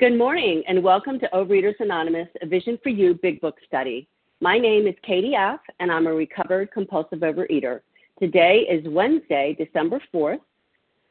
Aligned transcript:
Good 0.00 0.16
morning 0.16 0.62
and 0.66 0.82
welcome 0.82 1.20
to 1.20 1.28
Overeaters 1.34 1.78
Anonymous, 1.78 2.28
a 2.40 2.46
Vision 2.46 2.78
for 2.82 2.88
You 2.88 3.12
Big 3.20 3.38
Book 3.38 3.56
Study. 3.66 4.08
My 4.40 4.56
name 4.56 4.86
is 4.86 4.94
Katie 5.02 5.34
F., 5.34 5.60
and 5.78 5.92
I'm 5.92 6.06
a 6.06 6.14
recovered 6.14 6.72
compulsive 6.72 7.18
overeater. 7.18 7.80
Today 8.18 8.60
is 8.60 8.82
Wednesday, 8.88 9.54
December 9.58 10.00
4th, 10.10 10.40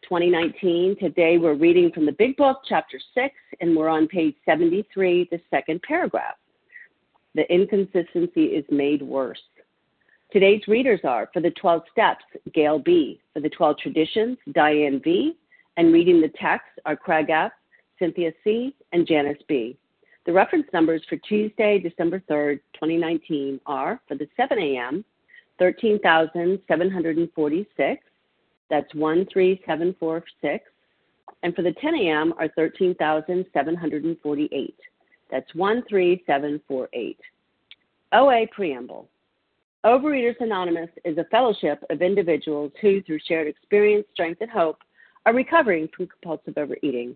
2019. 0.01 0.95
Today 0.99 1.37
we're 1.37 1.53
reading 1.53 1.91
from 1.91 2.07
the 2.07 2.13
Big 2.13 2.35
Book, 2.35 2.61
Chapter 2.67 2.99
6, 3.13 3.31
and 3.61 3.77
we're 3.77 3.89
on 3.89 4.07
page 4.07 4.33
73, 4.43 5.27
the 5.29 5.39
second 5.51 5.83
paragraph. 5.83 6.37
The 7.35 7.43
inconsistency 7.53 8.45
is 8.45 8.65
made 8.71 9.03
worse. 9.03 9.43
Today's 10.31 10.67
readers 10.67 11.01
are 11.03 11.29
for 11.31 11.41
the 11.41 11.51
12 11.51 11.83
steps, 11.91 12.25
Gail 12.55 12.79
B., 12.79 13.21
for 13.35 13.39
the 13.39 13.49
12 13.49 13.77
traditions, 13.77 14.39
Diane 14.51 14.99
V., 15.03 15.37
and 15.77 15.93
reading 15.93 16.21
the 16.21 16.33
text 16.41 16.71
are 16.87 16.95
Craig 16.95 17.29
F., 17.29 17.51
Cynthia 17.99 18.31
C., 18.43 18.73
and 18.91 19.07
Janice 19.07 19.41
B. 19.47 19.77
The 20.25 20.33
reference 20.33 20.67
numbers 20.73 21.01
for 21.09 21.15
Tuesday, 21.17 21.79
December 21.79 22.21
3rd, 22.29 22.59
2019 22.73 23.59
are 23.65 23.99
for 24.07 24.15
the 24.15 24.27
7 24.37 24.59
a.m., 24.59 25.03
13,746. 25.57 28.03
That's 28.69 28.91
13746. 28.91 30.65
And 31.43 31.55
for 31.55 31.61
the 31.61 31.71
10 31.73 31.95
a.m. 31.95 32.33
are 32.37 32.47
13,748. 32.49 34.75
That's 35.31 35.49
13748. 35.51 37.19
OA 38.13 38.47
Preamble. 38.51 39.07
Overeaters 39.85 40.41
Anonymous 40.41 40.89
is 41.05 41.17
a 41.17 41.23
fellowship 41.25 41.81
of 41.89 42.01
individuals 42.01 42.73
who, 42.81 43.01
through 43.01 43.19
shared 43.25 43.47
experience, 43.47 44.05
strength, 44.13 44.41
and 44.41 44.51
hope, 44.51 44.79
are 45.25 45.33
recovering 45.33 45.87
from 45.95 46.07
compulsive 46.07 46.57
overeating. 46.57 47.15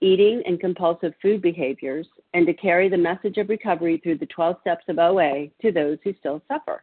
eating 0.00 0.42
and 0.46 0.58
compulsive 0.60 1.12
food 1.20 1.42
behaviors, 1.42 2.06
and 2.34 2.46
to 2.46 2.54
carry 2.54 2.88
the 2.88 2.96
message 2.96 3.36
of 3.36 3.48
recovery 3.48 4.00
through 4.02 4.18
the 4.18 4.26
12 4.26 4.56
steps 4.60 4.84
of 4.88 4.98
OA 4.98 5.48
to 5.60 5.72
those 5.72 5.98
who 6.02 6.14
still 6.18 6.42
suffer. 6.48 6.82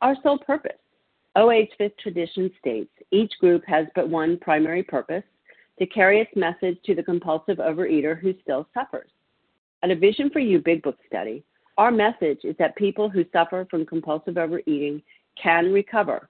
Our 0.00 0.16
sole 0.22 0.38
purpose. 0.38 0.72
OA's 1.36 1.68
fifth 1.78 1.96
tradition 1.98 2.50
states 2.58 2.90
each 3.10 3.32
group 3.40 3.62
has 3.66 3.86
but 3.94 4.08
one 4.08 4.38
primary 4.38 4.82
purpose 4.82 5.24
to 5.78 5.86
carry 5.86 6.20
its 6.20 6.30
message 6.36 6.76
to 6.84 6.94
the 6.94 7.02
compulsive 7.02 7.58
overeater 7.58 8.18
who 8.18 8.34
still 8.42 8.66
suffers. 8.74 9.10
At 9.82 9.90
a 9.90 9.96
Vision 9.96 10.30
for 10.30 10.38
You 10.38 10.60
Big 10.60 10.82
Book 10.82 10.98
study, 11.06 11.42
our 11.78 11.90
message 11.90 12.40
is 12.44 12.54
that 12.58 12.76
people 12.76 13.08
who 13.08 13.24
suffer 13.32 13.66
from 13.70 13.86
compulsive 13.86 14.36
overeating 14.36 15.02
can 15.42 15.72
recover 15.72 16.28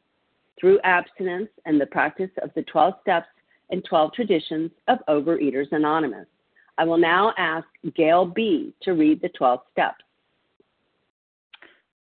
through 0.59 0.79
abstinence 0.85 1.49
and 1.67 1.81
the 1.81 1.87
practice 1.87 2.31
of 2.43 2.51
the 2.55 2.63
12 2.63 2.95
steps 3.03 3.27
and 3.73 3.83
12 3.85 4.13
Traditions 4.13 4.71
of 4.87 4.99
Overeaters 5.09 5.73
Anonymous. 5.73 6.27
I 6.79 6.85
will 6.85 6.99
now 6.99 7.33
ask 7.39 7.67
Gail 7.97 8.27
B. 8.27 8.75
to 8.83 8.93
read 8.93 9.21
the 9.21 9.31
12 9.31 9.61
steps. 9.73 10.05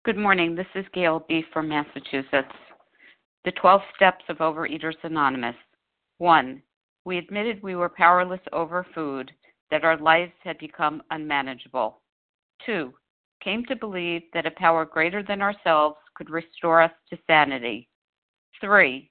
Good 0.04 0.18
morning. 0.18 0.56
This 0.56 0.68
is 0.76 0.86
Gail 0.94 1.24
B. 1.30 1.46
from 1.54 1.70
Massachusetts. 1.70 2.54
The 3.46 3.52
12 3.52 3.82
Steps 3.96 4.26
of 4.28 4.38
Overeaters 4.38 4.96
Anonymous. 5.04 5.56
1. 6.18 6.62
We 7.06 7.20
admitted 7.20 7.62
we 7.62 7.76
were 7.76 7.90
powerless 7.90 8.42
over 8.52 8.86
food, 8.94 9.32
that 9.70 9.84
our 9.84 9.98
lives 9.98 10.34
had 10.44 10.58
become 10.58 11.04
unmanageable. 11.12 12.00
2. 12.66 12.92
Came 13.44 13.66
to 13.66 13.76
believe 13.76 14.24
that 14.34 14.46
a 14.46 14.52
power 14.52 14.86
greater 14.86 15.24
than 15.24 15.42
ourselves 15.42 15.98
could 16.16 16.30
restore 16.30 16.82
us 16.82 16.92
to 17.10 17.18
sanity. 17.28 17.88
3 18.60 19.11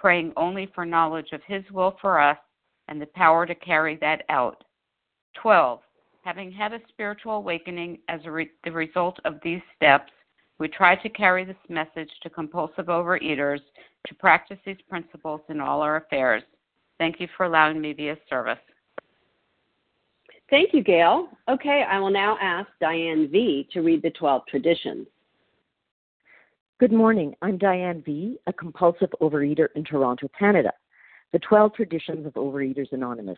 praying 0.00 0.32
only 0.36 0.70
for 0.74 0.86
knowledge 0.86 1.28
of 1.32 1.42
His 1.46 1.62
will 1.70 1.96
for 2.00 2.18
us 2.18 2.38
and 2.88 3.00
the 3.00 3.06
power 3.06 3.44
to 3.46 3.54
carry 3.54 3.96
that 3.96 4.22
out. 4.30 4.64
12. 5.40 5.80
Having 6.24 6.52
had 6.52 6.72
a 6.72 6.80
spiritual 6.88 7.34
awakening 7.34 7.98
as 8.08 8.24
re- 8.24 8.50
the 8.64 8.72
result 8.72 9.18
of 9.24 9.38
these 9.44 9.60
steps, 9.76 10.10
we 10.58 10.68
try 10.68 10.96
to 10.96 11.08
carry 11.08 11.44
this 11.44 11.56
message 11.68 12.10
to 12.22 12.30
compulsive 12.30 12.86
overeaters 12.86 13.60
to 14.06 14.14
practice 14.14 14.58
these 14.64 14.80
principles 14.88 15.40
in 15.48 15.60
all 15.60 15.82
our 15.82 15.96
affairs. 15.96 16.42
Thank 16.98 17.20
you 17.20 17.28
for 17.36 17.46
allowing 17.46 17.80
me 17.80 18.08
of 18.08 18.18
service. 18.28 18.58
Thank 20.50 20.74
you, 20.74 20.82
Gail. 20.82 21.28
Okay, 21.48 21.84
I 21.88 21.98
will 21.98 22.10
now 22.10 22.36
ask 22.40 22.68
Diane 22.80 23.28
V. 23.30 23.68
to 23.72 23.82
read 23.82 24.02
the 24.02 24.10
12 24.10 24.42
traditions. 24.48 25.06
Good 26.80 26.92
morning. 26.92 27.34
I'm 27.42 27.58
Diane 27.58 28.02
V., 28.06 28.38
a 28.46 28.54
compulsive 28.54 29.10
overeater 29.20 29.68
in 29.76 29.84
Toronto, 29.84 30.30
Canada. 30.38 30.72
The 31.30 31.38
12 31.40 31.74
traditions 31.74 32.24
of 32.24 32.32
Overeaters 32.32 32.90
Anonymous. 32.92 33.36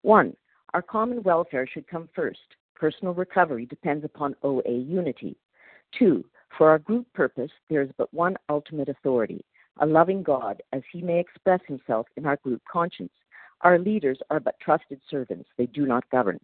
1. 0.00 0.34
Our 0.72 0.80
common 0.80 1.22
welfare 1.22 1.66
should 1.66 1.86
come 1.86 2.08
first. 2.14 2.40
Personal 2.74 3.12
recovery 3.12 3.66
depends 3.66 4.06
upon 4.06 4.36
OA 4.42 4.72
unity. 4.72 5.36
2. 5.98 6.24
For 6.56 6.70
our 6.70 6.78
group 6.78 7.06
purpose, 7.12 7.50
there 7.68 7.82
is 7.82 7.90
but 7.98 8.14
one 8.14 8.38
ultimate 8.48 8.88
authority, 8.88 9.44
a 9.80 9.86
loving 9.86 10.22
God, 10.22 10.62
as 10.72 10.80
he 10.90 11.02
may 11.02 11.20
express 11.20 11.60
himself 11.68 12.06
in 12.16 12.24
our 12.24 12.36
group 12.36 12.62
conscience. 12.72 13.12
Our 13.60 13.78
leaders 13.78 14.18
are 14.30 14.40
but 14.40 14.58
trusted 14.60 15.02
servants, 15.10 15.50
they 15.58 15.66
do 15.66 15.84
not 15.84 16.08
govern. 16.08 16.40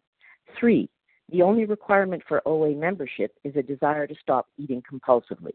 3. 0.61 0.91
The 1.33 1.41
only 1.41 1.65
requirement 1.65 2.23
for 2.29 2.47
OA 2.47 2.73
membership 2.75 3.33
is 3.45 3.57
a 3.57 3.63
desire 3.63 4.07
to 4.07 4.15
stop 4.21 4.47
eating 4.59 4.83
compulsively. 4.83 5.55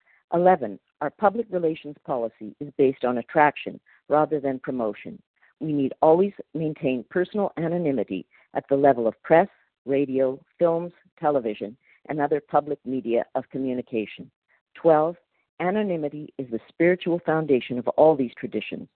11. 0.33 0.79
Our 1.01 1.09
public 1.09 1.47
relations 1.49 1.95
policy 2.05 2.55
is 2.59 2.71
based 2.77 3.03
on 3.03 3.17
attraction 3.17 3.79
rather 4.07 4.39
than 4.39 4.59
promotion. 4.59 5.21
We 5.59 5.73
need 5.73 5.93
always 6.01 6.33
maintain 6.53 7.05
personal 7.09 7.51
anonymity 7.57 8.25
at 8.53 8.65
the 8.69 8.75
level 8.75 9.07
of 9.07 9.21
press, 9.23 9.47
radio, 9.85 10.39
films, 10.59 10.91
television, 11.19 11.77
and 12.09 12.19
other 12.19 12.41
public 12.41 12.79
media 12.85 13.25
of 13.35 13.49
communication. 13.49 14.29
12. 14.75 15.15
Anonymity 15.59 16.33
is 16.37 16.49
the 16.49 16.59
spiritual 16.69 17.19
foundation 17.25 17.77
of 17.77 17.87
all 17.89 18.15
these 18.15 18.31
traditions, 18.39 18.87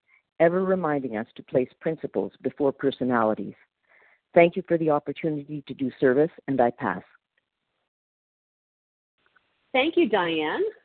ever 0.40 0.64
reminding 0.64 1.16
us 1.16 1.26
to 1.36 1.42
place 1.42 1.68
principles 1.80 2.32
before 2.42 2.72
personalities. 2.72 3.54
Thank 4.34 4.56
you 4.56 4.62
for 4.66 4.78
the 4.78 4.90
opportunity 4.90 5.62
to 5.66 5.74
do 5.74 5.90
service, 6.00 6.30
and 6.48 6.60
I 6.60 6.70
pass. 6.70 7.02
Thank 9.72 9.96
you, 9.96 10.08
Diane. 10.08 10.62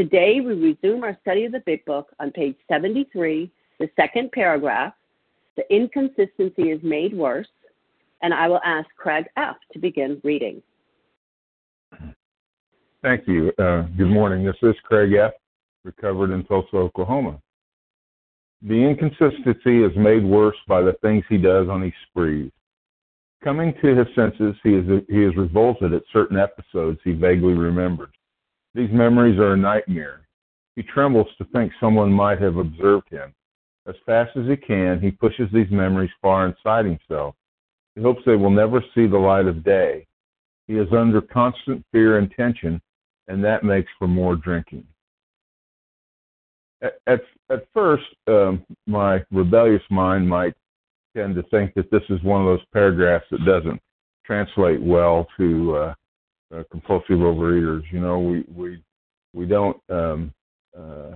Today, 0.00 0.40
we 0.40 0.54
resume 0.54 1.04
our 1.04 1.14
study 1.20 1.44
of 1.44 1.52
the 1.52 1.62
Big 1.66 1.84
Book 1.84 2.08
on 2.20 2.30
page 2.30 2.56
73, 2.70 3.50
the 3.78 3.90
second 3.96 4.32
paragraph. 4.32 4.94
The 5.58 5.64
inconsistency 5.70 6.70
is 6.70 6.80
made 6.82 7.14
worse, 7.14 7.50
and 8.22 8.32
I 8.32 8.48
will 8.48 8.62
ask 8.64 8.88
Craig 8.96 9.26
F. 9.36 9.56
to 9.74 9.78
begin 9.78 10.18
reading. 10.24 10.62
Thank 13.02 13.28
you. 13.28 13.52
Uh, 13.58 13.82
good 13.98 14.08
morning. 14.08 14.42
This 14.42 14.56
is 14.62 14.74
Craig 14.84 15.12
F., 15.12 15.32
recovered 15.84 16.30
in 16.30 16.44
Tulsa, 16.44 16.76
Oklahoma. 16.76 17.38
The 18.62 18.72
inconsistency 18.72 19.84
is 19.84 19.92
made 19.98 20.24
worse 20.24 20.56
by 20.66 20.80
the 20.80 20.94
things 21.02 21.26
he 21.28 21.36
does 21.36 21.68
on 21.68 21.82
these 21.82 21.92
sprees. 22.08 22.50
Coming 23.44 23.74
to 23.82 23.94
his 23.94 24.06
senses, 24.14 24.56
he 24.62 24.76
is, 24.76 25.02
he 25.10 25.24
is 25.24 25.36
revolted 25.36 25.92
at 25.92 26.04
certain 26.10 26.38
episodes 26.38 26.98
he 27.04 27.12
vaguely 27.12 27.52
remembers. 27.52 28.08
These 28.74 28.90
memories 28.92 29.38
are 29.38 29.54
a 29.54 29.56
nightmare. 29.56 30.22
He 30.76 30.82
trembles 30.82 31.28
to 31.38 31.44
think 31.46 31.72
someone 31.80 32.12
might 32.12 32.40
have 32.40 32.56
observed 32.56 33.08
him. 33.10 33.34
As 33.86 33.96
fast 34.06 34.36
as 34.36 34.46
he 34.46 34.56
can, 34.56 35.00
he 35.00 35.10
pushes 35.10 35.48
these 35.52 35.70
memories 35.70 36.10
far 36.22 36.46
inside 36.46 36.84
himself. 36.84 37.34
He 37.94 38.02
hopes 38.02 38.22
they 38.24 38.36
will 38.36 38.50
never 38.50 38.82
see 38.94 39.06
the 39.06 39.18
light 39.18 39.46
of 39.46 39.64
day. 39.64 40.06
He 40.68 40.76
is 40.76 40.88
under 40.92 41.20
constant 41.20 41.84
fear 41.92 42.18
and 42.18 42.30
tension 42.30 42.80
and 43.30 43.44
that 43.44 43.62
makes 43.62 43.90
for 43.96 44.08
more 44.08 44.34
drinking. 44.34 44.84
At, 46.82 46.98
at, 47.06 47.20
at 47.48 47.66
first, 47.72 48.04
um, 48.26 48.64
my 48.86 49.22
rebellious 49.30 49.82
mind 49.88 50.28
might 50.28 50.54
tend 51.16 51.36
to 51.36 51.44
think 51.44 51.72
that 51.74 51.90
this 51.92 52.02
is 52.10 52.22
one 52.24 52.40
of 52.40 52.46
those 52.46 52.66
paragraphs 52.72 53.26
that 53.30 53.44
doesn't 53.44 53.80
translate 54.26 54.82
well 54.82 55.28
to 55.36 55.76
uh, 55.76 55.94
uh, 56.54 56.62
compulsive 56.70 57.18
overeaters. 57.18 57.82
You 57.92 58.00
know, 58.00 58.18
we 58.20 58.44
we 58.54 58.82
we 59.34 59.46
don't 59.46 59.76
um, 59.88 60.32
uh, 60.76 61.12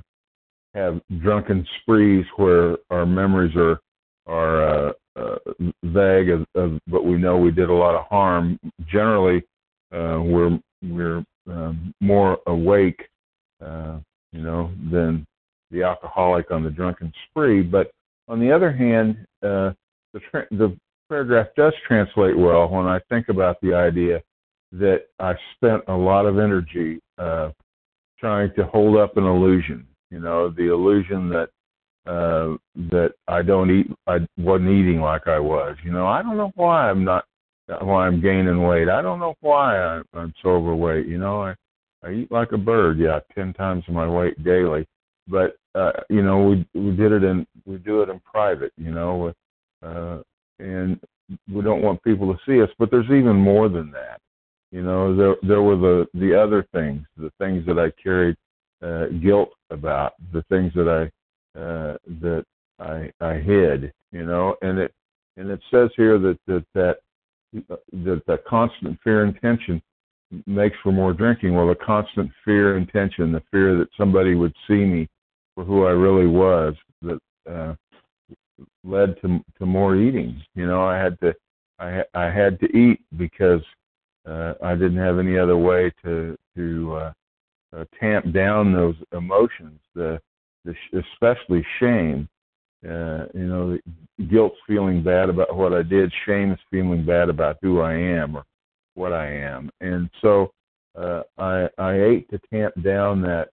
have 0.74 1.00
drunken 1.20 1.66
sprees 1.80 2.24
where 2.36 2.76
our 2.90 3.06
memories 3.06 3.54
are 3.56 3.80
are 4.26 4.88
uh, 4.88 4.92
uh, 5.16 5.36
vague, 5.84 6.30
of, 6.30 6.46
of, 6.54 6.78
but 6.86 7.04
we 7.04 7.16
know 7.16 7.36
we 7.36 7.50
did 7.50 7.68
a 7.68 7.74
lot 7.74 7.94
of 7.94 8.06
harm. 8.06 8.58
Generally, 8.86 9.44
uh, 9.92 10.20
we're 10.20 10.58
we're 10.82 11.24
um, 11.48 11.92
more 12.00 12.38
awake, 12.46 13.08
uh, 13.64 13.98
you 14.32 14.40
know, 14.40 14.70
than 14.90 15.26
the 15.70 15.82
alcoholic 15.82 16.50
on 16.50 16.62
the 16.62 16.70
drunken 16.70 17.12
spree. 17.28 17.62
But 17.62 17.90
on 18.28 18.40
the 18.40 18.50
other 18.50 18.72
hand, 18.72 19.16
uh, 19.42 19.72
the, 20.12 20.20
tra- 20.30 20.46
the 20.50 20.76
paragraph 21.08 21.48
does 21.56 21.74
translate 21.86 22.36
well 22.36 22.68
when 22.68 22.86
I 22.86 23.00
think 23.10 23.28
about 23.28 23.60
the 23.60 23.74
idea 23.74 24.22
that 24.78 25.06
I 25.18 25.34
spent 25.56 25.82
a 25.88 25.94
lot 25.94 26.26
of 26.26 26.38
energy 26.38 27.00
uh, 27.18 27.50
trying 28.18 28.52
to 28.56 28.66
hold 28.66 28.96
up 28.96 29.16
an 29.16 29.24
illusion. 29.24 29.86
You 30.10 30.20
know, 30.20 30.50
the 30.50 30.72
illusion 30.72 31.28
that 31.30 31.48
uh, 32.06 32.56
that 32.90 33.12
I 33.28 33.42
don't 33.42 33.70
eat, 33.70 33.86
I 34.06 34.18
wasn't 34.36 34.70
eating 34.70 35.00
like 35.00 35.26
I 35.26 35.38
was. 35.38 35.76
You 35.84 35.92
know, 35.92 36.06
I 36.06 36.22
don't 36.22 36.36
know 36.36 36.52
why 36.54 36.90
I'm 36.90 37.04
not 37.04 37.24
why 37.66 38.06
I'm 38.06 38.20
gaining 38.20 38.62
weight. 38.62 38.88
I 38.88 39.00
don't 39.00 39.20
know 39.20 39.34
why 39.40 39.78
I, 39.78 40.02
I'm 40.12 40.34
so 40.42 40.50
overweight. 40.50 41.06
You 41.06 41.18
know, 41.18 41.42
I 41.42 41.54
I 42.02 42.12
eat 42.12 42.32
like 42.32 42.52
a 42.52 42.58
bird. 42.58 42.98
Yeah, 42.98 43.20
ten 43.34 43.52
times 43.52 43.84
my 43.88 44.08
weight 44.08 44.42
daily. 44.44 44.86
But 45.28 45.56
uh, 45.74 45.92
you 46.10 46.22
know, 46.22 46.42
we 46.42 46.66
we 46.78 46.94
did 46.96 47.12
it 47.12 47.24
in 47.24 47.46
we 47.64 47.78
do 47.78 48.02
it 48.02 48.08
in 48.08 48.20
private. 48.20 48.72
You 48.76 48.90
know, 48.90 49.32
uh, 49.82 50.18
and 50.58 51.00
we 51.52 51.62
don't 51.62 51.82
want 51.82 52.02
people 52.02 52.32
to 52.32 52.38
see 52.46 52.62
us. 52.62 52.70
But 52.78 52.90
there's 52.90 53.06
even 53.06 53.36
more 53.36 53.68
than 53.68 53.90
that. 53.92 54.20
You 54.74 54.82
know, 54.82 55.14
there 55.14 55.36
there 55.42 55.62
were 55.62 55.76
the 55.76 56.08
the 56.14 56.34
other 56.34 56.66
things, 56.72 57.06
the 57.16 57.30
things 57.38 57.64
that 57.66 57.78
I 57.78 57.92
carried 58.02 58.34
uh, 58.82 59.06
guilt 59.22 59.50
about, 59.70 60.14
the 60.32 60.42
things 60.48 60.72
that 60.74 60.88
I 60.88 61.04
uh, 61.56 61.96
that 62.20 62.44
I 62.80 63.08
I 63.20 63.34
hid. 63.34 63.92
You 64.10 64.26
know, 64.26 64.56
and 64.62 64.80
it 64.80 64.92
and 65.36 65.48
it 65.48 65.60
says 65.70 65.90
here 65.96 66.18
that 66.18 66.38
that 66.48 66.64
that 66.74 66.96
that, 67.52 68.22
that 68.26 68.44
constant 68.46 68.98
fear 69.04 69.22
and 69.22 69.40
tension 69.40 69.80
makes 70.44 70.76
for 70.82 70.90
more 70.90 71.12
drinking. 71.12 71.54
Well, 71.54 71.68
the 71.68 71.76
constant 71.76 72.32
fear 72.44 72.76
and 72.76 72.88
tension, 72.88 73.30
the 73.30 73.44
fear 73.52 73.78
that 73.78 73.90
somebody 73.96 74.34
would 74.34 74.56
see 74.66 74.84
me 74.84 75.08
for 75.54 75.62
who 75.64 75.84
I 75.84 75.90
really 75.90 76.26
was, 76.26 76.74
that 77.02 77.20
uh, 77.48 77.74
led 78.82 79.20
to 79.20 79.38
to 79.56 79.66
more 79.66 79.94
eating. 79.94 80.42
You 80.56 80.66
know, 80.66 80.84
I 80.84 80.98
had 80.98 81.16
to 81.20 81.32
I 81.78 82.02
I 82.12 82.24
had 82.24 82.58
to 82.58 82.76
eat 82.76 82.98
because 83.16 83.62
uh, 84.26 84.54
I 84.62 84.74
didn't 84.74 84.98
have 84.98 85.18
any 85.18 85.38
other 85.38 85.56
way 85.56 85.92
to 86.04 86.36
to 86.56 86.94
uh, 86.94 87.12
uh, 87.76 87.84
tamp 88.00 88.32
down 88.32 88.72
those 88.72 88.96
emotions, 89.12 89.80
the, 89.94 90.20
the 90.64 90.74
especially 90.98 91.66
shame. 91.80 92.28
Uh, 92.84 93.26
you 93.32 93.46
know, 93.46 93.78
guilt's 94.30 94.58
feeling 94.66 95.02
bad 95.02 95.30
about 95.30 95.56
what 95.56 95.72
I 95.72 95.82
did, 95.82 96.12
shame 96.26 96.52
is 96.52 96.58
feeling 96.70 97.04
bad 97.04 97.30
about 97.30 97.56
who 97.62 97.80
I 97.80 97.94
am 97.94 98.36
or 98.36 98.44
what 98.94 99.12
I 99.12 99.26
am, 99.26 99.70
and 99.80 100.10
so 100.20 100.52
uh, 100.96 101.22
I 101.38 101.68
I 101.78 101.94
ate 101.94 102.30
to 102.30 102.38
tamp 102.52 102.74
down 102.82 103.22
that 103.22 103.48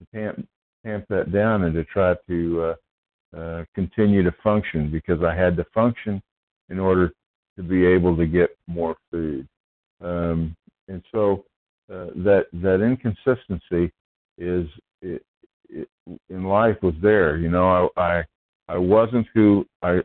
to 0.00 0.06
tamp 0.18 0.48
tamp 0.84 1.04
that 1.08 1.32
down 1.32 1.64
and 1.64 1.74
to 1.74 1.84
try 1.84 2.14
to 2.28 2.62
uh, 2.62 3.36
uh, 3.36 3.64
continue 3.74 4.22
to 4.22 4.34
function 4.42 4.90
because 4.90 5.22
I 5.22 5.34
had 5.34 5.56
to 5.56 5.66
function 5.72 6.22
in 6.68 6.78
order 6.78 7.12
to 7.56 7.62
be 7.62 7.86
able 7.86 8.16
to 8.16 8.26
get 8.26 8.56
more 8.66 8.96
food, 9.10 9.48
um, 10.00 10.56
and 10.88 11.02
so 11.12 11.44
uh, 11.92 12.06
that 12.16 12.46
that 12.52 12.82
inconsistency 12.82 13.92
is 14.38 14.66
it, 15.02 15.22
it, 15.68 15.88
in 16.28 16.44
life 16.44 16.76
was 16.82 16.94
there. 17.02 17.36
You 17.36 17.50
know, 17.50 17.90
I, 17.96 18.02
I 18.02 18.24
I 18.68 18.78
wasn't 18.78 19.26
who 19.34 19.66
I 19.82 20.00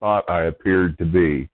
thought 0.00 0.28
I 0.28 0.44
appeared 0.44 0.98
to 0.98 1.04
be. 1.04 1.48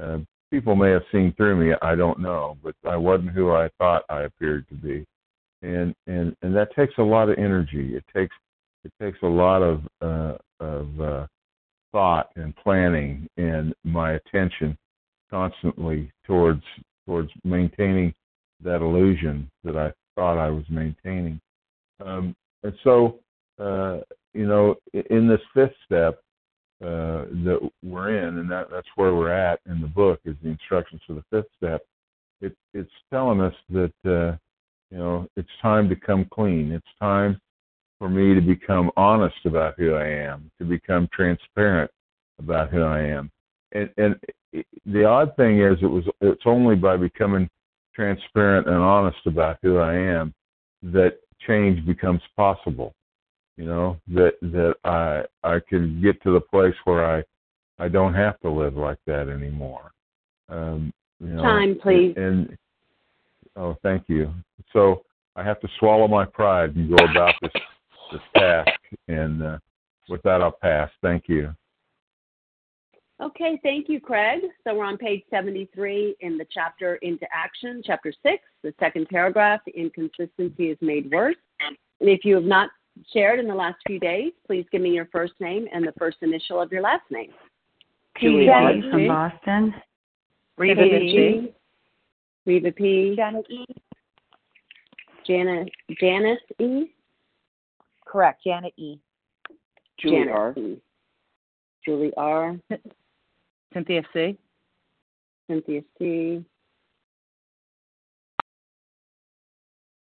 Uh, 0.00 0.18
people 0.50 0.74
may 0.74 0.90
have 0.90 1.02
seen 1.10 1.32
through 1.36 1.56
me, 1.56 1.74
I 1.82 1.94
don't 1.94 2.20
know, 2.20 2.56
but 2.62 2.74
I 2.84 2.96
wasn't 2.96 3.30
who 3.30 3.52
I 3.52 3.70
thought 3.78 4.04
I 4.08 4.22
appeared 4.22 4.68
to 4.68 4.74
be. 4.74 5.04
And 5.62 5.94
and 6.06 6.36
and 6.42 6.54
that 6.54 6.74
takes 6.76 6.94
a 6.98 7.02
lot 7.02 7.28
of 7.28 7.38
energy. 7.38 7.96
It 7.96 8.04
takes 8.14 8.34
it 8.84 8.92
takes 9.00 9.18
a 9.22 9.26
lot 9.26 9.62
of 9.62 9.80
uh, 10.02 10.36
of 10.60 11.00
uh, 11.00 11.26
thought 11.92 12.30
and 12.36 12.54
planning 12.56 13.28
and 13.36 13.74
my 13.84 14.12
attention 14.12 14.76
constantly 15.30 16.12
towards 16.26 16.62
towards 17.06 17.30
maintaining 17.44 18.14
that 18.62 18.80
illusion 18.80 19.50
that 19.64 19.76
I 19.76 19.92
thought 20.14 20.38
I 20.38 20.50
was 20.50 20.64
maintaining. 20.68 21.40
Um, 22.04 22.34
and 22.62 22.72
so, 22.82 23.20
uh, 23.58 23.98
you 24.32 24.46
know, 24.46 24.76
in 25.10 25.28
this 25.28 25.40
fifth 25.52 25.74
step 25.84 26.20
uh, 26.82 27.24
that 27.44 27.70
we're 27.82 28.16
in, 28.16 28.38
and 28.38 28.50
that, 28.50 28.68
that's 28.70 28.88
where 28.96 29.14
we're 29.14 29.32
at 29.32 29.60
in 29.66 29.80
the 29.80 29.86
book, 29.86 30.20
is 30.24 30.36
the 30.42 30.48
instructions 30.48 31.00
for 31.06 31.14
the 31.14 31.24
fifth 31.30 31.50
step. 31.56 31.82
It, 32.40 32.56
it's 32.72 32.90
telling 33.12 33.40
us 33.40 33.54
that, 33.70 33.92
uh, 34.04 34.36
you 34.90 34.98
know, 34.98 35.28
it's 35.36 35.48
time 35.62 35.88
to 35.88 35.96
come 35.96 36.26
clean. 36.32 36.72
It's 36.72 36.84
time 37.00 37.40
for 37.98 38.08
me 38.08 38.34
to 38.34 38.40
become 38.40 38.90
honest 38.96 39.36
about 39.44 39.74
who 39.78 39.94
I 39.94 40.06
am, 40.06 40.50
to 40.58 40.64
become 40.64 41.08
transparent 41.12 41.90
about 42.38 42.70
who 42.70 42.82
I 42.82 43.00
am. 43.00 43.30
And, 43.74 43.90
and 43.96 44.16
the 44.86 45.04
odd 45.04 45.36
thing 45.36 45.60
is, 45.60 45.76
it 45.82 45.86
was 45.86 46.04
it's 46.20 46.42
only 46.46 46.76
by 46.76 46.96
becoming 46.96 47.48
transparent 47.94 48.66
and 48.66 48.76
honest 48.76 49.18
about 49.26 49.58
who 49.62 49.78
I 49.78 49.94
am 49.94 50.34
that 50.82 51.18
change 51.46 51.84
becomes 51.86 52.20
possible. 52.36 52.94
You 53.56 53.66
know 53.66 53.96
that 54.08 54.32
that 54.42 54.74
I 54.84 55.22
I 55.44 55.60
can 55.68 56.00
get 56.02 56.20
to 56.22 56.32
the 56.32 56.40
place 56.40 56.74
where 56.84 57.04
I 57.04 57.22
I 57.78 57.88
don't 57.88 58.14
have 58.14 58.38
to 58.40 58.50
live 58.50 58.76
like 58.76 58.98
that 59.06 59.28
anymore. 59.28 59.92
Um, 60.48 60.92
you 61.20 61.28
know, 61.28 61.42
Time, 61.42 61.78
please. 61.80 62.14
And, 62.16 62.48
and 62.48 62.58
oh, 63.56 63.76
thank 63.82 64.04
you. 64.08 64.32
So 64.72 65.02
I 65.36 65.44
have 65.44 65.60
to 65.60 65.68
swallow 65.78 66.08
my 66.08 66.24
pride 66.24 66.74
and 66.76 66.88
go 66.88 67.04
about 67.04 67.34
this 67.42 67.52
this 68.12 68.20
task. 68.36 68.70
And 69.08 69.42
uh, 69.42 69.58
with 70.08 70.22
that, 70.22 70.42
I'll 70.42 70.52
pass. 70.52 70.90
Thank 71.02 71.24
you. 71.28 71.54
Okay, 73.20 73.60
thank 73.62 73.88
you, 73.88 74.00
Craig. 74.00 74.40
So 74.64 74.74
we're 74.74 74.84
on 74.84 74.98
page 74.98 75.22
73 75.30 76.16
in 76.20 76.36
the 76.36 76.46
chapter 76.52 76.96
Into 76.96 77.26
Action, 77.32 77.80
chapter 77.84 78.12
6, 78.22 78.42
the 78.62 78.74
second 78.80 79.08
paragraph, 79.08 79.60
inconsistency 79.72 80.70
is 80.70 80.78
made 80.80 81.10
worse. 81.12 81.36
And 81.60 82.08
if 82.08 82.24
you 82.24 82.34
have 82.34 82.44
not 82.44 82.70
shared 83.12 83.38
in 83.38 83.46
the 83.46 83.54
last 83.54 83.76
few 83.86 84.00
days, 84.00 84.32
please 84.46 84.66
give 84.72 84.82
me 84.82 84.90
your 84.90 85.06
first 85.12 85.34
name 85.38 85.66
and 85.72 85.86
the 85.86 85.92
first 85.98 86.18
initial 86.22 86.60
of 86.60 86.72
your 86.72 86.82
last 86.82 87.04
name. 87.10 87.30
Julie 88.20 88.46
Janet 88.46 88.82
G. 88.82 88.90
from 88.90 89.08
Boston. 89.08 89.74
Reva 90.56 90.82
Reva 90.82 90.98
G. 91.00 91.10
G. 91.10 91.54
Reva 92.46 92.72
P. 92.72 93.14
Janet 93.16 93.46
E. 93.48 93.64
Janet, 95.26 95.70
Janice 96.00 96.38
E. 96.60 96.86
Correct, 98.04 98.42
Janet 98.44 98.74
E. 98.76 98.98
Julie 99.98 100.16
Janice 100.16 100.32
R. 100.34 100.54
E. 100.56 100.76
Julie 101.84 102.12
R. 102.16 102.56
Cynthia 103.74 104.02
C. 104.12 104.38
Cynthia 105.50 105.82
C. 105.98 106.44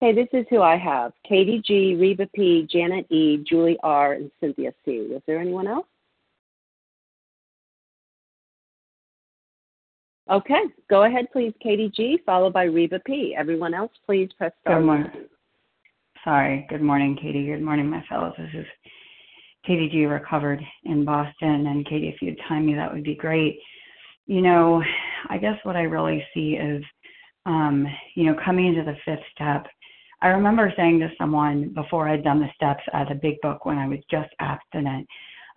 Okay, 0.03 0.13
this 0.13 0.27
is 0.34 0.46
who 0.50 0.62
I 0.62 0.75
have. 0.75 1.13
Katie 1.27 1.62
G, 1.65 1.96
Reba 1.96 2.27
P, 2.36 2.67
Janet 2.70 3.10
E, 3.10 3.38
Julie 3.48 3.77
R, 3.84 4.13
and 4.13 4.29
Cynthia 4.41 4.74
C. 4.84 5.08
Was 5.10 5.22
there 5.25 5.39
anyone 5.39 5.65
else? 5.65 5.86
Okay, 10.29 10.63
go 10.89 11.03
ahead, 11.03 11.27
please, 11.32 11.53
Katie 11.62 11.91
G, 11.96 12.20
followed 12.25 12.53
by 12.53 12.63
Reba 12.63 13.00
P. 13.00 13.34
Everyone 13.38 13.74
else, 13.74 13.91
please 14.05 14.29
press 14.38 14.51
star. 14.62 14.79
Good 14.79 14.86
morning. 14.86 15.12
Sorry. 16.24 16.65
Good 16.70 16.82
morning, 16.82 17.17
Katie. 17.22 17.48
Good 17.48 17.62
morning, 17.62 17.89
my 17.89 18.03
fellows. 18.08 18.34
This 18.38 18.50
is 18.53 18.65
Katie 19.65 19.89
G. 19.89 20.05
Recovered 20.05 20.62
in 20.84 21.05
Boston. 21.05 21.67
And 21.67 21.86
Katie, 21.86 22.10
if 22.10 22.22
you'd 22.22 22.39
time 22.48 22.65
me, 22.65 22.75
that 22.75 22.91
would 22.93 23.03
be 23.03 23.15
great. 23.15 23.60
You 24.25 24.41
know, 24.41 24.82
I 25.29 25.38
guess 25.38 25.58
what 25.63 25.75
I 25.75 25.82
really 25.82 26.25
see 26.34 26.53
is, 26.53 26.84
um, 27.46 27.86
you 28.15 28.25
know, 28.25 28.36
coming 28.43 28.67
into 28.67 28.84
the 28.84 28.98
fifth 29.05 29.25
step. 29.34 29.65
I 30.22 30.27
remember 30.27 30.74
saying 30.77 31.00
to 31.00 31.10
someone 31.17 31.74
before 31.74 32.08
I'd 32.08 32.24
done 32.24 32.39
the 32.39 32.48
steps 32.55 32.84
at 32.93 33.12
a 33.12 33.15
big 33.15 33.41
book 33.41 33.65
when 33.65 33.77
I 33.77 33.88
was 33.88 34.00
just 34.10 34.29
abstinent, 34.39 35.05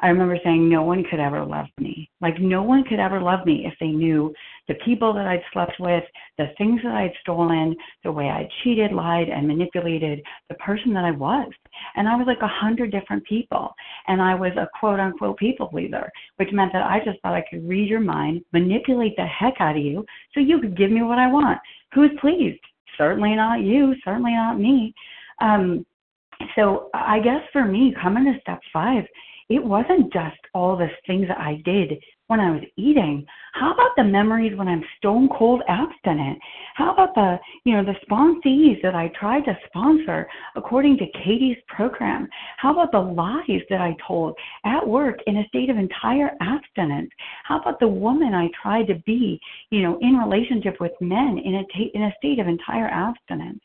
I 0.01 0.09
remember 0.09 0.39
saying 0.45 0.69
no 0.69 0.83
one 0.83 1.05
could 1.11 1.21
ever 1.21 1.45
love 1.45 1.67
me. 1.79 2.11
Like 2.21 2.39
no 2.41 2.63
one 2.63 2.85
could 2.85 3.01
ever 3.01 3.21
love 3.21 3.47
me 3.47 3.65
if 3.67 3.75
they 3.81 3.89
knew 3.89 4.35
the 4.69 4.75
people 4.85 5.15
that 5.15 5.27
I'd 5.27 5.43
slept 5.53 5.79
with, 5.79 6.05
the 6.37 6.49
things 6.59 6.81
that 6.83 6.95
I'd 6.95 7.15
stolen, 7.23 7.75
the 8.05 8.13
way 8.13 8.27
I 8.27 8.49
cheated, 8.63 8.93
lied, 8.93 9.29
and 9.29 9.49
manipulated, 9.49 10.21
the 10.49 10.57
person 10.57 10.93
that 10.95 11.05
I 11.05 11.13
was. 11.13 11.49
And 11.97 12.09
I 12.09 12.17
was 12.17 12.27
like 12.27 12.43
a 12.43 12.49
hundred 12.49 12.93
different 12.93 13.25
people. 13.25 13.75
And 14.07 14.23
I 14.23 14.35
was 14.35 14.53
a 14.57 14.69
quote 14.79 15.01
unquote 15.01 15.39
people 15.39 15.69
pleaser, 15.69 16.11
which 16.37 16.53
meant 16.53 16.73
that 16.73 16.83
I 16.83 17.01
just 17.05 17.21
thought 17.21 17.35
I 17.35 17.45
could 17.49 17.67
read 17.69 17.89
your 17.89 18.01
mind, 18.01 18.43
manipulate 18.53 19.17
the 19.17 19.27
heck 19.27 19.55
out 19.61 19.77
of 19.77 19.83
you 19.83 20.05
so 20.35 20.41
you 20.41 20.61
could 20.61 20.77
give 20.77 20.91
me 20.91 21.03
what 21.03 21.19
I 21.19 21.31
want. 21.31 21.59
Who's 21.95 22.11
pleased? 22.21 22.61
Certainly 22.97 23.37
not 23.37 23.63
you, 23.63 23.95
certainly 24.05 24.33
not 24.33 24.59
me. 24.59 24.95
Um, 25.41 25.85
so 26.55 26.91
I 26.95 27.21
guess 27.21 27.43
for 27.53 27.65
me, 27.65 27.95
coming 28.01 28.25
to 28.25 28.41
step 28.41 28.61
five, 28.73 29.05
it 29.49 29.63
wasn't 29.63 30.13
just 30.13 30.39
all 30.55 30.77
the 30.77 30.89
things 31.07 31.29
that 31.29 31.39
I 31.39 31.63
did 31.65 31.93
when 32.29 32.41
I 32.41 32.51
was 32.51 32.63
eating. 32.77 33.25
How 33.53 33.73
about 33.73 33.93
the 33.97 34.05
memories 34.05 34.57
when 34.57 34.69
I'm 34.69 34.85
stone 34.99 35.29
cold 35.29 35.63
abstinent? 35.69 36.39
How 36.75 36.93
about 36.93 37.15
the, 37.15 37.39
you 37.65 37.73
know, 37.73 37.85
the 37.85 37.95
sponsees 38.07 38.83
that 38.83 38.95
I 38.95 39.11
tried 39.19 39.45
to 39.45 39.57
sponsor 39.67 40.27
according 40.57 40.99
to 40.99 41.07
Katie's 41.25 41.57
program? 41.69 42.29
How 42.59 42.73
about 42.73 42.93
the 42.93 42.99
lies 42.99 43.63
that 43.71 43.81
I 43.81 43.97
told 44.07 44.37
at 44.65 44.87
work 44.87 45.19
in 45.27 45.39
a 45.39 45.49
state 45.49 45.71
of 45.71 45.77
entire 45.77 46.33
abstinence? 46.41 47.11
How 47.45 47.61
about 47.61 47.81
the 47.81 47.89
woman 47.89 48.35
I 48.35 48.49
tried 48.61 48.87
to 48.89 48.97
be, 49.07 49.41
you 49.71 49.83
know, 49.83 49.99
in 50.01 50.17
relationship 50.17 50.81
with 50.81 50.93
men 51.01 51.41
in 51.45 51.55
a 51.55 51.65
in 51.95 52.03
a 52.03 52.15
state 52.19 52.39
of 52.39 52.49
entire 52.49 52.89
abstinence? 52.89 53.61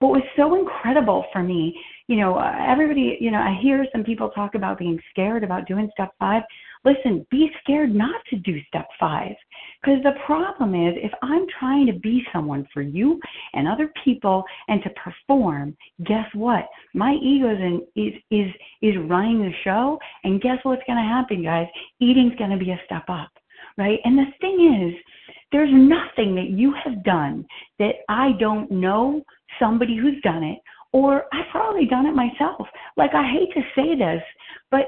what 0.00 0.12
was 0.12 0.22
so 0.34 0.58
incredible 0.58 1.26
for 1.30 1.42
me, 1.42 1.78
you 2.10 2.16
know, 2.16 2.40
everybody, 2.40 3.16
you 3.20 3.30
know, 3.30 3.38
I 3.38 3.56
hear 3.62 3.86
some 3.92 4.02
people 4.02 4.30
talk 4.30 4.56
about 4.56 4.80
being 4.80 5.00
scared 5.10 5.44
about 5.44 5.68
doing 5.68 5.88
step 5.92 6.10
five. 6.18 6.42
Listen, 6.84 7.24
be 7.30 7.48
scared 7.62 7.94
not 7.94 8.20
to 8.30 8.36
do 8.36 8.58
step 8.66 8.88
five. 8.98 9.36
Because 9.80 10.02
the 10.02 10.18
problem 10.26 10.74
is, 10.74 10.94
if 10.96 11.12
I'm 11.22 11.46
trying 11.60 11.86
to 11.86 11.92
be 11.92 12.24
someone 12.32 12.66
for 12.74 12.82
you 12.82 13.20
and 13.54 13.68
other 13.68 13.92
people 14.02 14.42
and 14.66 14.82
to 14.82 14.90
perform, 14.90 15.76
guess 16.04 16.26
what? 16.34 16.66
My 16.94 17.14
ego 17.22 17.54
is, 17.54 17.80
is, 17.94 18.20
is, 18.32 18.50
is 18.82 18.96
running 19.08 19.42
the 19.42 19.52
show. 19.62 19.96
And 20.24 20.42
guess 20.42 20.58
what's 20.64 20.82
going 20.88 20.98
to 20.98 21.08
happen, 21.08 21.44
guys? 21.44 21.68
Eating's 22.00 22.34
going 22.34 22.50
to 22.50 22.56
be 22.56 22.72
a 22.72 22.80
step 22.86 23.04
up, 23.08 23.30
right? 23.78 24.00
And 24.04 24.18
the 24.18 24.26
thing 24.40 24.88
is, 24.88 25.00
there's 25.52 25.70
nothing 25.72 26.34
that 26.34 26.50
you 26.50 26.74
have 26.84 27.04
done 27.04 27.46
that 27.78 27.94
I 28.08 28.32
don't 28.40 28.68
know 28.68 29.22
somebody 29.60 29.96
who's 29.96 30.20
done 30.22 30.42
it, 30.42 30.58
or 30.92 31.24
I've 31.32 31.50
probably 31.50 31.86
done 31.86 32.06
it 32.06 32.14
myself. 32.14 32.66
Like, 32.96 33.14
I 33.14 33.30
hate 33.30 33.52
to 33.54 33.62
say 33.74 33.96
this, 33.96 34.22
but 34.70 34.86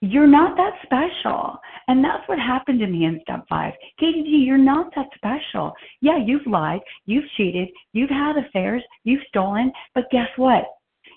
you're 0.00 0.26
not 0.26 0.56
that 0.56 0.74
special. 0.82 1.58
And 1.88 2.04
that's 2.04 2.26
what 2.28 2.38
happened 2.38 2.80
to 2.80 2.86
me 2.86 3.04
in 3.04 3.20
step 3.22 3.44
five. 3.48 3.74
Katie 3.98 4.24
G, 4.24 4.30
you're 4.30 4.58
not 4.58 4.92
that 4.96 5.06
special. 5.14 5.72
Yeah, 6.00 6.18
you've 6.18 6.46
lied, 6.46 6.80
you've 7.06 7.28
cheated, 7.36 7.68
you've 7.92 8.10
had 8.10 8.36
affairs, 8.36 8.82
you've 9.04 9.22
stolen, 9.28 9.72
but 9.94 10.10
guess 10.10 10.28
what? 10.36 10.64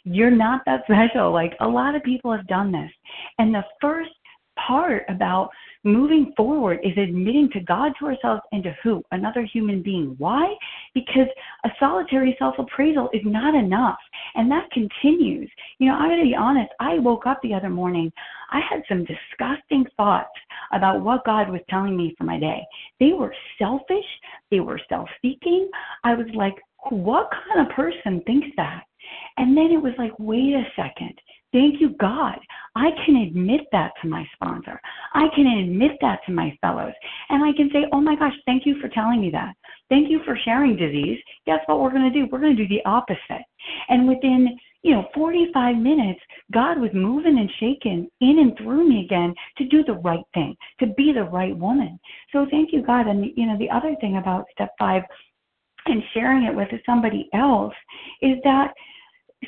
You're 0.04 0.32
not 0.32 0.62
that 0.66 0.84
special. 0.92 1.32
Like, 1.32 1.54
a 1.62 1.68
lot 1.68 1.96
of 1.96 2.04
people 2.04 2.32
have 2.32 2.48
done 2.48 2.72
this. 2.72 2.92
And 3.40 3.54
the 3.54 3.64
first 3.82 4.12
part 4.56 5.04
about 5.10 5.50
moving 5.84 6.34
forward 6.36 6.80
is 6.84 6.98
admitting 6.98 7.50
to 7.54 7.60
God, 7.62 7.94
to 8.00 8.06
ourselves, 8.06 8.42
and 8.52 8.64
to 8.64 8.76
who? 8.84 9.04
Another 9.12 9.44
human 9.44 9.82
being. 9.82 10.16
Why? 10.18 10.54
Because 10.94 11.28
a 11.64 11.70
solitary 11.80 12.36
self 12.40 12.56
appraisal 12.58 13.10
is 13.14 13.22
not 13.24 13.56
enough. 13.56 13.98
And 14.36 14.52
that 14.52 14.70
continues. 14.72 15.50
You 15.80 15.90
know, 15.90 15.96
I'm 15.96 16.10
going 16.10 16.20
to 16.20 16.26
be 16.26 16.36
honest. 16.36 16.72
I 16.80 17.00
woke 17.00 17.26
up 17.28 17.40
the 17.42 17.54
other 17.54 17.70
morning. 17.70 18.12
I 18.52 18.62
had 18.70 18.82
some 18.90 19.06
disgusting 19.06 19.86
thoughts 19.98 20.30
about 20.74 21.02
what 21.02 21.26
God 21.26 21.50
was 21.50 21.62
telling 21.70 21.96
me 21.96 22.16
for 22.18 22.24
my 22.24 22.40
day. 22.40 22.64
They 23.00 23.14
were 23.14 23.34
selfish, 23.60 24.06
they 24.52 24.60
were 24.60 24.80
self 24.90 25.08
seeking. 25.22 25.70
I 26.04 26.16
was 26.16 26.28
like, 26.34 26.56
what 26.90 27.30
kind 27.32 27.68
of 27.68 27.76
person 27.76 28.22
thinks 28.26 28.48
that? 28.58 28.84
And 29.38 29.56
then 29.56 29.72
it 29.72 29.82
was 29.82 29.94
like, 29.98 30.14
wait 30.20 30.54
a 30.54 30.64
second. 30.76 31.20
Thank 31.56 31.80
you, 31.80 31.96
God. 32.02 32.38
I 32.76 32.90
can 33.06 33.16
admit 33.16 33.62
that 33.72 33.94
to 34.02 34.10
my 34.10 34.28
sponsor. 34.34 34.78
I 35.14 35.28
can 35.34 35.48
admit 35.48 35.92
that 36.02 36.20
to 36.26 36.34
my 36.34 36.54
fellows. 36.60 36.92
And 37.30 37.46
I 37.46 37.54
can 37.56 37.70
say, 37.72 37.86
oh 37.94 38.02
my 38.02 38.18
gosh, 38.18 38.34
thank 38.46 38.66
you 38.66 38.78
for 38.82 38.90
telling 38.90 39.22
me 39.22 39.30
that. 39.32 39.56
Thank 39.88 40.10
you 40.10 40.20
for 40.26 40.38
sharing 40.44 40.76
disease. 40.76 41.18
Guess 41.46 41.60
what 41.68 41.80
we're 41.80 41.92
going 41.92 42.12
to 42.12 42.20
do? 42.20 42.28
We're 42.30 42.42
going 42.42 42.58
to 42.58 42.62
do 42.62 42.68
the 42.68 42.84
opposite. 42.84 43.46
And 43.88 44.06
within, 44.06 44.58
you 44.84 44.96
know, 44.96 45.08
45 45.16 45.78
minutes, 45.78 46.20
God 46.52 46.82
was 46.82 46.92
moving 46.94 47.40
and 47.40 47.50
shaking 47.58 48.10
in 48.20 48.40
and 48.40 48.58
through 48.58 48.90
me 48.90 49.06
again 49.06 49.34
to 49.58 49.66
do 49.70 49.82
the 49.86 49.94
right 49.94 50.26
thing, 50.34 50.58
to 50.82 50.88
be 50.88 51.14
the 51.14 51.24
right 51.24 51.56
woman. 51.56 51.98
So 52.34 52.48
thank 52.52 52.74
you, 52.74 52.86
God. 52.86 53.08
And, 53.08 53.32
you 53.38 53.46
know, 53.46 53.58
the 53.58 53.70
other 53.70 53.96
thing 54.02 54.18
about 54.18 54.44
step 54.52 54.72
five 54.78 55.04
and 55.86 56.04
sharing 56.14 56.44
it 56.44 56.54
with 56.54 56.68
somebody 56.86 57.30
else 57.34 57.74
is 58.22 58.36
that 58.44 58.74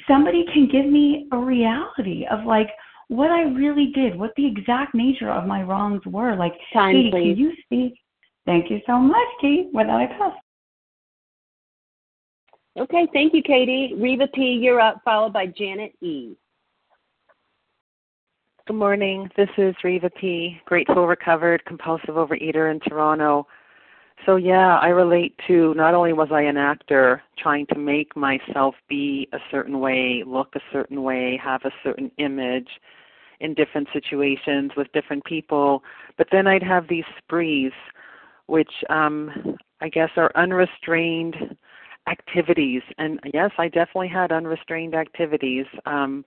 somebody 0.08 0.46
can 0.54 0.68
give 0.68 0.86
me 0.86 1.28
a 1.32 1.38
reality 1.38 2.26
of 2.30 2.46
like 2.46 2.70
what 3.08 3.32
I 3.32 3.44
really 3.44 3.92
did, 3.94 4.18
what 4.18 4.32
the 4.36 4.46
exact 4.46 4.94
nature 4.94 5.32
of 5.32 5.48
my 5.48 5.64
wrongs 5.64 6.06
were. 6.06 6.36
Like, 6.36 6.54
Time, 6.74 6.94
Katie, 6.94 7.12
please. 7.12 7.36
can 7.36 7.38
you 7.38 7.54
speak? 7.64 8.00
Thank 8.46 8.70
you 8.70 8.80
so 8.86 8.98
much, 8.98 9.28
Katie. 9.42 9.70
With 9.74 9.88
that, 9.88 9.96
I 9.96 10.08
pass. 10.08 10.34
Okay, 12.80 13.08
thank 13.14 13.34
you, 13.34 13.42
Katie. 13.42 13.94
Reva 13.98 14.28
P., 14.34 14.60
you're 14.62 14.80
up, 14.80 15.02
followed 15.04 15.34
by 15.34 15.48
Janet 15.48 15.94
E. 16.02 16.36
Good 18.68 18.76
morning. 18.76 19.30
This 19.36 19.50
is 19.58 19.74
Reva 19.84 20.10
P., 20.10 20.60
grateful 20.66 21.08
recovered 21.08 21.64
compulsive 21.66 22.16
overeater 22.16 22.70
in 22.70 22.80
Toronto. 22.82 23.48
So, 24.26 24.36
yeah, 24.36 24.78
I 24.78 24.88
relate 24.88 25.40
to 25.48 25.74
not 25.76 25.94
only 25.94 26.12
was 26.12 26.30
I 26.32 26.42
an 26.42 26.58
actor 26.58 27.22
trying 27.38 27.66
to 27.68 27.78
make 27.78 28.16
myself 28.16 28.76
be 28.90 29.30
a 29.32 29.38
certain 29.52 29.80
way, 29.80 30.24
look 30.26 30.56
a 30.56 30.60
certain 30.72 31.04
way, 31.04 31.40
have 31.42 31.62
a 31.64 31.72
certain 31.84 32.12
image 32.18 32.68
in 33.40 33.54
different 33.54 33.88
situations 33.94 34.72
with 34.76 34.92
different 34.94 35.24
people, 35.26 35.84
but 36.18 36.28
then 36.32 36.48
I'd 36.48 36.64
have 36.64 36.88
these 36.88 37.06
sprees, 37.20 37.72
which 38.48 38.72
um, 38.90 39.58
I 39.82 39.90
guess 39.90 40.10
are 40.18 40.32
unrestrained 40.36 41.56
activities. 42.08 42.82
And 42.98 43.20
yes, 43.34 43.52
I 43.58 43.68
definitely 43.68 44.08
had 44.08 44.32
unrestrained 44.32 44.96
activities. 44.96 45.66
Um, 45.86 46.26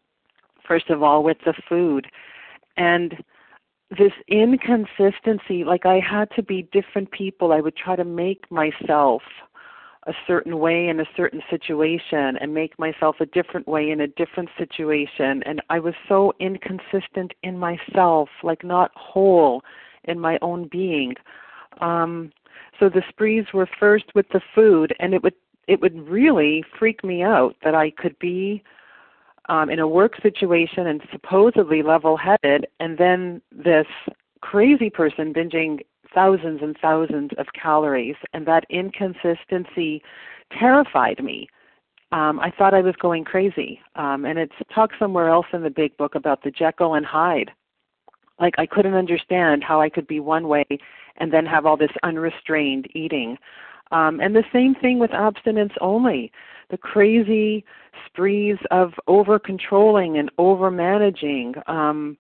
first 0.67 0.91
of 0.91 1.03
all, 1.03 1.25
with 1.25 1.39
the 1.45 1.55
food. 1.69 2.07
And 2.77 3.15
this 3.91 4.13
inconsistency, 4.29 5.65
like 5.65 5.85
I 5.85 6.01
had 6.01 6.31
to 6.37 6.43
be 6.43 6.69
different 6.73 7.11
people. 7.11 7.53
I 7.53 7.61
would 7.61 7.77
try 7.77 7.97
to 7.97 8.05
make 8.05 8.51
myself 8.51 9.23
a 10.07 10.13
certain 10.27 10.59
way 10.59 10.89
in 10.89 11.01
a 11.01 11.05
certain 11.17 11.43
situation 11.51 12.37
and 12.41 12.55
make 12.55 12.79
myself 12.79 13.17
a 13.21 13.27
different 13.27 13.69
way 13.69 13.91
in 13.91 14.01
a 14.01 14.07
different 14.07 14.49
situation. 14.57 15.43
And 15.45 15.61
I 15.69 15.79
was 15.79 15.95
so 16.09 16.33
inconsistent 16.41 17.35
in 17.43 17.59
myself, 17.59 18.29
like 18.43 18.65
not 18.65 18.93
whole 18.95 19.63
in 20.05 20.19
my 20.19 20.39
own 20.41 20.69
being. 20.71 21.15
Um, 21.81 22.33
so 22.79 22.89
the 22.89 23.03
sprees 23.09 23.45
were 23.53 23.69
first 23.79 24.07
with 24.15 24.27
the 24.33 24.41
food, 24.55 24.95
and 25.01 25.13
it 25.13 25.23
would 25.23 25.35
it 25.69 25.81
would 25.81 26.09
really 26.09 26.65
freak 26.79 27.05
me 27.05 27.23
out 27.23 27.55
that 27.63 27.75
I 27.75 27.91
could 27.91 28.19
be 28.19 28.63
um, 29.49 29.71
in 29.71 29.79
a 29.79 29.89
work 29.89 30.21
situation 30.23 30.87
and 30.87 31.03
supposedly 31.11 31.83
level 31.83 32.17
headed, 32.17 32.67
and 32.79 32.99
then 32.99 33.43
this 33.51 33.87
crazy 34.41 34.91
person 34.91 35.33
binging 35.33 35.81
thousands 36.15 36.61
and 36.63 36.77
thousands 36.81 37.31
of 37.39 37.47
calories, 37.61 38.17
and 38.33 38.47
that 38.47 38.65
inconsistency 38.71 40.03
terrified 40.59 41.23
me. 41.23 41.49
Um, 42.13 42.41
I 42.41 42.51
thought 42.51 42.75
I 42.75 42.81
was 42.81 42.97
going 43.01 43.25
crazy, 43.25 43.81
um, 43.95 44.25
and 44.25 44.39
it's 44.39 44.55
talked 44.75 44.95
somewhere 44.99 45.29
else 45.29 45.47
in 45.53 45.63
the 45.63 45.71
big 45.71 45.97
book 45.97 46.17
about 46.17 46.43
the 46.43 46.51
Jekyll 46.51 46.95
and 46.95 47.07
Hyde. 47.07 47.53
Like 48.41 48.55
I 48.59 48.67
couldn't 48.67 48.95
understand 48.95 49.63
how 49.63 49.81
I 49.81 49.91
could 49.91 50.07
be 50.07 50.19
one 50.19 50.49
way 50.49 50.67
and 51.19 51.33
then 51.33 51.47
have 51.47 51.67
all 51.67 51.77
this 51.77 51.91
unrestrained 52.03 52.89
eating. 52.95 53.37
Um, 53.93 54.21
and 54.21 54.35
the 54.35 54.45
same 54.53 54.75
thing 54.75 54.99
with 54.99 55.13
abstinence 55.13 55.73
only. 55.81 56.33
The 56.71 56.79
crazy 56.79 57.65
sprees 58.07 58.57
of 58.71 58.93
over 59.09 59.39
controlling 59.39 60.19
and 60.19 60.31
over 60.39 60.71
managing, 60.71 61.55
um, 61.67 62.17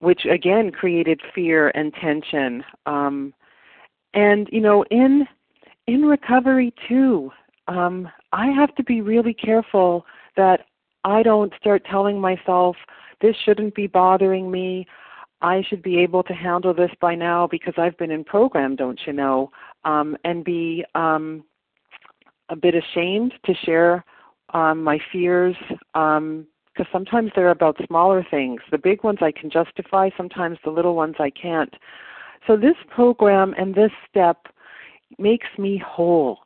which 0.00 0.24
again 0.24 0.70
created 0.70 1.20
fear 1.34 1.70
and 1.74 1.92
tension. 1.94 2.64
Um, 2.86 3.34
and 4.14 4.48
you 4.50 4.60
know, 4.60 4.84
in 4.90 5.26
in 5.86 6.02
recovery 6.02 6.72
too, 6.88 7.30
um, 7.66 8.08
I 8.32 8.46
have 8.46 8.74
to 8.76 8.82
be 8.82 9.00
really 9.00 9.34
careful 9.34 10.06
that 10.36 10.66
I 11.04 11.22
don't 11.22 11.52
start 11.60 11.84
telling 11.84 12.20
myself 12.20 12.76
this 13.20 13.36
shouldn't 13.44 13.74
be 13.74 13.86
bothering 13.86 14.50
me. 14.50 14.86
I 15.40 15.62
should 15.68 15.82
be 15.82 15.98
able 15.98 16.22
to 16.24 16.32
handle 16.32 16.74
this 16.74 16.90
by 17.00 17.14
now 17.14 17.46
because 17.46 17.74
I've 17.76 17.96
been 17.96 18.10
in 18.10 18.24
program, 18.24 18.74
don't 18.76 19.00
you 19.06 19.12
know? 19.12 19.50
Um, 19.88 20.18
and 20.24 20.44
be 20.44 20.84
um, 20.94 21.44
a 22.50 22.56
bit 22.56 22.74
ashamed 22.74 23.32
to 23.46 23.54
share 23.64 24.04
um, 24.52 24.82
my 24.82 24.98
fears 25.10 25.56
because 25.68 26.16
um, 26.18 26.46
sometimes 26.92 27.30
they're 27.34 27.50
about 27.50 27.76
smaller 27.86 28.22
things. 28.30 28.60
The 28.70 28.76
big 28.78 29.02
ones 29.02 29.18
I 29.22 29.32
can 29.32 29.50
justify, 29.50 30.10
sometimes 30.16 30.58
the 30.62 30.70
little 30.70 30.94
ones 30.94 31.16
I 31.18 31.30
can't. 31.30 31.72
So 32.46 32.56
this 32.56 32.76
program 32.94 33.54
and 33.58 33.74
this 33.74 33.90
step 34.10 34.46
makes 35.18 35.48
me 35.58 35.82
whole. 35.84 36.40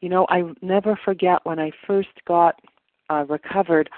You 0.00 0.08
know, 0.08 0.26
I 0.28 0.42
never 0.60 0.98
forget 1.04 1.38
when 1.44 1.58
I 1.58 1.70
first 1.86 2.08
got 2.26 2.60
uh, 3.08 3.24
recovered, 3.28 3.88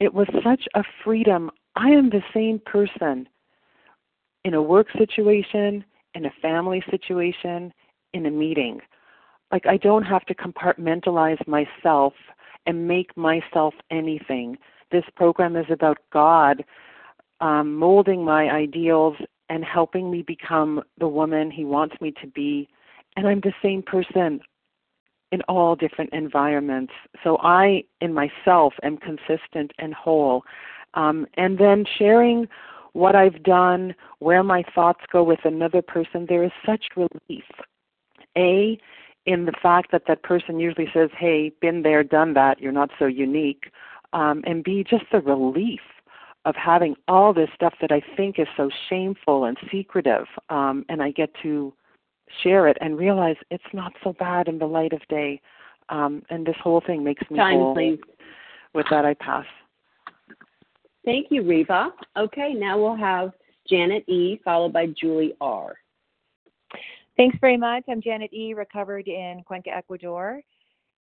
it 0.00 0.12
was 0.12 0.26
such 0.44 0.64
a 0.74 0.82
freedom. 1.04 1.50
I 1.76 1.88
am 1.90 2.10
the 2.10 2.22
same 2.34 2.60
person 2.64 3.28
in 4.44 4.54
a 4.54 4.62
work 4.62 4.88
situation, 4.98 5.84
in 6.14 6.26
a 6.26 6.32
family 6.42 6.82
situation, 6.90 7.72
in 8.12 8.26
a 8.26 8.30
meeting. 8.30 8.80
Like 9.50 9.66
I 9.66 9.76
don't 9.76 10.04
have 10.04 10.24
to 10.26 10.34
compartmentalize 10.34 11.46
myself 11.46 12.14
and 12.66 12.88
make 12.88 13.16
myself 13.16 13.74
anything. 13.90 14.56
This 14.90 15.04
program 15.16 15.56
is 15.56 15.66
about 15.70 15.98
God 16.12 16.64
um, 17.40 17.76
molding 17.76 18.24
my 18.24 18.50
ideals 18.50 19.16
and 19.48 19.64
helping 19.64 20.10
me 20.10 20.22
become 20.22 20.82
the 20.98 21.08
woman 21.08 21.50
He 21.50 21.64
wants 21.64 21.96
me 22.00 22.12
to 22.22 22.26
be. 22.28 22.68
And 23.16 23.26
I'm 23.26 23.40
the 23.40 23.52
same 23.62 23.82
person 23.82 24.40
in 25.32 25.42
all 25.42 25.74
different 25.74 26.12
environments. 26.12 26.92
So 27.24 27.38
I, 27.38 27.84
in 28.00 28.14
myself, 28.14 28.74
am 28.82 28.96
consistent 28.96 29.72
and 29.78 29.92
whole. 29.92 30.42
Um, 30.94 31.26
and 31.36 31.58
then 31.58 31.84
sharing 31.98 32.46
what 32.92 33.16
I've 33.16 33.42
done, 33.42 33.94
where 34.20 34.42
my 34.42 34.62
thoughts 34.74 35.00
go 35.10 35.22
with 35.22 35.40
another 35.44 35.82
person, 35.82 36.26
there 36.28 36.44
is 36.44 36.52
such 36.64 36.84
relief. 36.96 37.44
A, 38.36 38.78
in 39.26 39.44
the 39.44 39.52
fact 39.62 39.92
that 39.92 40.02
that 40.08 40.22
person 40.22 40.58
usually 40.58 40.88
says, 40.92 41.10
hey, 41.16 41.52
been 41.60 41.82
there, 41.82 42.02
done 42.02 42.34
that, 42.34 42.60
you're 42.60 42.72
not 42.72 42.90
so 42.98 43.06
unique. 43.06 43.70
Um, 44.12 44.42
and 44.46 44.64
B, 44.64 44.84
just 44.88 45.04
the 45.12 45.20
relief 45.20 45.80
of 46.44 46.56
having 46.56 46.96
all 47.06 47.32
this 47.32 47.48
stuff 47.54 47.74
that 47.80 47.92
I 47.92 48.02
think 48.16 48.38
is 48.38 48.48
so 48.56 48.68
shameful 48.88 49.44
and 49.44 49.56
secretive, 49.70 50.26
um, 50.50 50.84
and 50.88 51.02
I 51.02 51.12
get 51.12 51.30
to 51.42 51.72
share 52.42 52.66
it 52.66 52.76
and 52.80 52.98
realize 52.98 53.36
it's 53.50 53.62
not 53.72 53.92
so 54.02 54.12
bad 54.12 54.48
in 54.48 54.58
the 54.58 54.66
light 54.66 54.92
of 54.92 55.06
day. 55.08 55.40
Um, 55.88 56.22
and 56.30 56.46
this 56.46 56.56
whole 56.62 56.82
thing 56.84 57.04
makes 57.04 57.22
me 57.30 57.36
Time, 57.36 57.58
whole. 57.58 57.74
please. 57.74 58.00
With 58.74 58.86
that, 58.90 59.04
I 59.04 59.14
pass. 59.14 59.44
Thank 61.04 61.26
you, 61.30 61.42
Reva. 61.42 61.90
Okay, 62.16 62.54
now 62.54 62.78
we'll 62.80 62.96
have 62.96 63.32
Janet 63.68 64.08
E., 64.08 64.40
followed 64.44 64.72
by 64.72 64.86
Julie 64.86 65.34
R. 65.40 65.74
Thanks 67.16 67.36
very 67.40 67.56
much. 67.56 67.84
I'm 67.88 68.00
Janet 68.00 68.32
E., 68.32 68.54
recovered 68.54 69.06
in 69.06 69.42
Cuenca, 69.46 69.70
Ecuador. 69.70 70.40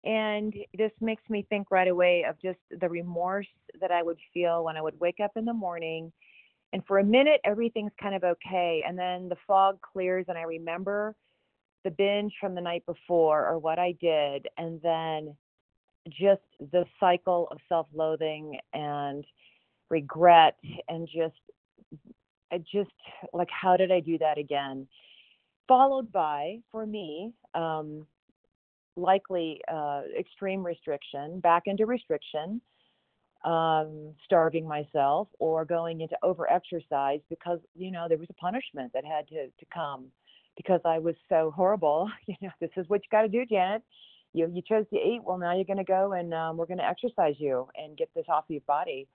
And 0.05 0.55
this 0.77 0.93
makes 1.01 1.23
me 1.31 1.47
think 1.49 1.71
right 1.71 1.89
away 1.89 2.25
of 2.29 2.41
just 2.41 2.59
the 2.79 2.89
remorse 2.89 3.47
that 3.81 3.91
I 3.91 4.03
would 4.03 4.19
feel 4.35 4.65
when 4.65 4.77
I 4.77 4.83
would 4.83 5.01
wake 5.01 5.21
up 5.23 5.33
in 5.37 5.47
the 5.47 5.55
morning. 5.55 6.13
And 6.75 6.83
for 6.87 6.99
a 6.99 7.05
minute, 7.05 7.41
everything's 7.45 7.93
kind 8.01 8.15
of 8.15 8.23
okay. 8.23 8.85
And 8.87 8.99
then 8.99 9.31
the 9.31 9.37
fog 9.47 9.79
clears, 9.81 10.27
and 10.29 10.37
I 10.37 10.43
remember 10.43 11.15
the 11.85 11.91
binge 11.91 12.35
from 12.39 12.55
the 12.55 12.61
night 12.61 12.85
before 12.85 13.47
or 13.49 13.59
what 13.59 13.79
I 13.79 13.93
did. 13.99 14.47
And 14.59 14.81
then 14.83 15.35
just 16.11 16.43
the 16.73 16.85
cycle 17.01 17.49
of 17.51 17.59
self 17.69 17.87
loathing 17.95 18.59
and 18.75 19.25
regret 19.89 20.57
and 20.89 21.07
just 21.07 21.35
I 22.53 22.59
just 22.59 22.91
like 23.33 23.49
how 23.51 23.77
did 23.77 23.91
I 23.91 24.01
do 24.01 24.19
that 24.19 24.37
again? 24.37 24.87
Followed 25.69 26.13
by 26.13 26.59
for 26.71 26.87
me 26.87 27.33
um, 27.55 28.07
likely 28.97 29.61
uh, 29.73 30.03
extreme 30.19 30.65
restriction, 30.65 31.41
back 31.41 31.63
into 31.67 31.87
restriction, 31.87 32.61
um, 33.45 34.15
starving 34.25 34.67
myself, 34.67 35.29
or 35.39 35.65
going 35.65 36.01
into 36.01 36.17
over 36.23 36.51
exercise 36.51 37.21
because 37.31 37.61
you 37.75 37.91
know 37.91 38.07
there 38.09 38.19
was 38.19 38.29
a 38.31 38.35
punishment 38.35 38.93
that 38.95 39.05
had 39.05 39.27
to 39.29 39.47
to 39.47 39.67
come 39.73 40.07
because 40.57 40.81
I 40.85 40.99
was 40.99 41.15
so 41.29 41.53
horrible. 41.55 42.11
You 42.27 42.37
know 42.43 42.51
this 42.61 42.71
is 42.77 42.89
what 42.89 43.01
you 43.03 43.09
got 43.11 43.23
to 43.23 43.29
do, 43.29 43.45
Janet. 43.47 43.83
You 44.33 44.51
you 44.53 44.63
chose 44.63 44.85
to 44.93 44.97
eat. 44.97 45.21
Well, 45.25 45.39
now 45.39 45.55
you're 45.55 45.65
going 45.65 45.79
to 45.79 45.85
go 45.85 46.13
and 46.13 46.35
um, 46.35 46.57
we're 46.57 46.67
going 46.67 46.79
to 46.79 46.87
exercise 46.89 47.37
you 47.39 47.69
and 47.77 47.97
get 47.97 48.11
this 48.15 48.27
off 48.29 48.45
your 48.49 48.61
body 48.67 49.07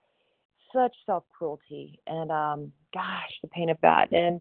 such 0.72 0.94
self 1.06 1.24
cruelty 1.36 1.98
and 2.06 2.30
um 2.30 2.72
gosh 2.94 3.30
the 3.42 3.48
pain 3.48 3.70
of 3.70 3.78
that 3.82 4.12
and 4.12 4.40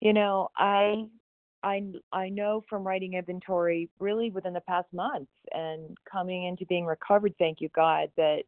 you 0.00 0.12
know 0.12 0.48
i 0.56 1.04
i 1.66 1.82
i 2.12 2.28
know 2.28 2.62
from 2.68 2.86
writing 2.86 3.14
inventory 3.14 3.88
really 3.98 4.30
within 4.30 4.52
the 4.52 4.60
past 4.60 4.86
months 4.92 5.32
and 5.52 5.96
coming 6.10 6.44
into 6.44 6.64
being 6.66 6.86
recovered 6.86 7.34
thank 7.38 7.60
you 7.60 7.68
god 7.74 8.08
that 8.16 8.42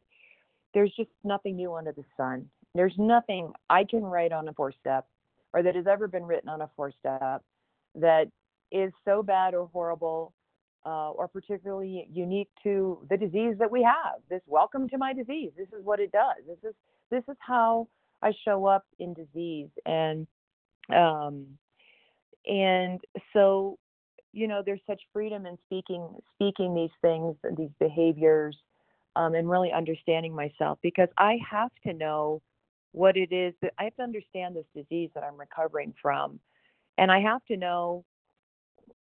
there's 0.72 0.92
just 0.96 1.10
nothing 1.24 1.56
new 1.56 1.74
under 1.74 1.92
the 1.92 2.04
sun 2.16 2.46
there's 2.74 2.94
nothing 2.96 3.52
i 3.68 3.84
can 3.84 4.02
write 4.02 4.32
on 4.32 4.48
a 4.48 4.52
four 4.54 4.72
step 4.72 5.06
or 5.52 5.62
that 5.62 5.74
has 5.74 5.86
ever 5.86 6.06
been 6.06 6.24
written 6.24 6.48
on 6.48 6.62
a 6.62 6.70
four 6.76 6.92
step 7.00 7.42
that 7.94 8.26
is 8.70 8.92
so 9.04 9.22
bad 9.22 9.54
or 9.54 9.68
horrible 9.72 10.32
uh, 10.86 11.10
or 11.10 11.28
particularly 11.28 12.06
unique 12.12 12.48
to 12.62 12.98
the 13.10 13.16
disease 13.16 13.56
that 13.58 13.70
we 13.70 13.82
have. 13.82 14.20
This 14.30 14.40
welcome 14.46 14.88
to 14.90 14.98
my 14.98 15.12
disease. 15.12 15.50
This 15.56 15.68
is 15.68 15.84
what 15.84 16.00
it 16.00 16.12
does. 16.12 16.36
This 16.46 16.58
is 16.70 16.74
this 17.10 17.24
is 17.28 17.36
how 17.40 17.88
I 18.22 18.32
show 18.44 18.66
up 18.66 18.84
in 18.98 19.14
disease, 19.14 19.68
and 19.86 20.26
um, 20.94 21.46
and 22.48 23.00
so 23.32 23.78
you 24.32 24.48
know 24.48 24.62
there's 24.64 24.80
such 24.86 25.00
freedom 25.12 25.46
in 25.46 25.56
speaking 25.66 26.08
speaking 26.34 26.74
these 26.74 26.90
things 27.02 27.36
these 27.56 27.70
behaviors 27.78 28.56
um, 29.16 29.34
and 29.34 29.48
really 29.50 29.72
understanding 29.72 30.34
myself 30.34 30.78
because 30.82 31.08
I 31.18 31.38
have 31.50 31.70
to 31.86 31.92
know 31.92 32.40
what 32.92 33.16
it 33.16 33.32
is 33.32 33.54
that 33.62 33.72
I 33.78 33.84
have 33.84 33.96
to 33.96 34.02
understand 34.02 34.56
this 34.56 34.64
disease 34.74 35.10
that 35.14 35.24
I'm 35.24 35.38
recovering 35.38 35.92
from. 36.00 36.40
And 36.96 37.10
I 37.10 37.20
have 37.20 37.44
to 37.46 37.56
know, 37.56 38.04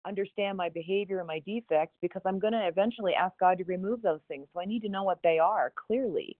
understand 0.05 0.57
my 0.57 0.69
behavior 0.69 1.19
and 1.19 1.27
my 1.27 1.39
defects 1.39 1.95
because 2.01 2.21
I'm 2.25 2.39
going 2.39 2.53
to 2.53 2.67
eventually 2.67 3.13
ask 3.13 3.33
God 3.39 3.57
to 3.59 3.63
remove 3.63 4.01
those 4.01 4.19
things. 4.27 4.47
So 4.53 4.61
I 4.61 4.65
need 4.65 4.81
to 4.81 4.89
know 4.89 5.03
what 5.03 5.19
they 5.23 5.39
are 5.39 5.71
clearly. 5.87 6.37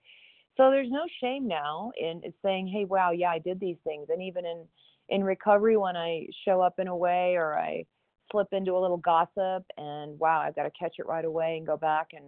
So 0.55 0.71
there's 0.71 0.89
no 0.89 1.05
shame 1.21 1.47
now 1.47 1.91
in 1.97 2.21
saying, 2.43 2.67
hey, 2.67 2.85
wow, 2.85 3.11
yeah, 3.11 3.29
I 3.29 3.39
did 3.39 3.59
these 3.59 3.77
things. 3.83 4.07
And 4.09 4.21
even 4.21 4.45
in, 4.45 4.65
in 5.09 5.23
recovery, 5.23 5.77
when 5.77 5.95
I 5.95 6.27
show 6.45 6.61
up 6.61 6.79
in 6.79 6.87
a 6.87 6.95
way 6.95 7.35
or 7.35 7.57
I 7.57 7.85
slip 8.31 8.47
into 8.51 8.73
a 8.73 8.79
little 8.79 8.97
gossip 8.97 9.63
and 9.77 10.19
wow, 10.19 10.41
I've 10.41 10.55
got 10.55 10.63
to 10.63 10.71
catch 10.71 10.95
it 10.99 11.05
right 11.05 11.25
away 11.25 11.57
and 11.57 11.65
go 11.65 11.77
back 11.77 12.07
and 12.13 12.25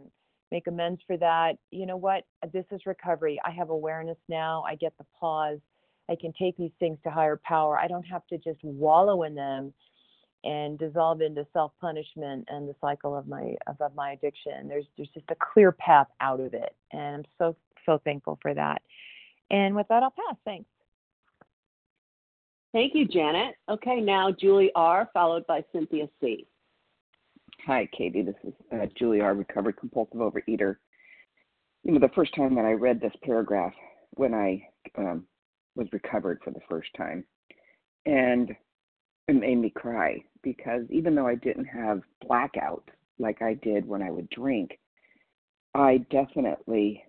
make 0.51 0.67
amends 0.67 1.01
for 1.05 1.17
that. 1.17 1.53
You 1.71 1.85
know 1.85 1.97
what? 1.97 2.23
This 2.53 2.65
is 2.71 2.81
recovery. 2.85 3.39
I 3.45 3.51
have 3.51 3.69
awareness 3.69 4.17
now. 4.27 4.63
I 4.67 4.75
get 4.75 4.93
the 4.97 5.05
pause. 5.19 5.59
I 6.09 6.15
can 6.19 6.33
take 6.39 6.57
these 6.57 6.71
things 6.79 6.97
to 7.03 7.11
higher 7.11 7.39
power. 7.43 7.77
I 7.77 7.87
don't 7.87 8.03
have 8.03 8.25
to 8.27 8.37
just 8.37 8.63
wallow 8.63 9.23
in 9.23 9.35
them 9.35 9.73
and 10.43 10.79
dissolve 10.79 11.21
into 11.21 11.45
self-punishment 11.53 12.47
and 12.49 12.67
the 12.67 12.75
cycle 12.79 13.15
of 13.15 13.27
my 13.27 13.55
of, 13.67 13.79
of 13.81 13.93
my 13.93 14.13
addiction. 14.13 14.67
There's 14.67 14.85
there's 14.97 15.09
just 15.13 15.29
a 15.29 15.35
clear 15.53 15.71
path 15.71 16.07
out 16.21 16.39
of 16.39 16.53
it, 16.53 16.75
and 16.91 17.15
I'm 17.17 17.25
so 17.37 17.55
so 17.85 17.99
thankful 18.03 18.39
for 18.41 18.53
that. 18.53 18.81
And 19.51 19.75
with 19.75 19.87
that, 19.89 20.01
I'll 20.01 20.11
pass. 20.11 20.37
Thanks. 20.45 20.69
Thank 22.71 22.93
you, 22.93 23.08
Janet. 23.08 23.55
Okay, 23.69 23.99
now 23.99 24.32
Julie 24.32 24.71
R, 24.75 25.10
followed 25.13 25.45
by 25.47 25.63
Cynthia 25.71 26.08
C. 26.21 26.45
Hi, 27.65 27.89
Katie. 27.97 28.21
This 28.21 28.36
is 28.43 28.53
uh, 28.71 28.86
Julie 28.97 29.21
R, 29.21 29.34
recovered 29.34 29.77
compulsive 29.77 30.19
overeater. 30.19 30.75
You 31.84 31.93
know, 31.93 31.99
the 31.99 32.13
first 32.13 32.36
time 32.36 32.55
that 32.55 32.65
I 32.65 32.73
read 32.73 33.01
this 33.01 33.13
paragraph 33.23 33.73
when 34.12 34.34
I 34.34 34.62
um, 34.97 35.25
was 35.75 35.88
recovered 35.91 36.41
for 36.43 36.51
the 36.51 36.60
first 36.69 36.89
time, 36.95 37.23
and 38.05 38.55
it 39.27 39.34
made 39.34 39.58
me 39.58 39.71
cry 39.71 40.17
because 40.43 40.84
even 40.89 41.15
though 41.15 41.27
I 41.27 41.36
didn't 41.36 41.65
have 41.65 42.01
blackout 42.25 42.89
like 43.17 43.41
I 43.41 43.55
did 43.55 43.88
when 43.88 44.01
I 44.01 44.12
would 44.12 44.29
drink, 44.29 44.79
I 45.73 46.05
definitely 46.10 47.03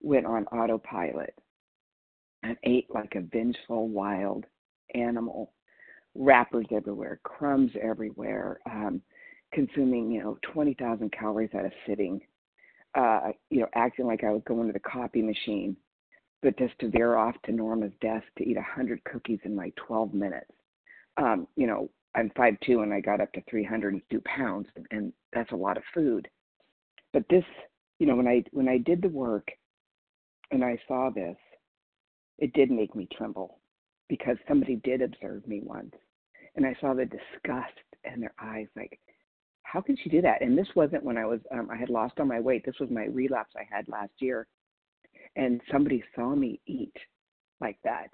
went 0.00 0.26
on 0.26 0.46
autopilot 0.46 1.34
and 2.42 2.56
ate 2.64 2.86
like 2.90 3.14
a 3.14 3.20
vengeful 3.20 3.88
wild 3.88 4.44
animal. 4.94 5.52
Wrappers 6.14 6.66
everywhere, 6.70 7.20
crumbs 7.24 7.72
everywhere. 7.80 8.60
Um, 8.70 9.02
consuming, 9.52 10.10
you 10.10 10.22
know, 10.22 10.38
20,000 10.52 11.12
calories 11.12 11.50
at 11.54 11.64
a 11.64 11.70
sitting, 11.86 12.20
uh, 12.94 13.32
you 13.50 13.60
know, 13.60 13.68
acting 13.74 14.06
like 14.06 14.24
I 14.24 14.32
was 14.32 14.42
going 14.46 14.66
to 14.66 14.72
the 14.72 14.80
copy 14.80 15.22
machine, 15.22 15.76
but 16.42 16.58
just 16.58 16.78
to 16.80 16.90
veer 16.90 17.16
off 17.16 17.34
to 17.44 17.52
Norma's 17.52 17.92
desk 18.00 18.24
to 18.38 18.44
eat 18.44 18.56
100 18.56 19.02
cookies 19.04 19.38
in 19.44 19.56
like 19.56 19.74
12 19.76 20.14
minutes. 20.14 20.50
Um, 21.16 21.46
you 21.56 21.66
know, 21.66 21.88
I'm 22.14 22.30
5'2 22.30 22.82
and 22.82 22.92
I 22.92 23.00
got 23.00 23.20
up 23.20 23.32
to 23.32 23.42
302 23.48 24.20
pounds, 24.22 24.66
and 24.90 25.12
that's 25.32 25.52
a 25.52 25.56
lot 25.56 25.76
of 25.76 25.82
food. 25.94 26.28
But 27.12 27.24
this, 27.30 27.44
you 27.98 28.06
know, 28.06 28.16
when 28.16 28.28
I 28.28 28.42
when 28.52 28.68
I 28.68 28.78
did 28.78 29.00
the 29.00 29.08
work 29.08 29.48
and 30.50 30.62
I 30.62 30.78
saw 30.86 31.10
this, 31.10 31.36
it 32.38 32.52
did 32.52 32.70
make 32.70 32.94
me 32.94 33.08
tremble 33.16 33.58
because 34.08 34.36
somebody 34.48 34.76
did 34.76 35.02
observe 35.02 35.46
me 35.46 35.60
once, 35.62 35.94
and 36.54 36.66
I 36.66 36.76
saw 36.80 36.94
the 36.94 37.04
disgust 37.06 37.74
in 38.04 38.20
their 38.20 38.34
eyes, 38.40 38.68
like 38.76 38.98
how 39.62 39.80
can 39.80 39.96
she 39.96 40.08
do 40.08 40.22
that? 40.22 40.42
And 40.42 40.56
this 40.56 40.68
wasn't 40.76 41.04
when 41.04 41.18
I 41.18 41.26
was 41.26 41.40
um, 41.52 41.68
I 41.70 41.76
had 41.76 41.90
lost 41.90 42.14
all 42.18 42.26
my 42.26 42.40
weight. 42.40 42.64
This 42.64 42.78
was 42.78 42.90
my 42.90 43.06
relapse 43.06 43.52
I 43.56 43.66
had 43.68 43.88
last 43.88 44.12
year, 44.18 44.46
and 45.34 45.60
somebody 45.70 46.02
saw 46.14 46.34
me 46.34 46.60
eat 46.66 46.96
like 47.60 47.78
that, 47.84 48.10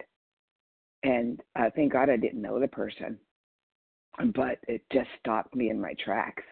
and 1.02 1.40
uh, 1.57 1.70
thank 1.74 1.92
God 1.92 2.09
I 2.09 2.16
didn't 2.16 2.42
know 2.42 2.59
the 2.59 2.68
person, 2.68 3.18
but 4.35 4.59
it 4.68 4.83
just 4.92 5.09
stopped 5.20 5.55
me 5.55 5.70
in 5.70 5.81
my 5.81 5.94
tracks. 6.05 6.44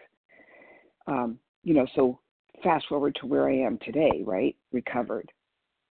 Um, 1.07 1.39
you 1.63 1.73
know, 1.73 1.87
so 1.95 2.19
fast 2.63 2.85
forward 2.87 3.17
to 3.19 3.27
where 3.27 3.49
I 3.49 3.55
am 3.55 3.79
today, 3.79 4.21
right? 4.25 4.55
Recovered, 4.71 5.31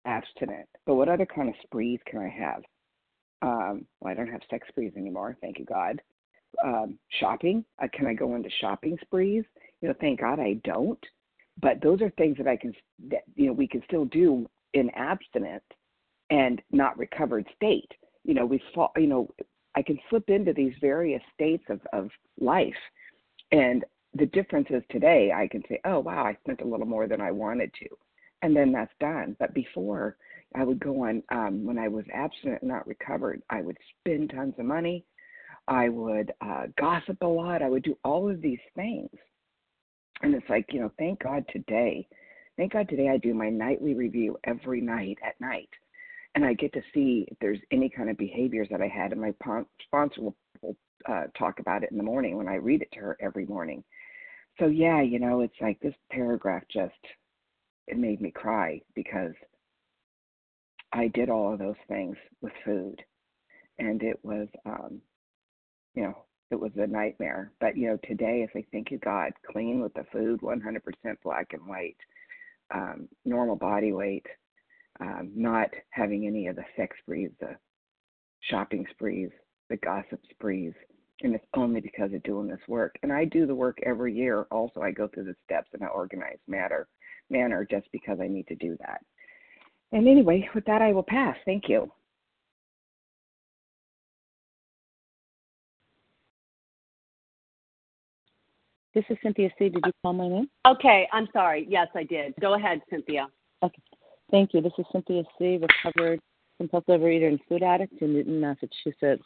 abstinent. 0.04 0.68
But 0.86 0.96
what 0.96 1.08
other 1.08 1.26
kind 1.26 1.48
of 1.48 1.54
sprees 1.62 2.00
can 2.06 2.18
I 2.18 2.28
have? 2.28 2.62
Um, 3.40 3.86
well, 4.00 4.10
I 4.10 4.14
don't 4.14 4.30
have 4.30 4.40
sex 4.50 4.66
sprees 4.68 4.92
anymore, 4.96 5.36
thank 5.40 5.58
you 5.58 5.64
God 5.64 6.00
um, 6.64 6.98
shopping. 7.20 7.64
Uh, 7.82 7.88
can 7.92 8.06
I 8.06 8.14
go 8.14 8.34
into 8.34 8.48
shopping 8.60 8.96
sprees? 9.00 9.44
You 9.80 9.88
know, 9.88 9.94
thank 10.00 10.20
God 10.20 10.40
I 10.40 10.54
don't. 10.64 11.02
But 11.60 11.80
those 11.82 12.00
are 12.02 12.10
things 12.10 12.36
that 12.38 12.46
I 12.46 12.56
can, 12.56 12.72
that, 13.10 13.22
you 13.34 13.46
know, 13.46 13.52
we 13.52 13.66
can 13.66 13.82
still 13.86 14.04
do 14.06 14.48
in 14.74 14.90
abstinent 14.90 15.62
and 16.30 16.62
not 16.70 16.98
recovered 16.98 17.46
state. 17.56 17.90
You 18.24 18.34
know, 18.34 18.46
we 18.46 18.62
fall, 18.74 18.92
you 18.96 19.06
know, 19.06 19.28
I 19.74 19.82
can 19.82 19.98
slip 20.08 20.28
into 20.28 20.52
these 20.52 20.74
various 20.80 21.22
states 21.34 21.64
of, 21.68 21.80
of 21.92 22.10
life. 22.40 22.74
And 23.50 23.84
the 24.14 24.26
difference 24.26 24.68
is 24.70 24.82
today 24.90 25.32
I 25.34 25.48
can 25.48 25.62
say, 25.68 25.80
oh, 25.84 26.00
wow, 26.00 26.24
I 26.24 26.36
spent 26.42 26.60
a 26.60 26.66
little 26.66 26.86
more 26.86 27.06
than 27.06 27.20
I 27.20 27.30
wanted 27.30 27.72
to. 27.74 27.88
And 28.42 28.54
then 28.54 28.72
that's 28.72 28.92
done. 29.00 29.34
But 29.40 29.54
before, 29.54 30.16
I 30.54 30.64
would 30.64 30.80
go 30.80 31.04
on, 31.04 31.22
um, 31.30 31.64
when 31.64 31.78
I 31.78 31.88
was 31.88 32.04
abstinent, 32.12 32.62
and 32.62 32.70
not 32.70 32.86
recovered, 32.86 33.42
I 33.50 33.60
would 33.60 33.76
spend 34.00 34.30
tons 34.30 34.54
of 34.58 34.64
money. 34.64 35.04
I 35.66 35.88
would 35.90 36.32
uh, 36.40 36.64
gossip 36.78 37.18
a 37.20 37.26
lot. 37.26 37.62
I 37.62 37.68
would 37.68 37.82
do 37.82 37.98
all 38.02 38.30
of 38.30 38.40
these 38.40 38.58
things. 38.74 39.10
And 40.22 40.34
it's 40.34 40.48
like, 40.48 40.66
you 40.72 40.80
know, 40.80 40.90
thank 40.98 41.22
God 41.22 41.44
today. 41.52 42.08
Thank 42.56 42.72
God 42.72 42.88
today 42.88 43.10
I 43.10 43.18
do 43.18 43.34
my 43.34 43.50
nightly 43.50 43.94
review 43.94 44.38
every 44.44 44.80
night 44.80 45.18
at 45.24 45.40
night. 45.40 45.68
And 46.34 46.44
I 46.44 46.54
get 46.54 46.72
to 46.72 46.82
see 46.94 47.26
if 47.30 47.38
there's 47.40 47.60
any 47.70 47.88
kind 47.88 48.10
of 48.10 48.16
behaviors 48.16 48.68
that 48.70 48.80
I 48.80 48.88
had. 48.88 49.12
And 49.12 49.20
my 49.20 49.32
sponsor 49.82 50.22
will, 50.22 50.36
will 50.62 50.76
uh, 51.08 51.24
talk 51.38 51.60
about 51.60 51.82
it 51.82 51.90
in 51.90 51.98
the 51.98 52.02
morning 52.02 52.36
when 52.36 52.48
I 52.48 52.54
read 52.54 52.82
it 52.82 52.88
to 52.92 53.00
her 53.00 53.16
every 53.20 53.46
morning. 53.46 53.84
So, 54.58 54.66
yeah, 54.66 55.02
you 55.02 55.18
know, 55.18 55.42
it's 55.42 55.54
like 55.60 55.78
this 55.80 55.94
paragraph 56.10 56.62
just, 56.72 56.94
it 57.86 57.96
made 57.96 58.20
me 58.20 58.30
cry 58.30 58.80
because 58.94 59.32
I 60.92 61.08
did 61.08 61.28
all 61.28 61.52
of 61.52 61.58
those 61.58 61.76
things 61.86 62.16
with 62.40 62.52
food. 62.64 63.02
And 63.78 64.02
it 64.02 64.18
was, 64.22 64.48
um, 64.66 65.00
you 65.94 66.02
know, 66.02 66.16
it 66.50 66.58
was 66.58 66.72
a 66.76 66.86
nightmare. 66.86 67.52
But 67.60 67.76
you 67.76 67.88
know, 67.88 67.98
today 68.04 68.42
it's 68.42 68.54
like, 68.54 68.68
thank 68.72 68.90
you 68.90 68.98
God, 68.98 69.32
clean 69.50 69.80
with 69.80 69.94
the 69.94 70.04
food, 70.12 70.40
100% 70.40 70.80
black 71.22 71.48
and 71.52 71.66
white, 71.66 71.96
um, 72.74 73.08
normal 73.24 73.56
body 73.56 73.92
weight, 73.92 74.26
um, 75.00 75.30
not 75.34 75.70
having 75.90 76.26
any 76.26 76.46
of 76.46 76.56
the 76.56 76.64
sex 76.76 76.96
sprees, 77.02 77.30
the 77.40 77.56
shopping 78.50 78.86
sprees, 78.90 79.30
the 79.68 79.76
gossip 79.76 80.20
sprees. 80.30 80.72
And 81.20 81.34
it's 81.34 81.44
only 81.54 81.80
because 81.80 82.12
of 82.12 82.22
doing 82.22 82.46
this 82.46 82.60
work. 82.68 82.94
And 83.02 83.12
I 83.12 83.24
do 83.24 83.44
the 83.44 83.54
work 83.54 83.78
every 83.84 84.14
year. 84.14 84.46
Also, 84.52 84.80
I 84.80 84.92
go 84.92 85.08
through 85.08 85.24
the 85.24 85.34
steps 85.44 85.68
in 85.74 85.82
an 85.82 85.88
organized 85.92 86.42
manner, 86.46 86.86
manner 87.28 87.66
just 87.68 87.88
because 87.90 88.18
I 88.22 88.28
need 88.28 88.46
to 88.46 88.54
do 88.54 88.76
that. 88.80 89.02
And 89.92 90.06
anyway, 90.06 90.48
with 90.54 90.64
that, 90.66 90.82
I 90.82 90.92
will 90.92 91.02
pass. 91.02 91.36
Thank 91.44 91.68
you. 91.68 91.90
This 98.94 99.04
is 99.10 99.16
Cynthia 99.22 99.50
C. 99.58 99.68
Did 99.68 99.82
you 99.86 99.92
call 100.02 100.12
my 100.12 100.28
name? 100.28 100.48
Okay, 100.66 101.08
I'm 101.12 101.28
sorry. 101.32 101.66
Yes, 101.68 101.86
I 101.94 102.02
did. 102.02 102.34
Go 102.40 102.54
ahead, 102.54 102.80
Cynthia. 102.90 103.28
Okay. 103.62 103.82
Thank 104.30 104.52
you. 104.52 104.60
This 104.60 104.72
is 104.78 104.84
Cynthia 104.92 105.22
C., 105.38 105.58
recovered 105.58 106.20
compulsive 106.58 107.00
overeater 107.00 107.28
and 107.28 107.38
food 107.48 107.62
addict 107.62 108.02
in 108.02 108.12
Newton, 108.12 108.40
Massachusetts. 108.40 109.22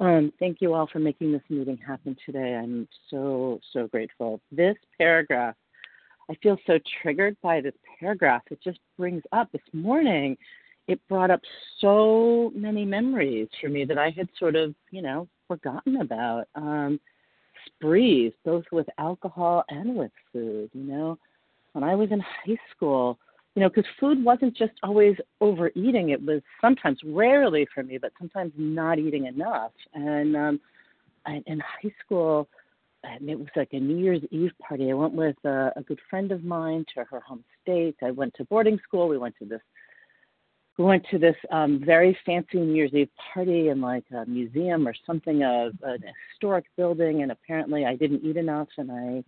Um, 0.00 0.32
thank 0.38 0.60
you 0.60 0.74
all 0.74 0.86
for 0.86 0.98
making 0.98 1.32
this 1.32 1.42
meeting 1.48 1.78
happen 1.78 2.16
today. 2.26 2.54
I'm 2.54 2.88
so, 3.10 3.60
so 3.72 3.86
grateful. 3.86 4.40
This 4.50 4.76
paragraph, 4.98 5.54
I 6.30 6.34
feel 6.42 6.58
so 6.66 6.78
triggered 7.02 7.36
by 7.42 7.60
this 7.60 7.74
paragraph. 7.98 8.42
It 8.50 8.60
just 8.62 8.78
brings 8.96 9.22
up 9.32 9.50
this 9.52 9.62
morning, 9.72 10.36
it 10.86 11.00
brought 11.08 11.30
up 11.30 11.40
so 11.80 12.50
many 12.54 12.84
memories 12.84 13.48
for 13.60 13.68
me 13.68 13.84
that 13.84 13.98
I 13.98 14.10
had 14.10 14.28
sort 14.38 14.56
of, 14.56 14.74
you 14.90 15.02
know, 15.02 15.28
forgotten 15.46 16.00
about. 16.00 16.48
Um, 16.54 17.00
sprees, 17.66 18.32
both 18.44 18.64
with 18.72 18.86
alcohol 18.98 19.64
and 19.68 19.96
with 19.96 20.12
food. 20.32 20.70
You 20.72 20.84
know, 20.84 21.18
when 21.72 21.84
I 21.84 21.94
was 21.94 22.10
in 22.10 22.20
high 22.20 22.58
school, 22.74 23.18
you 23.54 23.62
know, 23.62 23.68
because 23.68 23.84
food 23.98 24.22
wasn't 24.24 24.56
just 24.56 24.72
always 24.82 25.16
overeating. 25.40 26.10
It 26.10 26.22
was 26.22 26.42
sometimes, 26.60 26.98
rarely 27.04 27.66
for 27.74 27.82
me, 27.82 27.98
but 27.98 28.12
sometimes 28.18 28.52
not 28.56 28.98
eating 28.98 29.26
enough. 29.26 29.72
And 29.94 30.36
um, 30.36 30.60
I, 31.26 31.42
in 31.46 31.60
high 31.60 31.92
school, 32.04 32.48
it 33.04 33.38
was 33.38 33.48
like 33.56 33.72
a 33.72 33.80
New 33.80 33.96
Year's 33.96 34.22
Eve 34.30 34.52
party. 34.60 34.90
I 34.90 34.94
went 34.94 35.14
with 35.14 35.36
a, 35.44 35.72
a 35.76 35.82
good 35.82 36.00
friend 36.10 36.32
of 36.32 36.44
mine 36.44 36.84
to 36.94 37.04
her 37.04 37.20
home 37.20 37.44
state. 37.62 37.96
I 38.02 38.10
went 38.10 38.34
to 38.34 38.44
boarding 38.44 38.78
school. 38.84 39.08
We 39.08 39.18
went 39.18 39.36
to 39.38 39.44
this 39.44 39.60
we 40.78 40.84
went 40.84 41.04
to 41.10 41.18
this 41.18 41.34
um 41.50 41.82
very 41.84 42.16
fancy 42.24 42.58
New 42.58 42.74
Year's 42.74 42.94
Eve 42.94 43.10
party 43.34 43.68
in 43.68 43.80
like 43.80 44.04
a 44.12 44.24
museum 44.26 44.86
or 44.86 44.94
something 45.04 45.42
of 45.42 45.72
an 45.82 46.02
historic 46.30 46.64
building 46.76 47.22
and 47.22 47.32
apparently 47.32 47.84
I 47.84 47.96
didn't 47.96 48.24
eat 48.24 48.36
enough 48.36 48.68
and 48.78 48.90
I 48.90 49.24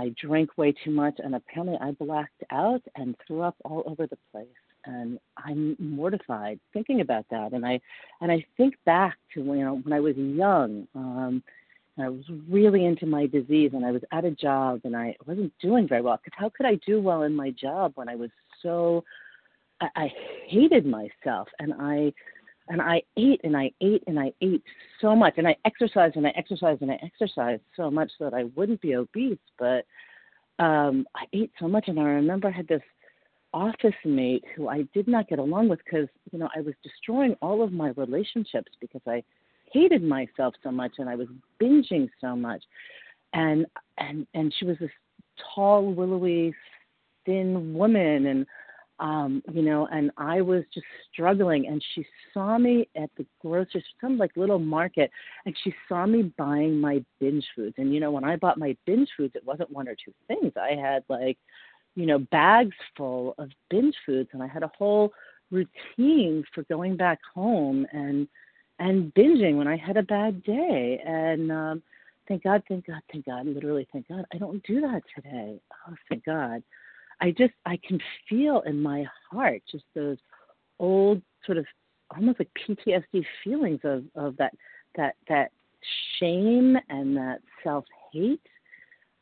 I 0.00 0.14
drank 0.20 0.56
way 0.56 0.72
too 0.72 0.90
much 0.90 1.20
and 1.22 1.34
apparently 1.34 1.76
I 1.80 1.92
blacked 1.92 2.42
out 2.50 2.82
and 2.96 3.14
threw 3.26 3.42
up 3.42 3.56
all 3.64 3.82
over 3.86 4.06
the 4.06 4.18
place 4.32 4.48
and 4.86 5.18
I'm 5.36 5.76
mortified 5.78 6.58
thinking 6.72 7.02
about 7.02 7.26
that 7.30 7.52
and 7.52 7.66
I 7.66 7.80
and 8.22 8.32
I 8.32 8.44
think 8.56 8.74
back 8.86 9.18
to 9.34 9.40
you 9.42 9.64
know 9.64 9.76
when 9.76 9.92
I 9.92 10.00
was 10.00 10.16
young 10.16 10.88
um 10.94 11.42
and 12.00 12.06
I 12.06 12.08
was 12.08 12.24
really 12.48 12.86
into 12.86 13.06
my 13.06 13.26
disease 13.26 13.72
and 13.74 13.84
I 13.84 13.92
was 13.92 14.02
at 14.12 14.24
a 14.24 14.30
job 14.30 14.80
and 14.84 14.96
I 14.96 15.14
wasn't 15.26 15.52
doing 15.60 15.86
very 15.86 16.00
well 16.00 16.18
because 16.22 16.36
how 16.36 16.50
could 16.56 16.66
I 16.66 16.76
do 16.86 17.00
well 17.00 17.22
in 17.22 17.34
my 17.34 17.50
job 17.50 17.92
when 17.94 18.08
I 18.08 18.16
was 18.16 18.30
so 18.62 19.04
I, 19.80 19.88
I 19.96 20.12
hated 20.46 20.86
myself 20.86 21.48
and 21.58 21.74
I 21.78 22.12
and 22.68 22.80
I 22.80 23.02
ate 23.16 23.40
and 23.44 23.56
I 23.56 23.72
ate 23.80 24.02
and 24.06 24.18
I 24.18 24.32
ate 24.40 24.62
so 25.00 25.14
much 25.14 25.34
and 25.36 25.46
I 25.46 25.56
exercised 25.64 26.16
and 26.16 26.26
I 26.26 26.32
exercised 26.36 26.82
and 26.82 26.90
I 26.90 26.98
exercised 27.02 27.62
so 27.76 27.90
much 27.90 28.10
so 28.16 28.24
that 28.24 28.34
I 28.34 28.44
wouldn't 28.56 28.80
be 28.80 28.94
obese 28.96 29.38
but 29.58 29.84
um 30.58 31.06
I 31.14 31.24
ate 31.32 31.52
so 31.60 31.68
much 31.68 31.88
and 31.88 32.00
I 32.00 32.04
remember 32.04 32.48
I 32.48 32.52
had 32.52 32.68
this 32.68 32.82
office 33.52 33.94
mate 34.04 34.44
who 34.56 34.68
I 34.68 34.84
did 34.94 35.06
not 35.06 35.28
get 35.28 35.38
along 35.38 35.68
with 35.68 35.80
because 35.84 36.08
you 36.32 36.38
know 36.38 36.48
I 36.56 36.60
was 36.60 36.74
destroying 36.82 37.36
all 37.42 37.62
of 37.62 37.72
my 37.72 37.88
relationships 37.96 38.72
because 38.80 39.02
I 39.06 39.22
hated 39.72 40.02
myself 40.02 40.54
so 40.62 40.70
much 40.70 40.92
and 40.98 41.08
I 41.08 41.14
was 41.16 41.28
binging 41.60 42.08
so 42.20 42.36
much 42.36 42.62
and 43.32 43.66
and 43.98 44.26
and 44.34 44.52
she 44.58 44.64
was 44.64 44.76
this 44.78 44.90
tall 45.54 45.92
willowy 45.92 46.54
thin 47.24 47.74
woman 47.74 48.26
and 48.26 48.46
um, 49.00 49.42
you 49.50 49.62
know, 49.62 49.88
and 49.90 50.10
I 50.18 50.42
was 50.42 50.62
just 50.72 50.86
struggling. 51.10 51.66
And 51.66 51.82
she 51.94 52.04
saw 52.34 52.58
me 52.58 52.86
at 52.94 53.10
the 53.16 53.24
grocery, 53.40 53.82
some 54.00 54.18
like 54.18 54.30
little 54.36 54.58
market, 54.58 55.10
and 55.46 55.56
she 55.64 55.74
saw 55.88 56.06
me 56.06 56.34
buying 56.36 56.78
my 56.78 57.02
binge 57.18 57.46
foods. 57.56 57.74
And 57.78 57.94
you 57.94 58.00
know, 58.00 58.10
when 58.10 58.24
I 58.24 58.36
bought 58.36 58.58
my 58.58 58.76
binge 58.86 59.08
foods, 59.16 59.34
it 59.34 59.46
wasn't 59.46 59.72
one 59.72 59.88
or 59.88 59.94
two 59.94 60.12
things. 60.28 60.52
I 60.56 60.74
had 60.74 61.02
like, 61.08 61.38
you 61.96 62.04
know, 62.04 62.18
bags 62.18 62.76
full 62.96 63.34
of 63.38 63.50
binge 63.70 63.96
foods, 64.04 64.28
and 64.32 64.42
I 64.42 64.46
had 64.46 64.62
a 64.62 64.70
whole 64.76 65.12
routine 65.50 66.44
for 66.54 66.62
going 66.64 66.96
back 66.96 67.20
home 67.34 67.86
and 67.92 68.28
and 68.80 69.14
binging 69.14 69.56
when 69.56 69.68
I 69.68 69.76
had 69.76 69.96
a 69.96 70.02
bad 70.02 70.42
day. 70.42 71.00
And 71.06 71.52
um, 71.52 71.82
thank 72.26 72.42
God, 72.42 72.62
thank 72.68 72.86
God, 72.86 73.00
thank 73.12 73.26
God, 73.26 73.46
literally, 73.46 73.86
thank 73.92 74.08
God, 74.08 74.24
I 74.32 74.38
don't 74.38 74.62
do 74.64 74.80
that 74.80 75.02
today. 75.14 75.60
Oh, 75.88 75.94
thank 76.08 76.24
God. 76.24 76.62
I 77.20 77.30
just 77.30 77.52
I 77.66 77.78
can 77.86 78.00
feel 78.28 78.62
in 78.66 78.82
my 78.82 79.04
heart 79.30 79.62
just 79.70 79.84
those 79.94 80.16
old 80.78 81.20
sort 81.44 81.58
of 81.58 81.66
almost 82.16 82.40
like 82.40 82.48
PTSD 82.66 83.24
feelings 83.44 83.80
of 83.84 84.04
of 84.16 84.36
that 84.38 84.54
that 84.96 85.16
that 85.28 85.52
shame 86.18 86.76
and 86.88 87.16
that 87.16 87.40
self 87.62 87.84
hate 88.12 88.40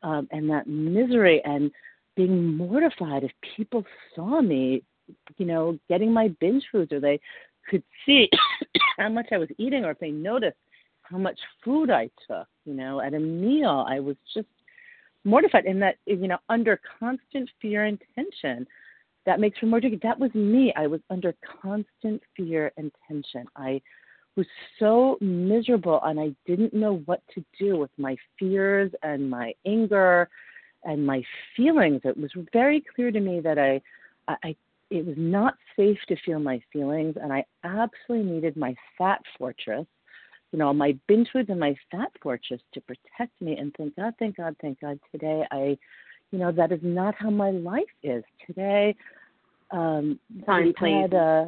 um, 0.02 0.28
and 0.30 0.48
that 0.48 0.68
misery 0.68 1.42
and 1.44 1.72
being 2.16 2.56
mortified 2.56 3.24
if 3.24 3.32
people 3.56 3.84
saw 4.14 4.40
me, 4.40 4.82
you 5.36 5.46
know, 5.46 5.78
getting 5.88 6.12
my 6.12 6.28
binge 6.40 6.64
foods 6.70 6.92
or 6.92 7.00
they 7.00 7.20
could 7.68 7.82
see 8.06 8.28
how 8.98 9.08
much 9.08 9.26
I 9.32 9.38
was 9.38 9.48
eating 9.58 9.84
or 9.84 9.92
if 9.92 9.98
they 9.98 10.10
noticed 10.10 10.56
how 11.02 11.18
much 11.18 11.38
food 11.64 11.90
I 11.90 12.10
took, 12.26 12.46
you 12.64 12.74
know, 12.74 13.00
at 13.00 13.14
a 13.14 13.18
meal. 13.18 13.86
I 13.88 14.00
was 14.00 14.16
just 14.34 14.48
mortified. 15.24 15.66
And 15.66 15.82
that 15.82 15.96
you 16.06 16.28
know 16.28 16.38
under 16.48 16.80
constant 16.98 17.48
fear 17.60 17.84
and 17.84 18.00
tension 18.14 18.66
that 19.26 19.40
makes 19.40 19.58
for 19.58 19.66
more 19.66 19.80
tricky 19.80 19.98
that 20.02 20.18
was 20.18 20.34
me. 20.34 20.72
I 20.76 20.86
was 20.86 21.00
under 21.10 21.34
constant 21.62 22.22
fear 22.36 22.72
and 22.76 22.90
tension. 23.06 23.46
I 23.56 23.80
was 24.36 24.46
so 24.78 25.18
miserable 25.20 26.00
and 26.04 26.20
i 26.20 26.32
didn't 26.46 26.72
know 26.72 27.02
what 27.06 27.20
to 27.34 27.44
do 27.58 27.76
with 27.76 27.90
my 27.98 28.16
fears 28.38 28.92
and 29.02 29.28
my 29.28 29.52
anger 29.66 30.28
and 30.84 31.04
my 31.04 31.22
feelings. 31.56 32.02
It 32.04 32.16
was 32.16 32.30
very 32.52 32.84
clear 32.94 33.10
to 33.10 33.20
me 33.20 33.40
that 33.40 33.58
i 33.58 33.80
i 34.28 34.54
it 34.90 35.04
was 35.06 35.16
not 35.18 35.54
safe 35.76 35.98
to 36.08 36.16
feel 36.24 36.38
my 36.38 36.60
feelings 36.72 37.14
and 37.20 37.32
i 37.32 37.44
absolutely 37.64 38.32
needed 38.32 38.56
my 38.56 38.74
fat 38.96 39.20
fortress 39.36 39.86
you 40.52 40.58
know, 40.58 40.72
my 40.72 40.96
binge 41.06 41.28
foods 41.32 41.50
and 41.50 41.60
my 41.60 41.76
fat 41.90 42.10
fortress 42.22 42.60
to 42.72 42.80
protect 42.80 43.40
me. 43.40 43.56
And 43.56 43.74
thank 43.76 43.96
God, 43.96 44.14
thank 44.18 44.36
God, 44.36 44.56
thank 44.60 44.80
God, 44.80 44.98
today 45.12 45.44
I, 45.50 45.76
you 46.30 46.38
know, 46.38 46.52
that 46.52 46.72
is 46.72 46.80
not 46.82 47.14
how 47.18 47.30
my 47.30 47.50
life 47.50 47.84
is. 48.02 48.24
Today, 48.46 48.94
um, 49.70 50.18
Time, 50.46 50.72
please. 50.78 51.02
Had, 51.02 51.14
uh, 51.14 51.44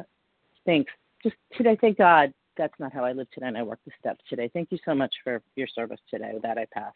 thanks. 0.65 0.91
Just 1.23 1.35
today, 1.55 1.77
thank 1.81 1.97
God, 1.97 2.33
that's 2.57 2.73
not 2.79 2.93
how 2.93 3.03
I 3.03 3.13
live 3.13 3.29
today, 3.31 3.47
and 3.47 3.57
I 3.57 3.63
work 3.63 3.79
the 3.85 3.91
steps 3.99 4.23
today. 4.29 4.49
Thank 4.53 4.71
you 4.71 4.77
so 4.85 4.93
much 4.93 5.13
for 5.23 5.41
your 5.55 5.67
service 5.67 5.99
today. 6.09 6.33
That, 6.43 6.57
I 6.57 6.65
pass. 6.71 6.93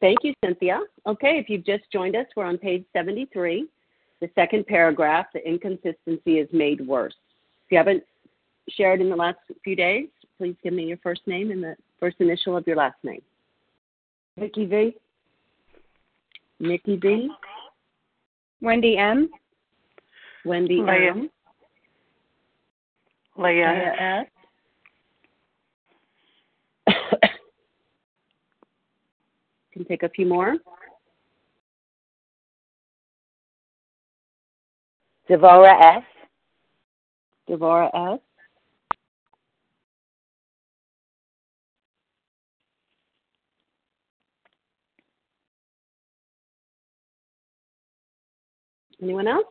Thank 0.00 0.18
you, 0.22 0.34
Cynthia. 0.44 0.80
Okay, 1.06 1.38
if 1.38 1.48
you've 1.48 1.64
just 1.64 1.84
joined 1.92 2.16
us, 2.16 2.26
we're 2.36 2.44
on 2.44 2.58
page 2.58 2.84
73. 2.92 3.66
The 4.22 4.30
second 4.36 4.66
paragraph, 4.68 5.26
the 5.34 5.44
inconsistency 5.44 6.38
is 6.38 6.48
made 6.52 6.86
worse. 6.86 7.16
If 7.66 7.72
you 7.72 7.76
haven't 7.76 8.04
shared 8.68 9.00
in 9.00 9.10
the 9.10 9.16
last 9.16 9.38
few 9.64 9.74
days, 9.74 10.06
please 10.38 10.54
give 10.62 10.72
me 10.72 10.84
your 10.84 10.98
first 10.98 11.22
name 11.26 11.50
and 11.50 11.60
the 11.60 11.74
first 11.98 12.18
initial 12.20 12.56
of 12.56 12.64
your 12.64 12.76
last 12.76 12.94
name. 13.02 13.20
Nikki 14.36 14.66
V. 14.66 14.94
Nikki 16.60 16.94
B. 16.98 17.30
Wendy 18.60 18.96
M. 18.96 19.28
Wendy 20.44 20.76
Leah. 20.76 21.10
M. 21.10 21.28
Leah. 23.36 24.26
S. 26.86 26.94
Can 29.72 29.84
take 29.86 30.04
a 30.04 30.08
few 30.10 30.26
more. 30.26 30.54
Devora 35.28 35.96
S. 35.98 36.04
Devora 37.48 37.90
S. 38.14 38.20
Anyone 49.02 49.26
else? 49.28 49.46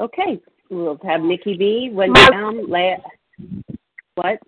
Okay, 0.00 0.40
we'll 0.70 0.98
have 1.04 1.20
Nikki 1.20 1.56
B, 1.56 1.90
Wendy 1.92 2.18
Mar- 2.20 2.50
M. 2.50 2.66
What? 4.14 4.40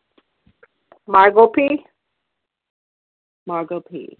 Margot 1.06 1.48
P. 1.48 1.84
Margot 3.46 3.80
P. 3.80 4.16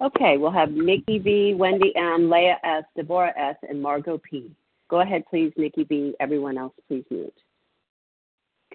Okay, 0.00 0.36
we'll 0.36 0.52
have 0.52 0.70
Nikki 0.70 1.18
B, 1.18 1.54
Wendy 1.56 1.92
M, 1.96 2.30
Leah 2.30 2.58
S, 2.62 2.84
Deborah 2.96 3.32
S, 3.36 3.56
and 3.68 3.82
Margot 3.82 4.18
P. 4.18 4.50
Go 4.88 5.00
ahead, 5.00 5.24
please, 5.28 5.52
Nikki 5.56 5.84
B. 5.84 6.14
Everyone 6.20 6.56
else, 6.56 6.72
please 6.86 7.04
mute. 7.10 7.34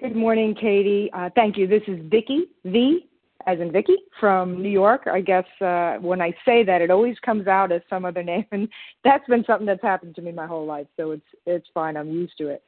Good 0.01 0.15
morning, 0.15 0.53
Katie. 0.53 1.09
Uh, 1.13 1.29
thank 1.33 1.57
you. 1.57 1.65
This 1.65 1.83
is 1.87 1.99
Vicky 2.09 2.47
V, 2.65 3.07
as 3.47 3.59
in 3.61 3.71
Vicky, 3.71 3.95
from 4.19 4.61
New 4.61 4.69
York. 4.69 5.07
I 5.07 5.21
guess 5.21 5.45
uh, 5.61 5.95
when 6.01 6.21
I 6.21 6.35
say 6.45 6.63
that, 6.65 6.81
it 6.81 6.91
always 6.91 7.17
comes 7.19 7.47
out 7.47 7.71
as 7.71 7.81
some 7.89 8.03
other 8.03 8.23
name, 8.31 8.45
and 8.51 8.67
that's 9.05 9.25
been 9.27 9.45
something 9.45 9.65
that's 9.65 9.81
happened 9.81 10.15
to 10.15 10.21
me 10.21 10.33
my 10.33 10.45
whole 10.45 10.65
life. 10.65 10.87
So 10.97 11.11
it's 11.11 11.25
it's 11.45 11.67
fine. 11.73 11.95
I'm 11.95 12.11
used 12.11 12.37
to 12.39 12.49
it. 12.49 12.63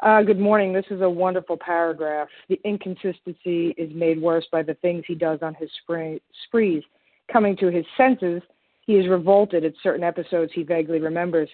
Uh, 0.00 0.22
good 0.22 0.38
morning. 0.38 0.72
This 0.72 0.84
is 0.90 1.00
a 1.00 1.08
wonderful 1.08 1.56
paragraph. 1.56 2.28
The 2.48 2.60
inconsistency 2.64 3.74
is 3.78 3.90
made 3.94 4.20
worse 4.20 4.46
by 4.52 4.62
the 4.62 4.74
things 4.74 5.04
he 5.08 5.14
does 5.14 5.40
on 5.42 5.54
his 5.54 5.70
spree- 5.82 6.20
sprees. 6.44 6.84
Coming 7.32 7.56
to 7.58 7.70
his 7.70 7.84
senses, 7.96 8.42
he 8.80 8.94
is 8.94 9.08
revolted 9.08 9.64
at 9.64 9.74
certain 9.82 10.02
episodes 10.02 10.52
he 10.54 10.62
vaguely 10.62 11.00
remembers. 11.00 11.48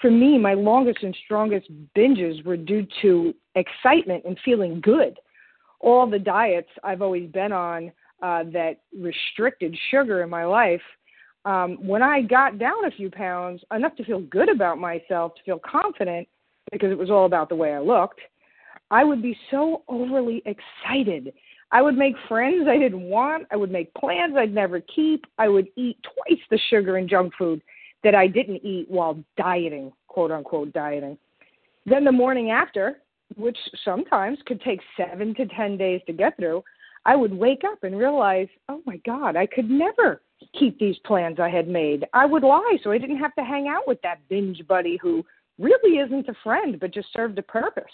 For 0.00 0.10
me, 0.10 0.38
my 0.38 0.54
longest 0.54 1.02
and 1.02 1.16
strongest 1.24 1.68
binges 1.96 2.44
were 2.44 2.56
due 2.56 2.86
to 3.02 3.34
excitement 3.54 4.24
and 4.24 4.38
feeling 4.44 4.80
good. 4.80 5.18
All 5.80 6.08
the 6.08 6.18
diets 6.18 6.70
I've 6.82 7.02
always 7.02 7.30
been 7.30 7.52
on 7.52 7.92
uh, 8.22 8.44
that 8.52 8.80
restricted 8.98 9.76
sugar 9.90 10.22
in 10.22 10.30
my 10.30 10.44
life, 10.44 10.80
um, 11.44 11.78
when 11.86 12.02
I 12.02 12.22
got 12.22 12.58
down 12.58 12.84
a 12.84 12.90
few 12.90 13.10
pounds, 13.10 13.62
enough 13.74 13.96
to 13.96 14.04
feel 14.04 14.20
good 14.20 14.48
about 14.48 14.78
myself, 14.78 15.34
to 15.36 15.42
feel 15.44 15.60
confident, 15.60 16.26
because 16.72 16.90
it 16.90 16.98
was 16.98 17.10
all 17.10 17.26
about 17.26 17.48
the 17.48 17.54
way 17.54 17.72
I 17.72 17.80
looked, 17.80 18.20
I 18.90 19.04
would 19.04 19.22
be 19.22 19.36
so 19.50 19.82
overly 19.88 20.42
excited. 20.46 21.32
I 21.70 21.82
would 21.82 21.96
make 21.96 22.14
friends 22.28 22.66
I 22.68 22.78
didn't 22.78 23.02
want. 23.02 23.46
I 23.50 23.56
would 23.56 23.70
make 23.70 23.92
plans 23.94 24.34
I'd 24.36 24.54
never 24.54 24.80
keep. 24.80 25.26
I 25.38 25.48
would 25.48 25.68
eat 25.76 25.98
twice 26.02 26.40
the 26.50 26.58
sugar 26.70 26.96
and 26.96 27.08
junk 27.08 27.34
food 27.36 27.62
that 28.04 28.14
I 28.14 28.26
didn't 28.26 28.64
eat 28.64 28.90
while 28.90 29.22
dieting, 29.36 29.92
quote 30.06 30.30
unquote 30.30 30.72
dieting. 30.72 31.18
Then 31.84 32.04
the 32.04 32.12
morning 32.12 32.50
after, 32.50 32.98
which 33.36 33.58
sometimes 33.84 34.38
could 34.46 34.60
take 34.62 34.80
seven 34.96 35.34
to 35.34 35.46
10 35.46 35.76
days 35.76 36.00
to 36.06 36.12
get 36.12 36.36
through, 36.36 36.64
I 37.04 37.16
would 37.16 37.32
wake 37.32 37.62
up 37.64 37.84
and 37.84 37.98
realize, 37.98 38.48
oh 38.68 38.82
my 38.86 38.96
God, 39.06 39.36
I 39.36 39.46
could 39.46 39.70
never 39.70 40.22
keep 40.58 40.78
these 40.78 40.98
plans 41.04 41.40
I 41.40 41.48
had 41.48 41.68
made. 41.68 42.06
I 42.12 42.26
would 42.26 42.42
lie 42.42 42.78
so 42.82 42.90
I 42.90 42.98
didn't 42.98 43.18
have 43.18 43.34
to 43.34 43.44
hang 43.44 43.68
out 43.68 43.86
with 43.86 44.00
that 44.02 44.26
binge 44.28 44.66
buddy 44.66 44.98
who 45.00 45.24
really 45.58 45.98
isn't 45.98 46.28
a 46.28 46.34
friend 46.42 46.78
but 46.80 46.94
just 46.94 47.12
served 47.12 47.38
a 47.38 47.42
purpose. 47.42 47.84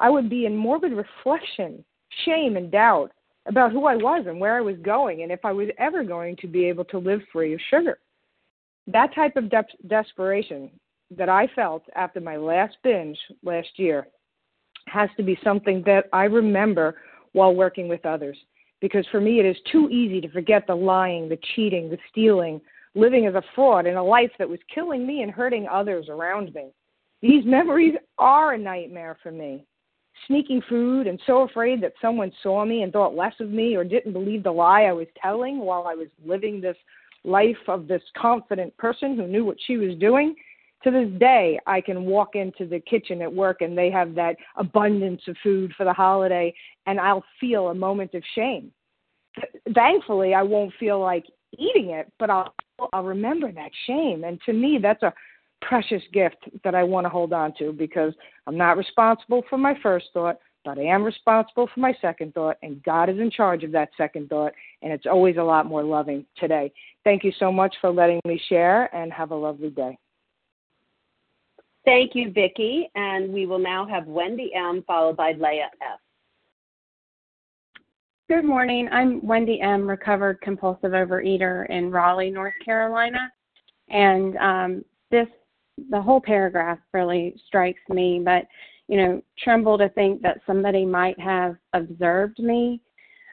I 0.00 0.10
would 0.10 0.28
be 0.28 0.46
in 0.46 0.56
morbid 0.56 0.92
reflection, 0.92 1.84
shame, 2.24 2.56
and 2.56 2.70
doubt 2.70 3.12
about 3.46 3.72
who 3.72 3.86
I 3.86 3.96
was 3.96 4.24
and 4.26 4.40
where 4.40 4.56
I 4.56 4.60
was 4.60 4.76
going 4.82 5.22
and 5.22 5.30
if 5.30 5.44
I 5.44 5.52
was 5.52 5.68
ever 5.78 6.02
going 6.02 6.36
to 6.36 6.46
be 6.46 6.64
able 6.66 6.84
to 6.86 6.98
live 6.98 7.20
free 7.32 7.54
of 7.54 7.60
sugar. 7.70 7.98
That 8.86 9.14
type 9.14 9.36
of 9.36 9.50
de- 9.50 9.64
desperation 9.86 10.70
that 11.16 11.28
I 11.28 11.48
felt 11.54 11.84
after 11.94 12.20
my 12.20 12.36
last 12.36 12.76
binge 12.82 13.18
last 13.42 13.68
year 13.76 14.06
has 14.86 15.08
to 15.16 15.22
be 15.22 15.38
something 15.42 15.82
that 15.86 16.06
I 16.12 16.24
remember 16.24 16.96
while 17.32 17.54
working 17.54 17.88
with 17.88 18.04
others. 18.06 18.36
Because 18.80 19.06
for 19.10 19.20
me, 19.20 19.40
it 19.40 19.46
is 19.46 19.56
too 19.70 19.88
easy 19.88 20.20
to 20.20 20.28
forget 20.30 20.66
the 20.66 20.74
lying, 20.74 21.28
the 21.28 21.38
cheating, 21.54 21.88
the 21.88 21.98
stealing, 22.10 22.60
living 22.94 23.26
as 23.26 23.34
a 23.34 23.42
fraud 23.54 23.86
in 23.86 23.96
a 23.96 24.04
life 24.04 24.30
that 24.38 24.48
was 24.48 24.58
killing 24.72 25.06
me 25.06 25.22
and 25.22 25.30
hurting 25.30 25.66
others 25.68 26.08
around 26.08 26.54
me. 26.54 26.70
These 27.22 27.44
memories 27.46 27.94
are 28.18 28.52
a 28.52 28.58
nightmare 28.58 29.16
for 29.22 29.30
me. 29.30 29.64
Sneaking 30.26 30.62
food 30.68 31.06
and 31.06 31.20
so 31.26 31.42
afraid 31.42 31.82
that 31.82 31.92
someone 32.00 32.32
saw 32.42 32.64
me 32.64 32.82
and 32.82 32.92
thought 32.92 33.14
less 33.14 33.34
of 33.40 33.50
me 33.50 33.76
or 33.76 33.84
didn't 33.84 34.12
believe 34.12 34.42
the 34.42 34.50
lie 34.50 34.82
I 34.82 34.92
was 34.92 35.06
telling 35.20 35.58
while 35.58 35.86
I 35.86 35.94
was 35.94 36.08
living 36.24 36.60
this 36.60 36.76
life 37.24 37.56
of 37.68 37.86
this 37.88 38.02
confident 38.16 38.76
person 38.76 39.16
who 39.16 39.26
knew 39.26 39.44
what 39.44 39.56
she 39.66 39.76
was 39.76 39.96
doing 39.96 40.34
to 40.84 40.90
this 40.90 41.08
day, 41.18 41.58
I 41.66 41.80
can 41.80 42.04
walk 42.04 42.36
into 42.36 42.66
the 42.66 42.78
kitchen 42.78 43.22
at 43.22 43.32
work 43.32 43.62
and 43.62 43.76
they 43.76 43.90
have 43.90 44.14
that 44.14 44.36
abundance 44.56 45.22
of 45.26 45.36
food 45.42 45.72
for 45.76 45.84
the 45.84 45.92
holiday, 45.92 46.54
and 46.86 47.00
I'll 47.00 47.24
feel 47.40 47.68
a 47.68 47.74
moment 47.74 48.14
of 48.14 48.22
shame. 48.34 48.70
Thankfully, 49.74 50.34
I 50.34 50.42
won't 50.42 50.74
feel 50.78 51.00
like 51.00 51.24
eating 51.58 51.90
it, 51.90 52.12
but 52.18 52.30
I'll 52.30 52.54
I'll 52.92 53.04
remember 53.04 53.50
that 53.52 53.70
shame. 53.86 54.24
And 54.24 54.40
to 54.46 54.52
me, 54.52 54.78
that's 54.80 55.02
a 55.02 55.14
precious 55.68 56.02
gift 56.12 56.36
that 56.62 56.74
I 56.74 56.82
want 56.82 57.04
to 57.04 57.08
hold 57.08 57.32
on 57.32 57.52
to 57.58 57.72
because 57.72 58.12
I'm 58.46 58.56
not 58.56 58.76
responsible 58.76 59.42
for 59.48 59.58
my 59.58 59.74
first 59.82 60.06
thought, 60.12 60.38
but 60.64 60.78
I 60.78 60.82
am 60.82 61.02
responsible 61.02 61.68
for 61.72 61.80
my 61.80 61.94
second 62.00 62.34
thought, 62.34 62.56
and 62.62 62.82
God 62.82 63.10
is 63.10 63.18
in 63.18 63.30
charge 63.30 63.64
of 63.64 63.72
that 63.72 63.90
second 63.96 64.28
thought, 64.28 64.52
and 64.82 64.92
it's 64.92 65.06
always 65.06 65.36
a 65.36 65.42
lot 65.42 65.66
more 65.66 65.82
loving 65.82 66.24
today. 66.38 66.72
Thank 67.04 67.24
you 67.24 67.32
so 67.38 67.52
much 67.52 67.74
for 67.80 67.90
letting 67.90 68.20
me 68.24 68.40
share, 68.48 68.94
and 68.94 69.12
have 69.12 69.30
a 69.30 69.36
lovely 69.36 69.70
day. 69.70 69.98
Thank 71.84 72.14
you, 72.14 72.30
Vicki. 72.32 72.90
And 72.94 73.32
we 73.32 73.46
will 73.46 73.58
now 73.58 73.86
have 73.86 74.06
Wendy 74.06 74.52
M. 74.54 74.82
followed 74.86 75.16
by 75.16 75.32
Leah 75.32 75.70
F. 75.82 76.00
Good 78.30 78.44
morning. 78.44 78.88
I'm 78.90 79.24
Wendy 79.24 79.60
M., 79.60 79.86
recovered 79.86 80.40
compulsive 80.40 80.92
overeater 80.92 81.68
in 81.68 81.90
Raleigh, 81.90 82.30
North 82.30 82.54
Carolina. 82.64 83.30
And 83.90 84.36
um, 84.38 84.84
this, 85.10 85.26
the 85.90 86.00
whole 86.00 86.20
paragraph 86.20 86.78
really 86.92 87.34
strikes 87.46 87.80
me, 87.88 88.20
but, 88.24 88.46
you 88.88 88.96
know, 88.96 89.22
tremble 89.38 89.78
to 89.78 89.88
think 89.90 90.22
that 90.22 90.40
somebody 90.46 90.84
might 90.84 91.18
have 91.18 91.56
observed 91.72 92.38
me. 92.38 92.80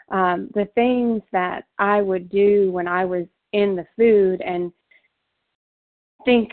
Um, 0.10 0.50
the 0.54 0.66
things 0.76 1.22
that 1.32 1.66
I 1.80 2.02
would 2.02 2.30
do 2.30 2.72
when 2.72 2.88
I 2.88 3.06
was 3.06 3.26
in 3.54 3.76
the 3.76 3.86
food 3.96 4.42
and 4.42 4.72
think 6.26 6.52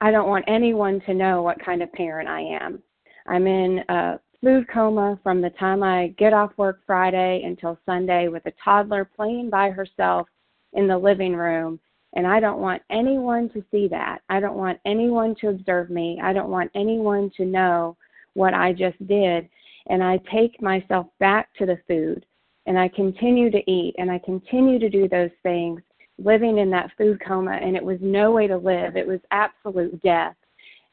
I 0.00 0.10
don't 0.10 0.28
want 0.28 0.44
anyone 0.48 1.00
to 1.06 1.14
know 1.14 1.42
what 1.42 1.64
kind 1.64 1.82
of 1.82 1.92
parent 1.92 2.28
I 2.28 2.40
am. 2.40 2.82
I'm 3.26 3.46
in 3.46 3.82
a 3.88 4.20
food 4.42 4.66
coma 4.72 5.18
from 5.22 5.40
the 5.40 5.50
time 5.50 5.82
I 5.82 6.14
get 6.18 6.32
off 6.32 6.52
work 6.56 6.80
Friday 6.86 7.42
until 7.44 7.78
Sunday 7.86 8.28
with 8.28 8.44
a 8.46 8.52
toddler 8.62 9.04
playing 9.04 9.50
by 9.50 9.70
herself 9.70 10.28
in 10.74 10.86
the 10.86 10.98
living 10.98 11.34
room. 11.34 11.80
And 12.16 12.26
I 12.26 12.40
don't 12.40 12.60
want 12.60 12.82
anyone 12.90 13.50
to 13.50 13.62
see 13.70 13.88
that. 13.88 14.22
I 14.30 14.40
don't 14.40 14.56
want 14.56 14.80
anyone 14.86 15.34
to 15.42 15.48
observe 15.48 15.90
me. 15.90 16.18
I 16.22 16.32
don't 16.32 16.48
want 16.48 16.70
anyone 16.74 17.30
to 17.36 17.44
know 17.44 17.96
what 18.32 18.54
I 18.54 18.72
just 18.72 18.98
did. 19.06 19.48
And 19.88 20.02
I 20.02 20.18
take 20.32 20.60
myself 20.62 21.06
back 21.20 21.50
to 21.58 21.66
the 21.66 21.78
food 21.86 22.24
and 22.64 22.78
I 22.78 22.88
continue 22.88 23.50
to 23.50 23.70
eat 23.70 23.94
and 23.98 24.10
I 24.10 24.18
continue 24.18 24.78
to 24.78 24.88
do 24.88 25.08
those 25.08 25.30
things 25.42 25.82
living 26.18 26.56
in 26.56 26.70
that 26.70 26.90
food 26.96 27.20
coma 27.24 27.52
and 27.52 27.76
it 27.76 27.84
was 27.84 27.98
no 28.00 28.32
way 28.32 28.46
to 28.46 28.56
live. 28.56 28.96
It 28.96 29.06
was 29.06 29.20
absolute 29.30 30.02
death. 30.02 30.34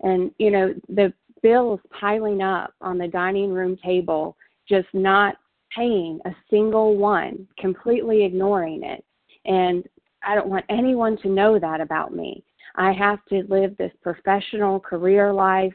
And, 0.01 0.29
you 0.37 0.51
know, 0.51 0.75
the 0.89 1.13
bills 1.41 1.79
piling 1.97 2.41
up 2.41 2.73
on 2.81 2.97
the 2.97 3.07
dining 3.07 3.53
room 3.53 3.77
table, 3.77 4.35
just 4.67 4.87
not 4.93 5.37
paying 5.73 6.19
a 6.25 6.35
single 6.49 6.97
one, 6.97 7.47
completely 7.57 8.25
ignoring 8.25 8.83
it. 8.83 9.05
And 9.45 9.87
I 10.25 10.35
don't 10.35 10.49
want 10.49 10.65
anyone 10.69 11.17
to 11.17 11.29
know 11.29 11.59
that 11.59 11.81
about 11.81 12.13
me. 12.13 12.43
I 12.75 12.91
have 12.93 13.23
to 13.25 13.43
live 13.49 13.77
this 13.77 13.91
professional 14.01 14.79
career 14.79 15.31
life, 15.31 15.73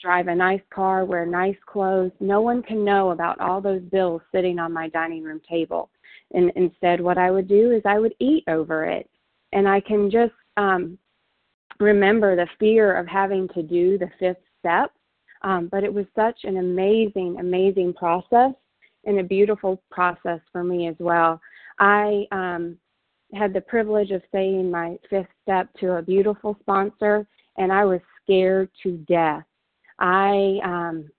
drive 0.00 0.28
a 0.28 0.34
nice 0.34 0.62
car, 0.72 1.04
wear 1.04 1.26
nice 1.26 1.56
clothes. 1.66 2.12
No 2.20 2.40
one 2.40 2.62
can 2.62 2.84
know 2.84 3.10
about 3.10 3.40
all 3.40 3.60
those 3.60 3.82
bills 3.82 4.22
sitting 4.32 4.58
on 4.58 4.72
my 4.72 4.88
dining 4.88 5.24
room 5.24 5.40
table. 5.48 5.90
And 6.32 6.50
instead, 6.56 7.00
what 7.00 7.18
I 7.18 7.30
would 7.30 7.48
do 7.48 7.72
is 7.72 7.82
I 7.84 7.98
would 7.98 8.14
eat 8.20 8.44
over 8.48 8.84
it. 8.84 9.08
And 9.52 9.68
I 9.68 9.80
can 9.80 10.10
just 10.10 10.32
um, 10.56 10.98
remember 11.80 12.36
the 12.36 12.48
fear 12.58 12.96
of 12.96 13.06
having 13.06 13.48
to 13.48 13.62
do 13.62 13.98
the 13.98 14.10
fifth 14.18 14.42
step. 14.60 14.92
Um, 15.42 15.68
but 15.70 15.84
it 15.84 15.92
was 15.92 16.06
such 16.16 16.40
an 16.44 16.56
amazing, 16.56 17.36
amazing 17.38 17.94
process 17.94 18.52
and 19.04 19.20
a 19.20 19.24
beautiful 19.24 19.80
process 19.90 20.40
for 20.52 20.64
me 20.64 20.88
as 20.88 20.96
well. 20.98 21.40
I 21.78 22.26
um, 22.32 22.76
had 23.34 23.52
the 23.52 23.60
privilege 23.60 24.10
of 24.10 24.22
saying 24.32 24.70
my 24.70 24.98
fifth 25.10 25.28
step 25.42 25.68
to 25.80 25.96
a 25.96 26.02
beautiful 26.02 26.56
sponsor, 26.60 27.26
and 27.56 27.72
I 27.72 27.84
was 27.84 28.00
scared 28.22 28.70
to 28.82 28.98
death. 29.08 29.44
I 29.98 30.58
um, 30.64 31.10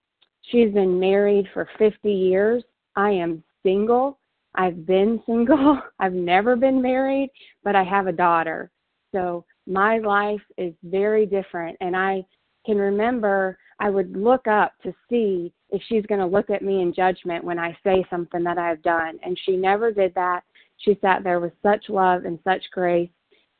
she's 0.43 0.73
been 0.73 0.99
married 0.99 1.47
for 1.53 1.67
50 1.77 2.11
years. 2.11 2.63
I 2.95 3.11
am 3.11 3.43
single, 3.63 4.17
I've 4.55 4.85
been 4.85 5.21
single, 5.25 5.79
I've 5.99 6.13
never 6.13 6.55
been 6.55 6.81
married, 6.81 7.29
but 7.63 7.75
I 7.75 7.83
have 7.83 8.07
a 8.07 8.11
daughter. 8.11 8.71
So 9.11 9.45
my 9.67 9.99
life 9.99 10.41
is 10.57 10.73
very 10.83 11.25
different. 11.25 11.77
And 11.81 11.95
I 11.95 12.25
can 12.65 12.77
remember 12.77 13.57
I 13.79 13.89
would 13.89 14.15
look 14.15 14.47
up 14.47 14.73
to 14.83 14.93
see 15.09 15.53
if 15.69 15.81
she's 15.87 16.05
going 16.07 16.19
to 16.19 16.25
look 16.25 16.49
at 16.49 16.63
me 16.63 16.81
in 16.81 16.93
judgment 16.93 17.43
when 17.43 17.59
I 17.59 17.77
say 17.83 18.05
something 18.09 18.43
that 18.43 18.57
I've 18.57 18.81
done. 18.81 19.19
And 19.23 19.39
she 19.45 19.55
never 19.55 19.91
did 19.91 20.13
that. 20.15 20.43
She 20.79 20.97
sat 21.01 21.23
there 21.23 21.39
with 21.39 21.53
such 21.61 21.89
love 21.89 22.25
and 22.25 22.39
such 22.43 22.63
grace. 22.71 23.09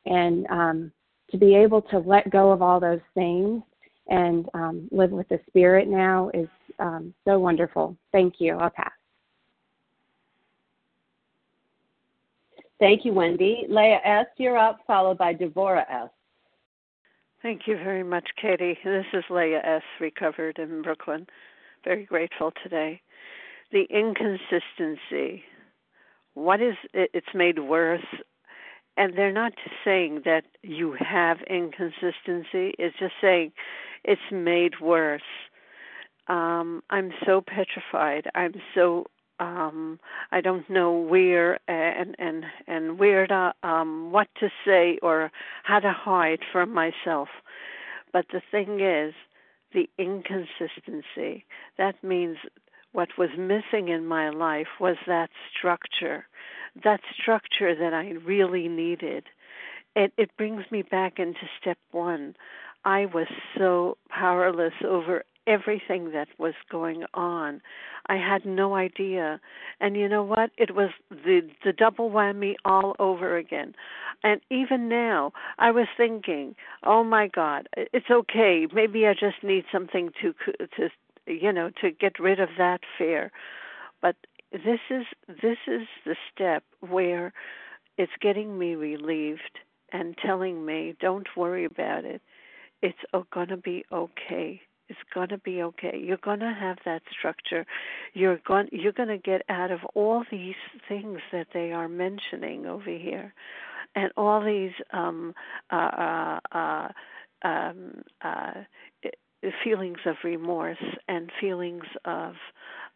And 0.06 0.46
um, 0.48 0.92
to 1.30 1.38
be 1.38 1.54
able 1.54 1.82
to 1.82 1.98
let 1.98 2.30
go 2.30 2.50
of 2.50 2.62
all 2.62 2.80
those 2.80 3.00
things 3.14 3.62
and 4.08 4.48
um, 4.54 4.88
live 4.90 5.10
with 5.10 5.28
the 5.28 5.40
Spirit 5.48 5.88
now 5.88 6.30
is 6.34 6.48
um, 6.78 7.14
so 7.24 7.38
wonderful. 7.38 7.96
Thank 8.12 8.34
you. 8.38 8.56
I'll 8.56 8.70
pass. 8.70 8.90
Thank 12.80 13.04
you, 13.04 13.12
Wendy. 13.12 13.66
Leah 13.68 14.00
S., 14.04 14.26
you're 14.38 14.56
up, 14.56 14.80
followed 14.86 15.18
by 15.18 15.34
Devora 15.34 15.84
S. 15.90 16.08
Thank 17.42 17.66
you 17.66 17.76
very 17.76 18.02
much, 18.02 18.26
Katie. 18.40 18.76
This 18.82 19.04
is 19.12 19.24
Leah 19.28 19.60
S., 19.62 19.82
recovered 20.00 20.58
in 20.58 20.82
Brooklyn. 20.82 21.26
Very 21.84 22.04
grateful 22.04 22.52
today. 22.62 23.00
The 23.70 23.84
inconsistency. 23.90 25.44
What 26.34 26.60
is 26.60 26.74
it? 26.94 27.10
It's 27.14 27.34
made 27.34 27.58
worse. 27.60 28.04
And 28.96 29.16
they're 29.16 29.32
not 29.32 29.54
just 29.56 29.76
saying 29.84 30.22
that 30.24 30.44
you 30.62 30.96
have 30.98 31.38
inconsistency, 31.48 32.74
it's 32.78 32.98
just 32.98 33.14
saying 33.20 33.52
it's 34.04 34.20
made 34.30 34.80
worse. 34.80 35.22
Um, 36.28 36.82
I'm 36.90 37.12
so 37.26 37.40
petrified. 37.40 38.26
I'm 38.34 38.54
so 38.74 39.06
um 39.40 39.98
i 40.32 40.40
don't 40.40 40.68
know 40.68 40.92
where 40.92 41.58
and 41.68 42.14
and 42.18 42.44
and 42.66 42.98
where 42.98 43.26
to 43.26 43.52
um 43.62 44.12
what 44.12 44.28
to 44.38 44.50
say 44.66 44.98
or 45.02 45.32
how 45.64 45.78
to 45.80 45.90
hide 45.92 46.40
from 46.52 46.72
myself 46.72 47.28
but 48.12 48.26
the 48.32 48.42
thing 48.50 48.80
is 48.80 49.14
the 49.72 49.88
inconsistency 49.98 51.44
that 51.78 51.94
means 52.04 52.36
what 52.92 53.08
was 53.18 53.30
missing 53.38 53.88
in 53.88 54.06
my 54.06 54.30
life 54.30 54.68
was 54.80 54.96
that 55.06 55.30
structure 55.56 56.26
that 56.84 57.00
structure 57.20 57.74
that 57.74 57.94
i 57.94 58.10
really 58.24 58.68
needed 58.68 59.24
it 59.96 60.12
it 60.16 60.36
brings 60.36 60.64
me 60.70 60.82
back 60.82 61.18
into 61.18 61.40
step 61.60 61.78
1 61.92 62.34
i 62.84 63.06
was 63.06 63.28
so 63.56 63.96
powerless 64.08 64.74
over 64.86 65.22
everything 65.46 66.12
that 66.12 66.28
was 66.38 66.54
going 66.70 67.04
on. 67.14 67.60
I 68.06 68.16
had 68.16 68.44
no 68.44 68.74
idea. 68.74 69.40
And 69.80 69.96
you 69.96 70.08
know 70.08 70.22
what? 70.22 70.50
It 70.56 70.74
was 70.74 70.90
the 71.10 71.40
the 71.64 71.72
double 71.72 72.10
whammy 72.10 72.54
all 72.64 72.94
over 72.98 73.36
again. 73.36 73.74
And 74.22 74.40
even 74.50 74.88
now, 74.88 75.32
I 75.58 75.70
was 75.70 75.86
thinking, 75.96 76.54
"Oh 76.84 77.04
my 77.04 77.26
god, 77.28 77.68
it's 77.76 78.10
okay. 78.10 78.66
Maybe 78.72 79.06
I 79.06 79.14
just 79.14 79.42
need 79.42 79.64
something 79.72 80.10
to 80.20 80.34
to 80.76 80.90
you 81.34 81.52
know, 81.52 81.70
to 81.80 81.90
get 81.90 82.18
rid 82.18 82.40
of 82.40 82.50
that 82.58 82.80
fear. 82.98 83.30
But 84.02 84.16
this 84.52 84.80
is 84.90 85.04
this 85.28 85.58
is 85.66 85.86
the 86.04 86.16
step 86.32 86.64
where 86.80 87.32
it's 87.96 88.12
getting 88.20 88.58
me 88.58 88.74
relieved 88.74 89.58
and 89.92 90.16
telling 90.24 90.64
me, 90.64 90.94
don't 91.00 91.26
worry 91.36 91.64
about 91.64 92.04
it. 92.04 92.22
It's 92.82 92.98
going 93.32 93.48
to 93.48 93.56
be 93.56 93.84
okay. 93.92 94.60
It's 94.88 94.98
going 95.14 95.28
to 95.28 95.38
be 95.38 95.62
okay. 95.62 96.00
You're 96.02 96.16
going 96.16 96.40
to 96.40 96.52
have 96.58 96.78
that 96.84 97.02
structure. 97.16 97.64
You're 98.12 98.40
going 98.46 98.68
you're 98.72 98.92
going 98.92 99.08
to 99.08 99.18
get 99.18 99.42
out 99.48 99.70
of 99.70 99.80
all 99.94 100.24
these 100.30 100.56
things 100.88 101.20
that 101.30 101.48
they 101.54 101.72
are 101.72 101.88
mentioning 101.88 102.66
over 102.66 102.90
here, 102.90 103.32
and 103.94 104.10
all 104.16 104.44
these 104.44 104.72
um, 104.92 105.32
uh, 105.70 105.76
uh, 105.76 106.40
uh, 106.52 106.88
um, 107.42 108.02
uh, 108.22 108.52
feelings 109.64 109.98
of 110.06 110.16
remorse 110.24 110.78
and 111.08 111.30
feelings 111.40 111.84
of 112.04 112.34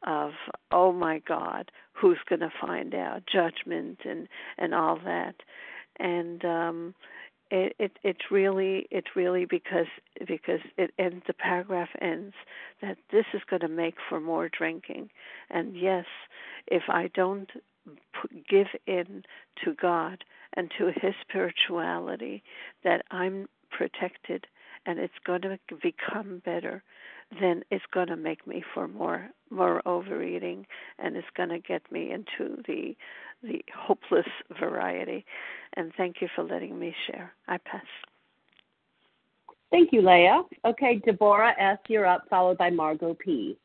of 0.07 0.33
oh 0.71 0.93
my 0.93 1.21
God, 1.27 1.71
who's 1.93 2.19
going 2.29 2.41
to 2.41 2.53
find 2.61 2.95
out? 2.95 3.23
Judgment 3.31 4.01
and 4.05 4.29
and 4.59 4.75
all 4.75 4.99
that, 5.05 5.37
and 5.99 6.45
um, 6.45 6.95
it, 7.51 7.75
it 7.79 7.93
it's 8.03 8.31
really 8.31 8.87
it's 8.91 9.17
really 9.17 9.45
because 9.45 9.87
because 10.27 10.61
it 10.77 10.93
ends 10.99 11.25
the 11.27 11.35
paragraph 11.35 11.89
ends 12.01 12.35
that 12.83 12.99
this 13.11 13.27
is 13.33 13.43
going 13.49 13.61
to 13.61 13.69
make 13.69 13.97
for 14.09 14.21
more 14.21 14.49
drinking. 14.49 15.11
And 15.51 15.77
yes 15.77 16.07
if 16.67 16.83
i 16.89 17.09
don't 17.15 17.51
give 18.49 18.69
in 18.87 19.23
to 19.65 19.75
god 19.75 20.25
and 20.55 20.71
to 20.79 20.87
his 20.87 21.15
spirituality 21.29 22.43
that 22.83 23.05
i'm 23.11 23.49
protected 23.71 24.47
and 24.87 24.99
it's 24.99 25.15
going 25.27 25.43
to 25.43 25.59
become 25.83 26.43
better 26.45 26.83
then 27.41 27.63
it's 27.71 27.85
going 27.93 28.07
to 28.07 28.17
make 28.17 28.47
me 28.47 28.63
for 28.75 28.87
more 28.87 29.29
more 29.51 29.83
overeating 29.87 30.67
and 30.99 31.17
it's 31.17 31.27
going 31.37 31.49
to 31.49 31.59
get 31.59 31.83
me 31.91 32.13
into 32.13 32.63
the 32.67 32.97
the 33.43 33.65
hopeless 33.75 34.27
variety 34.59 35.25
and 35.77 35.93
thank 35.97 36.21
you 36.21 36.29
for 36.35 36.45
letting 36.45 36.79
me 36.79 36.95
share. 37.07 37.33
I 37.49 37.59
pass. 37.59 37.85
Thank 39.71 39.93
you, 39.93 40.03
Leah. 40.03 40.43
Okay, 40.65 41.01
Deborah 41.05 41.55
S., 41.59 41.79
you're 41.89 42.07
up, 42.07 42.25
followed 42.31 42.59
by 42.59 42.71
Margot 42.71 43.15
P. 43.15 43.59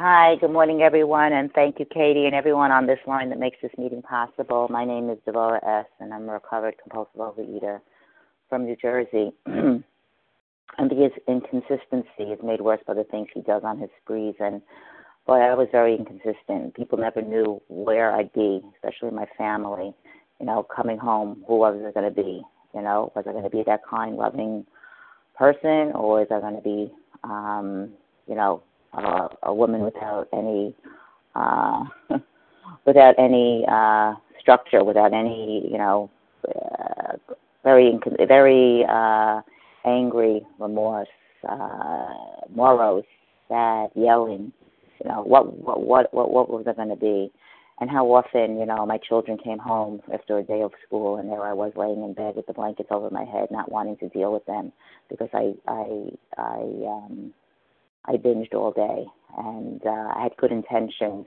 Hi, 0.00 0.36
good 0.36 0.52
morning, 0.52 0.80
everyone, 0.82 1.32
and 1.32 1.52
thank 1.54 1.80
you, 1.80 1.84
Katie, 1.84 2.26
and 2.26 2.32
everyone 2.32 2.70
on 2.70 2.86
this 2.86 3.00
line 3.08 3.30
that 3.30 3.40
makes 3.40 3.56
this 3.60 3.72
meeting 3.76 4.00
possible. 4.00 4.68
My 4.70 4.84
name 4.84 5.10
is 5.10 5.18
Deborah 5.26 5.58
S., 5.66 5.86
and 5.98 6.14
I'm 6.14 6.28
a 6.28 6.34
recovered 6.34 6.76
compulsive 6.80 7.16
overeater 7.16 7.80
from 8.48 8.64
New 8.64 8.76
Jersey. 8.76 9.32
and 9.46 9.82
his 10.78 11.10
inconsistency 11.26 12.30
is 12.30 12.38
made 12.44 12.60
worse 12.60 12.78
by 12.86 12.94
the 12.94 13.02
things 13.02 13.26
he 13.34 13.40
does 13.40 13.62
on 13.64 13.80
his 13.80 13.90
sprees 14.00 14.36
and 14.38 14.62
boy, 15.26 15.40
I 15.40 15.54
was 15.54 15.66
very 15.72 15.96
inconsistent. 15.96 16.76
People 16.76 16.98
never 16.98 17.20
knew 17.20 17.60
where 17.66 18.12
I'd 18.12 18.32
be, 18.32 18.60
especially 18.76 19.10
my 19.10 19.26
family. 19.36 19.92
You 20.38 20.46
know, 20.46 20.62
coming 20.62 20.98
home, 20.98 21.42
who 21.48 21.56
was 21.56 21.74
I 21.84 21.90
going 21.90 22.08
to 22.08 22.14
be? 22.14 22.44
You 22.72 22.82
know, 22.82 23.10
was 23.16 23.24
I 23.26 23.32
going 23.32 23.42
to 23.42 23.50
be 23.50 23.64
that 23.66 23.80
kind, 23.84 24.14
loving 24.14 24.64
person, 25.36 25.90
or 25.96 26.22
is 26.22 26.28
I 26.30 26.38
going 26.38 26.54
to 26.54 26.62
be, 26.62 26.92
um, 27.24 27.90
you 28.28 28.36
know, 28.36 28.62
uh, 28.92 29.28
a 29.42 29.54
woman 29.54 29.82
without 29.82 30.28
any, 30.32 30.74
uh, 31.34 31.84
without 32.86 33.14
any 33.18 33.64
uh, 33.70 34.14
structure, 34.40 34.84
without 34.84 35.12
any, 35.12 35.68
you 35.70 35.78
know, 35.78 36.10
uh, 36.48 37.16
very, 37.64 37.98
very 38.26 38.84
uh, 38.88 39.40
angry, 39.84 40.40
remorse, 40.58 41.08
uh, 41.48 42.14
morose, 42.54 43.04
sad, 43.48 43.90
yelling 43.94 44.52
you 45.02 45.10
know, 45.10 45.22
what 45.22 45.56
what 45.58 45.80
what 45.82 46.14
what, 46.14 46.30
what 46.30 46.50
was 46.50 46.64
I 46.68 46.72
going 46.72 46.88
to 46.88 46.96
be? 46.96 47.30
And 47.80 47.88
how 47.88 48.06
often, 48.06 48.58
you 48.58 48.66
know, 48.66 48.84
my 48.86 48.98
children 48.98 49.38
came 49.38 49.58
home 49.58 50.00
after 50.12 50.38
a 50.38 50.42
day 50.42 50.62
of 50.62 50.72
school, 50.84 51.18
and 51.18 51.30
there 51.30 51.42
I 51.44 51.52
was 51.52 51.72
laying 51.76 52.02
in 52.02 52.12
bed 52.12 52.34
with 52.34 52.46
the 52.48 52.52
blankets 52.52 52.88
over 52.90 53.08
my 53.10 53.24
head, 53.24 53.48
not 53.52 53.70
wanting 53.70 53.96
to 53.98 54.08
deal 54.08 54.32
with 54.32 54.44
them 54.46 54.72
because 55.08 55.28
I 55.32 55.54
I 55.68 56.10
I 56.36 56.58
um 56.86 57.32
I 58.06 58.12
binged 58.16 58.54
all 58.54 58.72
day, 58.72 59.04
and 59.38 59.80
uh, 59.84 60.12
I 60.16 60.22
had 60.24 60.36
good 60.36 60.52
intentions, 60.52 61.26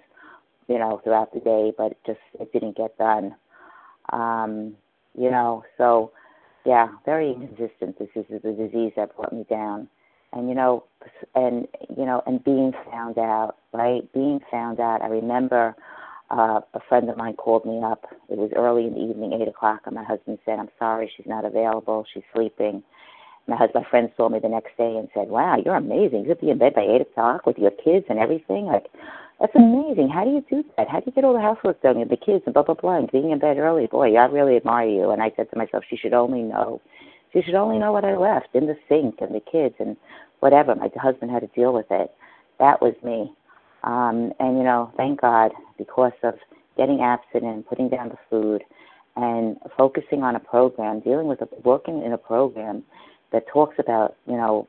you 0.68 0.80
know, 0.80 1.02
throughout 1.04 1.34
the 1.34 1.40
day, 1.40 1.74
but 1.78 1.98
just 2.06 2.20
it 2.40 2.52
didn't 2.54 2.78
get 2.78 2.98
done. 2.98 3.36
Um, 4.12 4.76
you 5.18 5.30
know, 5.32 5.64
so 5.78 6.12
yeah, 6.66 6.90
very 7.06 7.32
inconsistent. 7.32 7.98
This 8.00 8.10
is 8.16 8.26
the 8.30 8.52
disease 8.52 8.94
that 8.96 9.16
brought 9.16 9.34
me 9.34 9.46
down. 9.50 9.88
And 10.34 10.48
you 10.48 10.56
know 10.56 10.86
and 11.36 11.68
you 11.90 12.06
know 12.06 12.24
and 12.26 12.44
being 12.44 12.72
found 12.90 13.18
out 13.18 13.58
right? 13.74 14.02
Being 14.14 14.40
found 14.50 14.80
out. 14.80 15.02
I 15.02 15.08
remember 15.08 15.76
uh 16.30 16.62
a 16.74 16.80
friend 16.88 17.10
of 17.10 17.18
mine 17.18 17.36
called 17.36 17.66
me 17.66 17.82
up. 17.84 18.06
It 18.30 18.38
was 18.38 18.52
early 18.56 18.86
in 18.88 18.94
the 18.94 19.02
evening 19.02 19.34
eight 19.34 19.48
o'clock 19.50 19.82
and 19.86 19.96
my 19.96 20.04
husband 20.06 20.40
said 20.46 20.60
i'm 20.60 20.70
sorry 20.80 21.12
she's 21.18 21.26
not 21.28 21.46
available. 21.46 22.06
She's 22.14 22.24
sleeping 22.34 22.82
my 23.48 23.56
husband 23.56 23.84
my 23.86 23.90
friend 23.90 24.10
saw 24.16 24.30
me 24.30 24.40
the 24.40 24.50
next 24.50 24.76
day 24.78 24.96
and 24.98 25.10
said 25.14 25.30
wow 25.30 25.58
you're 25.64 25.76
amazing. 25.76 26.26
You'll 26.26 26.36
be 26.36 26.50
in 26.50 26.58
bed 26.58 26.74
by 26.74 26.84
eight 26.84 27.02
o'clock 27.02 27.46
with 27.46 27.58
your 27.58 27.72
kids 27.72 28.06
and 28.10 28.20
everything. 28.20 28.66
Like 28.66 28.88
that's 29.40 29.56
amazing. 29.56 30.10
How 30.10 30.24
do 30.24 30.32
you 30.32 30.46
do 30.50 30.64
that? 30.78 30.88
How 30.88 31.00
do 31.00 31.06
you 31.08 31.12
get 31.12 31.24
all 31.24 31.34
the 31.34 31.42
housework 31.42 31.82
done 31.82 31.98
and 31.98 32.10
the 32.10 32.18
kids 32.18 32.44
and 32.46 32.54
blah 32.54 32.64
blah 32.64 32.76
blah 32.76 32.98
and 32.98 33.12
being 33.12 33.32
in 33.32 33.40
bed 33.40 33.58
early? 33.58 33.88
Boy 33.88 34.16
i 34.16 34.26
really 34.26 34.56
admire 34.56 34.88
you. 34.88 35.10
And 35.10 35.22
i 35.22 35.32
said 35.36 35.50
to 35.52 35.58
myself 35.58 35.84
she 35.90 35.98
should 35.98 36.14
only 36.14 36.42
know. 36.42 36.82
She 37.34 37.42
should 37.42 37.56
only 37.56 37.80
know 37.80 37.94
what 37.94 38.04
I 38.04 38.18
left 38.18 38.50
in 38.54 38.68
the 38.68 38.76
sink 38.90 39.16
and 39.22 39.34
the 39.34 39.40
kids 39.40 39.76
and 39.80 39.96
whatever. 40.42 40.76
My 40.76 40.90
husband 40.96 41.32
had 41.32 41.40
to 41.40 41.48
deal 41.48 41.74
with 41.74 41.86
it. 41.90 42.14
That 42.60 42.82
was 42.82 42.94
me. 43.04 43.32
Um, 43.84 44.34
and 44.40 44.58
you 44.58 44.64
know, 44.64 44.92
thank 44.98 45.22
God 45.22 45.52
because 45.78 46.12
of 46.24 46.36
getting 46.78 47.02
abstinent, 47.02 47.68
putting 47.68 47.90
down 47.90 48.10
the 48.10 48.18
food, 48.30 48.64
and 49.16 49.58
focusing 49.78 50.24
on 50.24 50.36
a 50.36 50.40
program, 50.40 51.00
dealing 51.00 51.28
with 51.28 51.42
a, 51.42 51.48
working 51.64 52.04
in 52.04 52.14
a 52.14 52.18
program 52.18 52.84
that 53.32 53.48
talks 53.48 53.76
about 53.80 54.16
you 54.28 54.38
know, 54.38 54.68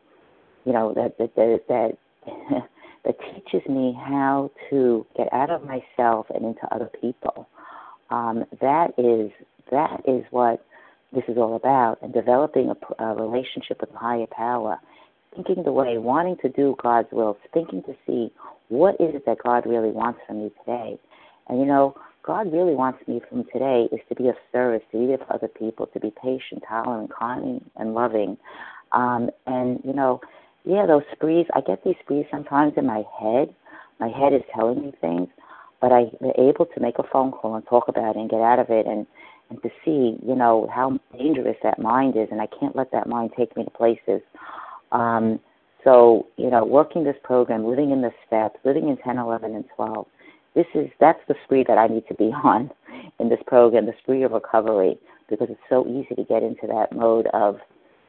you 0.64 0.72
know 0.72 0.92
that 0.94 1.18
that 1.18 1.34
that, 1.36 1.60
that 1.68 1.98
that 3.04 3.16
teaches 3.34 3.68
me 3.68 3.98
how 3.98 4.50
to 4.70 5.06
get 5.16 5.32
out 5.32 5.50
of 5.50 5.62
myself 5.64 6.26
and 6.34 6.44
into 6.44 6.62
other 6.74 6.90
people. 7.00 7.48
Um, 8.10 8.44
that 8.60 8.92
is 8.98 9.30
that 9.70 10.02
is 10.06 10.24
what 10.30 10.64
this 11.12 11.24
is 11.28 11.36
all 11.36 11.56
about, 11.56 11.98
and 12.02 12.12
developing 12.12 12.70
a, 12.70 13.04
a 13.04 13.14
relationship 13.14 13.80
with 13.80 13.92
a 13.94 13.98
higher 13.98 14.26
power, 14.30 14.78
thinking 15.34 15.62
the 15.62 15.72
way, 15.72 15.98
wanting 15.98 16.36
to 16.42 16.48
do 16.48 16.76
God's 16.82 17.08
will, 17.12 17.36
thinking 17.52 17.82
to 17.82 17.94
see 18.06 18.32
what 18.68 18.94
is 18.94 19.14
it 19.14 19.26
that 19.26 19.38
God 19.42 19.66
really 19.66 19.90
wants 19.90 20.20
from 20.26 20.44
me 20.44 20.50
today. 20.64 20.98
And 21.48 21.60
you 21.60 21.66
know, 21.66 21.94
God 22.22 22.52
really 22.52 22.74
wants 22.74 23.06
me 23.08 23.20
from 23.28 23.44
today 23.52 23.88
is 23.90 24.00
to 24.08 24.14
be 24.14 24.28
of 24.28 24.36
service, 24.52 24.82
to 24.92 24.98
be 24.98 25.16
for 25.16 25.32
other 25.32 25.48
people, 25.48 25.86
to 25.88 26.00
be 26.00 26.12
patient, 26.22 26.62
tolerant, 26.68 27.10
kind, 27.18 27.68
and 27.76 27.94
loving. 27.94 28.36
Um, 28.92 29.30
and 29.46 29.80
you 29.84 29.92
know, 29.92 30.20
yeah, 30.64 30.86
those 30.86 31.02
sprees. 31.12 31.46
I 31.54 31.60
get 31.60 31.82
these 31.84 31.96
sprees 32.02 32.26
sometimes 32.30 32.74
in 32.76 32.86
my 32.86 33.02
head. 33.20 33.54
My 33.98 34.08
head 34.08 34.32
is 34.32 34.42
telling 34.54 34.82
me 34.82 34.92
things, 35.00 35.28
but 35.80 35.92
I'm 35.92 36.10
able 36.38 36.66
to 36.66 36.80
make 36.80 36.98
a 36.98 37.04
phone 37.12 37.32
call 37.32 37.56
and 37.56 37.66
talk 37.66 37.88
about 37.88 38.16
it 38.16 38.20
and 38.20 38.30
get 38.30 38.40
out 38.40 38.58
of 38.58 38.70
it 38.70 38.86
and 38.86 39.06
and 39.50 39.62
to 39.62 39.68
see, 39.84 40.16
you 40.26 40.34
know, 40.34 40.68
how 40.72 40.98
dangerous 41.16 41.56
that 41.62 41.78
mind 41.78 42.16
is, 42.16 42.28
and 42.30 42.40
I 42.40 42.46
can't 42.58 42.74
let 42.74 42.90
that 42.92 43.06
mind 43.06 43.32
take 43.36 43.54
me 43.56 43.64
to 43.64 43.70
places. 43.70 44.22
Um, 44.92 45.40
so, 45.84 46.26
you 46.36 46.48
know, 46.48 46.64
working 46.64 47.04
this 47.04 47.16
program, 47.22 47.66
living 47.66 47.90
in 47.90 48.02
the 48.02 48.12
steps, 48.26 48.58
living 48.64 48.88
in 48.88 48.96
10, 48.98 49.18
11, 49.18 49.54
and 49.54 49.64
12, 49.76 50.06
this 50.54 50.66
is 50.74 50.88
that's 51.00 51.20
the 51.28 51.34
spree 51.44 51.64
that 51.66 51.78
I 51.78 51.86
need 51.86 52.06
to 52.08 52.14
be 52.14 52.32
on 52.44 52.70
in 53.18 53.28
this 53.28 53.40
program, 53.46 53.86
the 53.86 53.94
spree 54.02 54.22
of 54.22 54.32
recovery, 54.32 54.98
because 55.28 55.48
it's 55.50 55.60
so 55.68 55.86
easy 55.86 56.14
to 56.14 56.24
get 56.24 56.42
into 56.42 56.66
that 56.66 56.94
mode 56.94 57.26
of 57.32 57.58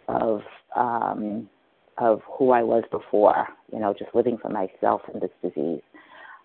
of 0.08 0.42
um, 0.76 1.50
of 1.98 2.22
who 2.38 2.52
I 2.52 2.64
was 2.64 2.84
before, 2.92 3.48
you 3.72 3.80
know, 3.80 3.94
just 3.94 4.14
living 4.16 4.38
for 4.42 4.50
myself 4.50 5.02
in 5.14 5.20
this 5.20 5.30
disease. 5.42 5.82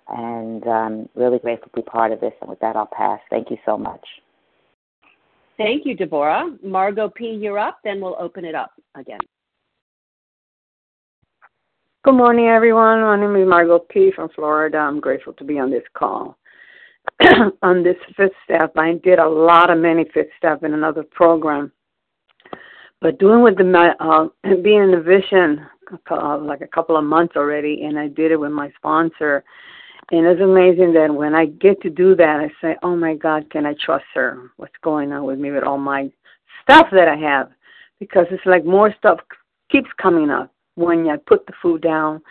And 0.08 0.66
um, 0.66 1.08
really 1.14 1.38
grateful 1.38 1.68
to 1.68 1.76
be 1.76 1.82
part 1.82 2.12
of 2.12 2.20
this. 2.20 2.32
And 2.40 2.48
with 2.48 2.60
that, 2.60 2.76
I'll 2.76 2.88
pass. 2.90 3.20
Thank 3.30 3.50
you 3.50 3.58
so 3.66 3.76
much. 3.76 4.04
Thank 5.56 5.84
you, 5.84 5.94
Deborah. 5.94 6.56
Margot 6.62 7.08
P., 7.08 7.30
you're 7.30 7.58
up. 7.58 7.78
Then 7.84 8.00
we'll 8.00 8.16
open 8.18 8.44
it 8.44 8.54
up 8.54 8.72
again. 8.94 9.18
Good 12.04 12.14
morning, 12.14 12.46
everyone. 12.46 13.00
My 13.00 13.18
name 13.18 13.34
is 13.36 13.48
Margot 13.48 13.80
P. 13.80 14.12
from 14.14 14.28
Florida. 14.30 14.78
I'm 14.78 15.00
grateful 15.00 15.32
to 15.32 15.44
be 15.44 15.58
on 15.58 15.70
this 15.70 15.82
call. 15.94 16.38
on 17.62 17.82
this 17.82 17.96
fifth 18.16 18.32
step, 18.44 18.72
I 18.76 18.94
did 19.02 19.18
a 19.18 19.28
lot 19.28 19.70
of 19.70 19.78
many 19.78 20.04
fifth 20.14 20.30
step 20.36 20.62
in 20.62 20.74
another 20.74 21.02
program, 21.02 21.72
but 23.00 23.18
doing 23.18 23.42
with 23.42 23.56
the 23.56 23.94
uh, 24.00 24.54
being 24.62 24.84
in 24.84 24.90
the 24.92 25.00
vision 25.00 25.66
uh, 26.10 26.38
like 26.38 26.60
a 26.60 26.68
couple 26.68 26.96
of 26.96 27.04
months 27.04 27.34
already, 27.36 27.82
and 27.82 27.98
I 27.98 28.06
did 28.06 28.30
it 28.30 28.40
with 28.40 28.52
my 28.52 28.70
sponsor 28.76 29.44
and 30.10 30.26
it's 30.26 30.40
amazing 30.40 30.94
that 30.94 31.14
when 31.14 31.34
I 31.34 31.46
get 31.46 31.82
to 31.82 31.90
do 31.90 32.16
that, 32.16 32.40
I 32.40 32.48
say, 32.62 32.76
oh 32.82 32.96
my 32.96 33.14
God, 33.14 33.50
can 33.50 33.66
I 33.66 33.74
trust 33.84 34.06
her? 34.14 34.50
What's 34.56 34.72
going 34.82 35.12
on 35.12 35.24
with 35.24 35.38
me 35.38 35.50
with 35.50 35.64
all 35.64 35.76
my 35.76 36.10
stuff 36.62 36.86
that 36.92 37.08
I 37.08 37.16
have? 37.16 37.50
Because 38.00 38.24
it's 38.30 38.46
like 38.46 38.64
more 38.64 38.94
stuff 38.96 39.18
keeps 39.70 39.90
coming 40.00 40.30
up 40.30 40.50
when 40.78 41.08
I 41.08 41.16
put 41.16 41.46
the 41.46 41.52
food 41.60 41.82
down. 41.82 42.22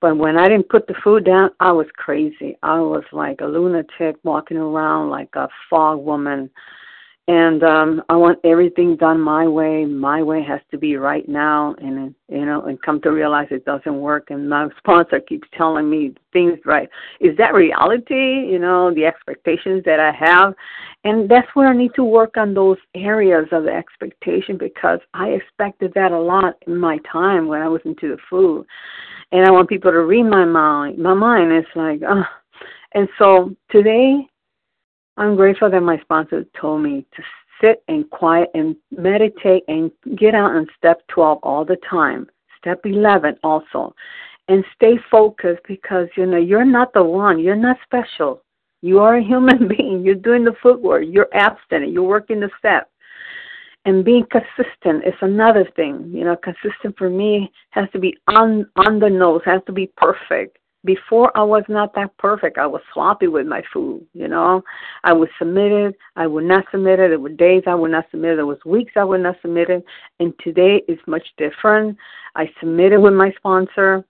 But 0.00 0.16
when 0.16 0.36
I 0.36 0.48
didn't 0.48 0.68
put 0.68 0.88
the 0.88 0.94
food 1.04 1.24
down, 1.24 1.50
I 1.60 1.70
was 1.70 1.86
crazy. 1.96 2.56
I 2.62 2.80
was 2.80 3.04
like 3.12 3.40
a 3.40 3.46
lunatic 3.46 4.16
walking 4.24 4.56
around 4.56 5.10
like 5.10 5.28
a 5.34 5.48
fog 5.70 6.00
woman 6.00 6.50
and 7.28 7.62
um 7.62 8.02
I 8.08 8.16
want 8.16 8.40
everything 8.44 8.96
done 8.96 9.20
my 9.20 9.46
way. 9.46 9.84
My 9.84 10.22
way 10.22 10.42
has 10.42 10.60
to 10.72 10.78
be 10.78 10.96
right 10.96 11.28
now, 11.28 11.74
and 11.78 12.14
you 12.28 12.44
know, 12.44 12.62
and 12.62 12.80
come 12.82 13.00
to 13.02 13.12
realize 13.12 13.46
it 13.50 13.64
doesn't 13.64 14.00
work. 14.00 14.30
And 14.30 14.48
my 14.48 14.68
sponsor 14.78 15.20
keeps 15.20 15.46
telling 15.56 15.88
me 15.88 16.14
things 16.32 16.58
right. 16.64 16.88
Is 17.20 17.36
that 17.38 17.54
reality? 17.54 18.50
You 18.50 18.58
know, 18.58 18.92
the 18.92 19.04
expectations 19.04 19.82
that 19.86 20.00
I 20.00 20.12
have, 20.12 20.54
and 21.04 21.30
that's 21.30 21.48
where 21.54 21.68
I 21.68 21.76
need 21.76 21.94
to 21.94 22.04
work 22.04 22.36
on 22.36 22.54
those 22.54 22.78
areas 22.96 23.46
of 23.52 23.64
the 23.64 23.72
expectation 23.72 24.58
because 24.58 24.98
I 25.14 25.28
expected 25.28 25.92
that 25.94 26.10
a 26.10 26.18
lot 26.18 26.54
in 26.66 26.76
my 26.76 26.98
time 27.10 27.46
when 27.46 27.62
I 27.62 27.68
was 27.68 27.82
into 27.84 28.08
the 28.08 28.18
food, 28.28 28.66
and 29.30 29.46
I 29.46 29.52
want 29.52 29.68
people 29.68 29.92
to 29.92 30.00
read 30.00 30.24
my 30.24 30.44
mind. 30.44 30.98
My 30.98 31.14
mind 31.14 31.52
is 31.52 31.70
like, 31.76 32.00
oh. 32.08 32.24
and 32.94 33.08
so 33.16 33.54
today 33.70 34.26
I'm 35.16 35.36
grateful 35.36 35.70
that 35.70 35.80
my 35.82 35.98
sponsor 36.00 36.44
told 36.58 36.82
me 36.82 37.06
to 37.14 37.22
sit 37.60 37.82
and 37.88 38.08
quiet 38.10 38.50
and 38.54 38.74
meditate 38.90 39.62
and 39.68 39.90
get 40.16 40.34
out 40.34 40.52
on 40.52 40.66
step 40.76 41.02
12 41.08 41.38
all 41.42 41.64
the 41.64 41.76
time. 41.88 42.28
Step 42.58 42.80
11 42.84 43.36
also. 43.42 43.94
And 44.48 44.64
stay 44.74 44.98
focused 45.10 45.62
because 45.68 46.08
you 46.16 46.26
know 46.26 46.38
you're 46.38 46.64
not 46.64 46.92
the 46.92 47.02
one. 47.02 47.38
You're 47.38 47.56
not 47.56 47.76
special. 47.84 48.42
You 48.80 48.98
are 48.98 49.16
a 49.16 49.22
human 49.22 49.68
being. 49.76 50.02
You're 50.02 50.14
doing 50.16 50.44
the 50.44 50.54
footwork. 50.62 51.04
You're 51.06 51.28
abstinent. 51.32 51.92
You're 51.92 52.02
working 52.02 52.40
the 52.40 52.50
steps. 52.58 52.88
And 53.84 54.04
being 54.04 54.24
consistent 54.30 55.04
is 55.06 55.14
another 55.20 55.68
thing. 55.76 56.10
You 56.12 56.24
know, 56.24 56.36
consistent 56.36 56.96
for 56.96 57.10
me 57.10 57.50
has 57.70 57.88
to 57.92 57.98
be 57.98 58.16
on 58.28 58.66
on 58.76 58.98
the 58.98 59.10
nose, 59.10 59.42
has 59.44 59.60
to 59.66 59.72
be 59.72 59.90
perfect 59.96 60.58
before 60.84 61.36
I 61.36 61.42
was 61.42 61.64
not 61.68 61.94
that 61.94 62.16
perfect. 62.18 62.58
I 62.58 62.66
was 62.66 62.82
sloppy 62.92 63.28
with 63.28 63.46
my 63.46 63.62
food, 63.72 64.06
you 64.12 64.28
know. 64.28 64.62
I 65.04 65.12
was 65.12 65.28
submitted, 65.38 65.94
I 66.16 66.26
would 66.26 66.44
not 66.44 66.64
submit 66.70 66.98
it. 66.98 67.10
There 67.10 67.18
were 67.18 67.28
days 67.28 67.62
I 67.66 67.74
would 67.74 67.92
not 67.92 68.06
submit 68.10 68.32
it. 68.32 68.36
There 68.36 68.46
was 68.46 68.64
weeks 68.64 68.92
I 68.96 69.04
would 69.04 69.20
not 69.20 69.36
submit 69.42 69.70
it. 69.70 69.84
And 70.18 70.34
today 70.40 70.82
is 70.88 70.98
much 71.06 71.26
different. 71.36 71.96
I 72.34 72.50
submitted 72.60 73.00
with 73.00 73.14
my 73.14 73.32
sponsor. 73.36 74.04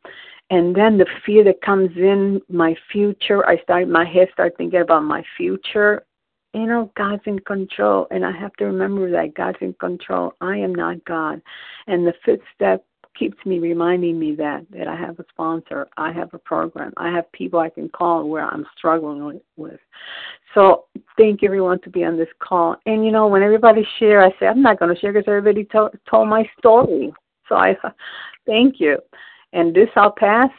And 0.50 0.74
then 0.74 0.98
the 0.98 1.06
fear 1.24 1.44
that 1.44 1.62
comes 1.62 1.90
in, 1.96 2.40
my 2.48 2.74
future, 2.90 3.46
I 3.46 3.56
start 3.62 3.88
my 3.88 4.04
head 4.04 4.28
start 4.32 4.54
thinking 4.56 4.80
about 4.80 5.04
my 5.04 5.22
future. 5.36 6.04
You 6.52 6.66
know, 6.66 6.92
God's 6.94 7.22
in 7.24 7.38
control 7.38 8.06
and 8.10 8.24
I 8.26 8.32
have 8.32 8.52
to 8.54 8.66
remember 8.66 9.10
that 9.10 9.34
God's 9.34 9.56
in 9.62 9.72
control. 9.74 10.34
I 10.42 10.58
am 10.58 10.74
not 10.74 11.02
God. 11.06 11.40
And 11.86 12.06
the 12.06 12.12
fifth 12.24 12.42
step 12.54 12.84
keeps 13.18 13.36
me 13.44 13.58
reminding 13.58 14.18
me 14.18 14.34
that 14.36 14.66
that 14.70 14.88
I 14.88 14.96
have 14.96 15.18
a 15.18 15.24
sponsor, 15.30 15.88
I 15.96 16.12
have 16.12 16.32
a 16.34 16.38
program, 16.38 16.92
I 16.96 17.10
have 17.10 17.30
people 17.32 17.60
I 17.60 17.70
can 17.70 17.88
call 17.88 18.28
where 18.28 18.44
I'm 18.44 18.66
struggling 18.76 19.40
with. 19.56 19.80
So 20.54 20.84
thank 21.16 21.42
everyone 21.42 21.80
to 21.82 21.90
be 21.90 22.04
on 22.04 22.16
this 22.16 22.28
call. 22.38 22.76
And 22.86 23.04
you 23.04 23.10
know, 23.10 23.26
when 23.26 23.42
everybody 23.42 23.86
share, 23.98 24.22
I 24.22 24.30
say 24.38 24.46
I'm 24.46 24.62
not 24.62 24.78
going 24.78 24.94
to 24.94 25.00
share 25.00 25.12
because 25.12 25.28
everybody 25.28 25.64
to- 25.72 25.90
told 26.08 26.28
my 26.28 26.48
story. 26.58 27.12
So 27.48 27.56
I 27.56 27.76
thank 28.46 28.80
you. 28.80 28.98
And 29.52 29.74
this 29.74 29.88
I'll 29.96 30.12
pass. 30.12 30.50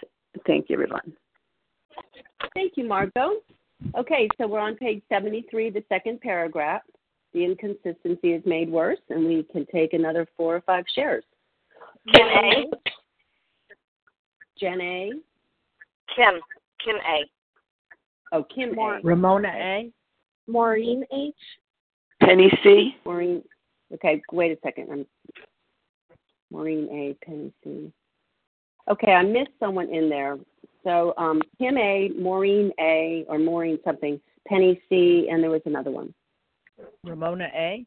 Thank 0.45 0.69
you, 0.69 0.75
everyone. 0.75 1.13
Thank 2.53 2.73
you, 2.75 2.87
Margot. 2.87 3.37
Okay, 3.97 4.29
so 4.37 4.47
we're 4.47 4.59
on 4.59 4.75
page 4.75 5.01
73, 5.09 5.71
the 5.71 5.83
second 5.89 6.21
paragraph. 6.21 6.81
The 7.33 7.43
inconsistency 7.43 8.33
is 8.33 8.43
made 8.45 8.69
worse, 8.69 8.99
and 9.09 9.25
we 9.25 9.43
can 9.51 9.65
take 9.73 9.93
another 9.93 10.27
four 10.37 10.55
or 10.55 10.61
five 10.61 10.85
shares. 10.93 11.23
Kim 12.11 12.27
A. 12.27 12.65
Jen 14.59 14.81
A. 14.81 15.11
Kim. 16.15 16.41
Kim 16.83 16.95
A. 16.95 17.29
Oh, 18.33 18.43
Kim 18.43 18.77
A. 18.77 18.99
Ramona 19.03 19.49
A. 19.49 19.91
Maureen 20.47 21.05
H. 21.13 21.35
Penny 22.21 22.51
C. 22.63 22.95
Maureen. 23.05 23.43
Okay, 23.93 24.21
wait 24.31 24.51
a 24.51 24.57
second. 24.63 24.89
I'm 24.91 25.05
Maureen 26.51 26.89
A. 26.91 27.25
Penny 27.25 27.53
C. 27.63 27.91
Okay, 28.89 29.13
I 29.13 29.23
missed 29.23 29.51
someone 29.59 29.89
in 29.89 30.09
there. 30.09 30.37
So 30.83 31.13
um, 31.17 31.41
Kim 31.57 31.77
A, 31.77 32.09
Maureen 32.19 32.71
A, 32.79 33.25
or 33.29 33.39
Maureen 33.39 33.79
something, 33.85 34.19
Penny 34.47 34.81
C, 34.89 35.29
and 35.31 35.41
there 35.41 35.49
was 35.49 35.61
another 35.65 35.91
one. 35.91 36.13
Ramona 37.05 37.49
A. 37.53 37.85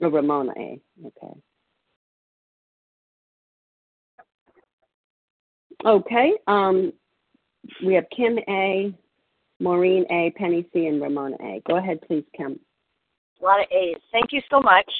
Oh, 0.00 0.10
Ramona 0.10 0.52
A. 0.56 0.80
Okay. 1.04 1.40
Okay. 5.84 6.32
Um, 6.46 6.92
we 7.84 7.94
have 7.94 8.04
Kim 8.16 8.38
A, 8.48 8.94
Maureen 9.60 10.04
A, 10.10 10.32
Penny 10.36 10.66
C, 10.72 10.86
and 10.86 11.00
Ramona 11.00 11.36
A. 11.40 11.62
Go 11.66 11.76
ahead, 11.76 12.00
please, 12.06 12.24
Kim. 12.36 12.58
A 13.40 13.44
lot 13.44 13.60
of 13.60 13.66
A's. 13.70 13.96
Thank 14.12 14.32
you 14.32 14.40
so 14.50 14.60
much. 14.60 14.90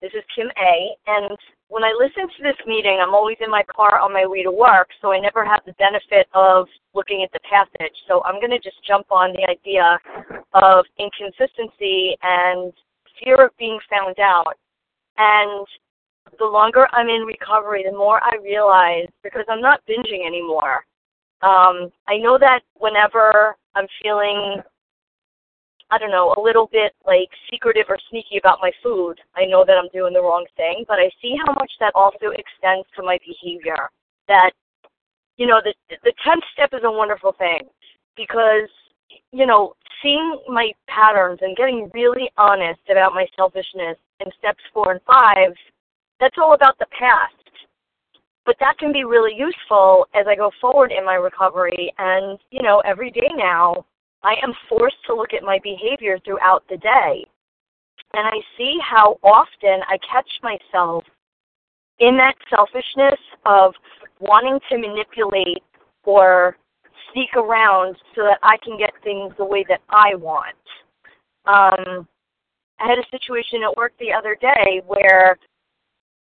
This 0.00 0.12
is 0.14 0.24
Kim 0.34 0.48
A. 0.56 0.96
And 1.06 1.36
when 1.68 1.84
I 1.84 1.92
listen 1.98 2.26
to 2.26 2.42
this 2.42 2.56
meeting, 2.66 3.00
I'm 3.02 3.14
always 3.14 3.36
in 3.44 3.50
my 3.50 3.62
car 3.64 3.98
on 4.00 4.12
my 4.12 4.26
way 4.26 4.42
to 4.42 4.50
work, 4.50 4.88
so 5.00 5.12
I 5.12 5.20
never 5.20 5.44
have 5.44 5.60
the 5.66 5.74
benefit 5.74 6.26
of 6.34 6.66
looking 6.94 7.22
at 7.22 7.32
the 7.32 7.40
passage. 7.48 7.94
So 8.08 8.22
I'm 8.24 8.40
going 8.40 8.50
to 8.50 8.58
just 8.58 8.84
jump 8.86 9.06
on 9.10 9.32
the 9.32 9.46
idea 9.48 9.98
of 10.54 10.84
inconsistency 10.98 12.16
and 12.22 12.72
fear 13.22 13.44
of 13.44 13.56
being 13.58 13.78
found 13.90 14.18
out. 14.18 14.54
And 15.18 15.66
the 16.38 16.44
longer 16.44 16.86
I'm 16.92 17.08
in 17.08 17.22
recovery, 17.22 17.84
the 17.84 17.96
more 17.96 18.22
I 18.22 18.36
realize 18.42 19.08
because 19.22 19.44
I'm 19.48 19.60
not 19.60 19.80
binging 19.86 20.26
anymore. 20.26 20.84
Um, 21.42 21.90
I 22.06 22.18
know 22.18 22.38
that 22.38 22.60
whenever 22.74 23.56
I'm 23.74 23.86
feeling, 24.02 24.60
I 25.90 25.98
don't 25.98 26.10
know, 26.10 26.34
a 26.36 26.40
little 26.40 26.68
bit 26.70 26.92
like 27.06 27.28
secretive 27.50 27.86
or 27.88 27.98
sneaky 28.10 28.38
about 28.38 28.58
my 28.60 28.70
food, 28.82 29.16
I 29.34 29.46
know 29.46 29.64
that 29.66 29.78
I'm 29.78 29.88
doing 29.92 30.12
the 30.12 30.20
wrong 30.20 30.46
thing. 30.56 30.84
But 30.86 30.98
I 30.98 31.10
see 31.22 31.36
how 31.44 31.52
much 31.52 31.72
that 31.80 31.92
also 31.94 32.30
extends 32.30 32.86
to 32.96 33.02
my 33.02 33.18
behavior. 33.26 33.88
That, 34.28 34.50
you 35.36 35.46
know, 35.46 35.60
the 35.64 35.74
the 36.04 36.12
tenth 36.24 36.44
step 36.52 36.70
is 36.72 36.84
a 36.84 36.90
wonderful 36.90 37.32
thing 37.32 37.62
because, 38.16 38.68
you 39.32 39.46
know, 39.46 39.74
seeing 40.02 40.38
my 40.48 40.72
patterns 40.88 41.38
and 41.42 41.56
getting 41.56 41.90
really 41.94 42.30
honest 42.36 42.80
about 42.90 43.14
my 43.14 43.26
selfishness 43.36 43.96
in 44.20 44.30
steps 44.38 44.62
four 44.72 44.92
and 44.92 45.00
five 45.06 45.54
that's 46.20 46.36
all 46.38 46.54
about 46.54 46.78
the 46.78 46.86
past. 46.96 47.34
But 48.46 48.56
that 48.60 48.78
can 48.78 48.92
be 48.92 49.04
really 49.04 49.34
useful 49.36 50.06
as 50.14 50.26
I 50.28 50.36
go 50.36 50.50
forward 50.60 50.92
in 50.92 51.04
my 51.04 51.14
recovery. 51.14 51.92
And, 51.98 52.38
you 52.50 52.62
know, 52.62 52.80
every 52.80 53.10
day 53.10 53.28
now, 53.34 53.84
I 54.22 54.34
am 54.42 54.52
forced 54.68 54.96
to 55.06 55.14
look 55.14 55.32
at 55.34 55.42
my 55.42 55.58
behavior 55.62 56.18
throughout 56.24 56.64
the 56.68 56.76
day. 56.78 57.24
And 58.12 58.26
I 58.26 58.40
see 58.56 58.76
how 58.82 59.18
often 59.22 59.80
I 59.88 59.98
catch 60.10 60.28
myself 60.42 61.04
in 62.00 62.16
that 62.16 62.34
selfishness 62.48 63.20
of 63.46 63.74
wanting 64.18 64.58
to 64.70 64.78
manipulate 64.78 65.62
or 66.04 66.56
sneak 67.12 67.34
around 67.36 67.96
so 68.14 68.22
that 68.22 68.38
I 68.42 68.56
can 68.64 68.78
get 68.78 68.92
things 69.04 69.32
the 69.38 69.44
way 69.44 69.64
that 69.68 69.80
I 69.90 70.14
want. 70.14 70.56
Um, 71.46 72.06
I 72.80 72.88
had 72.88 72.98
a 72.98 73.10
situation 73.10 73.62
at 73.62 73.76
work 73.76 73.92
the 74.00 74.12
other 74.12 74.36
day 74.40 74.80
where 74.86 75.38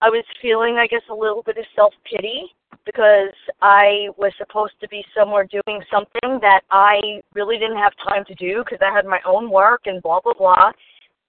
I 0.01 0.09
was 0.09 0.23
feeling, 0.41 0.77
I 0.77 0.87
guess, 0.87 1.01
a 1.09 1.13
little 1.13 1.43
bit 1.43 1.57
of 1.57 1.65
self 1.75 1.93
pity 2.03 2.51
because 2.85 3.33
I 3.61 4.07
was 4.17 4.31
supposed 4.37 4.73
to 4.81 4.87
be 4.87 5.03
somewhere 5.15 5.45
doing 5.45 5.81
something 5.91 6.39
that 6.41 6.61
I 6.71 7.21
really 7.35 7.57
didn't 7.57 7.77
have 7.77 7.93
time 8.07 8.25
to 8.25 8.35
do 8.35 8.63
because 8.63 8.79
I 8.81 8.93
had 8.93 9.05
my 9.05 9.19
own 9.25 9.51
work 9.51 9.81
and 9.85 10.01
blah, 10.01 10.19
blah, 10.19 10.33
blah. 10.33 10.71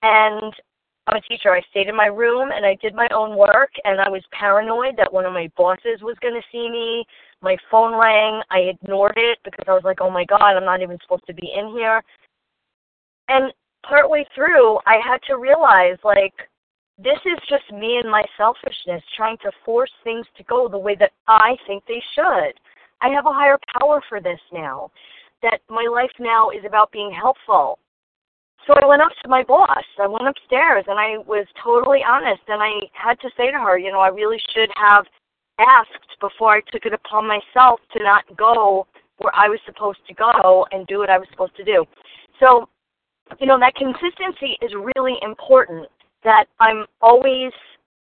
And 0.03 0.53
I'm 1.07 1.17
a 1.17 1.21
teacher. 1.21 1.53
I 1.53 1.61
stayed 1.71 1.89
in 1.89 1.97
my 1.97 2.07
room 2.07 2.51
and 2.55 2.65
I 2.65 2.77
did 2.81 2.95
my 2.95 3.09
own 3.15 3.37
work, 3.37 3.71
and 3.85 4.01
I 4.01 4.09
was 4.09 4.23
paranoid 4.33 4.97
that 4.97 5.13
one 5.13 5.27
of 5.27 5.33
my 5.33 5.51
bosses 5.57 6.01
was 6.01 6.17
going 6.23 6.35
to 6.35 6.49
see 6.51 6.71
me. 6.71 7.05
My 7.43 7.57
phone 7.71 7.99
rang. 7.99 8.41
I 8.51 8.71
ignored 8.73 9.15
it 9.17 9.39
because 9.45 9.65
I 9.69 9.73
was 9.73 9.85
like, 9.85 10.01
oh 10.01 10.11
my 10.11 10.25
God, 10.25 10.57
I'm 10.57 10.65
not 10.65 10.81
even 10.81 10.99
supposed 11.03 11.27
to 11.27 11.35
be 11.35 11.53
in 11.55 11.71
here. 11.71 12.03
And 13.29 13.53
partway 13.87 14.25
through, 14.35 14.79
I 14.87 14.99
had 15.05 15.19
to 15.27 15.39
realize, 15.39 15.99
like, 16.05 16.35
this 17.03 17.19
is 17.25 17.39
just 17.49 17.71
me 17.73 17.99
and 17.99 18.11
my 18.11 18.25
selfishness 18.37 19.03
trying 19.17 19.37
to 19.39 19.51
force 19.65 19.91
things 20.05 20.27
to 20.37 20.45
go 20.45 20.69
the 20.69 20.79
way 20.79 20.95
that 20.99 21.13
I 21.27 21.57
think 21.67 21.85
they 21.87 22.03
should. 22.15 22.55
I 23.01 23.09
have 23.09 23.27
a 23.27 23.33
higher 23.33 23.59
power 23.79 24.03
for 24.09 24.21
this 24.21 24.41
now. 24.53 24.91
That 25.43 25.61
my 25.69 25.87
life 25.91 26.13
now 26.21 26.51
is 26.51 26.65
about 26.65 26.93
being 26.93 27.11
helpful. 27.11 27.79
So 28.67 28.75
I 28.81 28.87
went 28.87 29.03
up 29.03 29.11
to 29.23 29.29
my 29.29 29.43
boss. 29.43 29.83
I 29.99 30.07
went 30.07 30.29
upstairs 30.29 30.85
and 30.87 30.99
I 30.99 31.19
was 31.27 31.47
totally 31.63 32.05
honest 32.07 32.43
and 32.47 32.63
I 32.63 32.87
had 32.93 33.19
to 33.21 33.31
say 33.37 33.51
to 33.51 33.59
her, 33.59 33.77
you 33.77 33.91
know, 33.91 33.99
I 33.99 34.09
really 34.09 34.41
should 34.55 34.71
have 34.77 35.05
asked 35.59 36.21
before 36.21 36.55
I 36.55 36.61
took 36.71 36.87
it 36.87 36.93
upon 36.93 37.27
myself 37.27 37.81
to 37.97 38.05
not 38.05 38.25
go 38.37 38.87
where 39.19 39.35
I 39.35 39.49
was 39.49 39.59
supposed 39.67 39.99
to 40.07 40.15
go 40.15 40.65
and 40.71 40.87
do 40.87 40.99
what 40.99 41.11
I 41.11 41.19
was 41.19 41.27
supposed 41.33 41.57
to 41.57 41.65
do. 41.65 41.85
So, 42.39 42.69
you 43.41 43.47
know, 43.47 43.59
that 43.59 43.75
consistency 43.75 44.57
is 44.63 44.73
really 44.95 45.17
important 45.23 45.89
that 46.25 46.47
I'm 46.61 46.87
always 47.01 47.53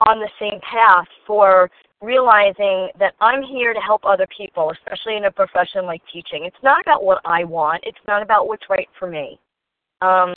on 0.07 0.19
the 0.19 0.31
same 0.39 0.61
path 0.61 1.07
for 1.27 1.71
realizing 2.01 2.89
that 2.99 3.15
I'm 3.21 3.43
here 3.43 3.75
to 3.75 3.81
help 3.81 4.05
other 4.05 4.27
people, 4.35 4.73
especially 4.73 5.17
in 5.17 5.27
a 5.27 5.31
profession 5.31 5.85
like 5.85 6.03
teaching. 6.13 6.45
It's 6.45 6.63
not 6.63 6.81
about 6.81 7.05
what 7.05 7.21
I 7.25 7.45
want, 7.45 7.83
it's 7.85 7.99
not 8.07 8.23
about 8.23 8.49
what's 8.49 8.65
right 8.71 8.89
for 8.99 9.09
me. 9.09 9.39
Um, 10.01 10.35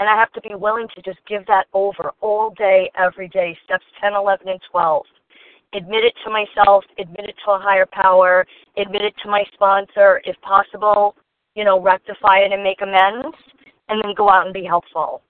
and 0.00 0.08
I 0.08 0.16
have 0.16 0.32
to 0.32 0.40
be 0.42 0.54
willing 0.54 0.86
to 0.94 1.02
just 1.02 1.18
give 1.26 1.44
that 1.46 1.66
over 1.72 2.12
all 2.20 2.54
day, 2.56 2.90
every 2.96 3.28
day, 3.28 3.56
steps 3.64 3.84
10, 4.00 4.12
11, 4.14 4.48
and 4.48 4.60
12. 4.70 5.04
Admit 5.74 6.04
it 6.04 6.14
to 6.24 6.30
myself, 6.30 6.84
admit 6.98 7.28
it 7.28 7.34
to 7.44 7.52
a 7.52 7.58
higher 7.58 7.86
power, 7.90 8.46
admit 8.76 9.02
it 9.02 9.14
to 9.22 9.30
my 9.30 9.44
sponsor, 9.54 10.22
if 10.24 10.40
possible, 10.40 11.16
you 11.54 11.64
know, 11.64 11.80
rectify 11.80 12.38
it 12.38 12.52
and 12.52 12.62
make 12.62 12.80
amends, 12.80 13.36
and 13.88 14.02
then 14.02 14.14
go 14.16 14.30
out 14.30 14.44
and 14.44 14.54
be 14.54 14.64
helpful. 14.64 15.22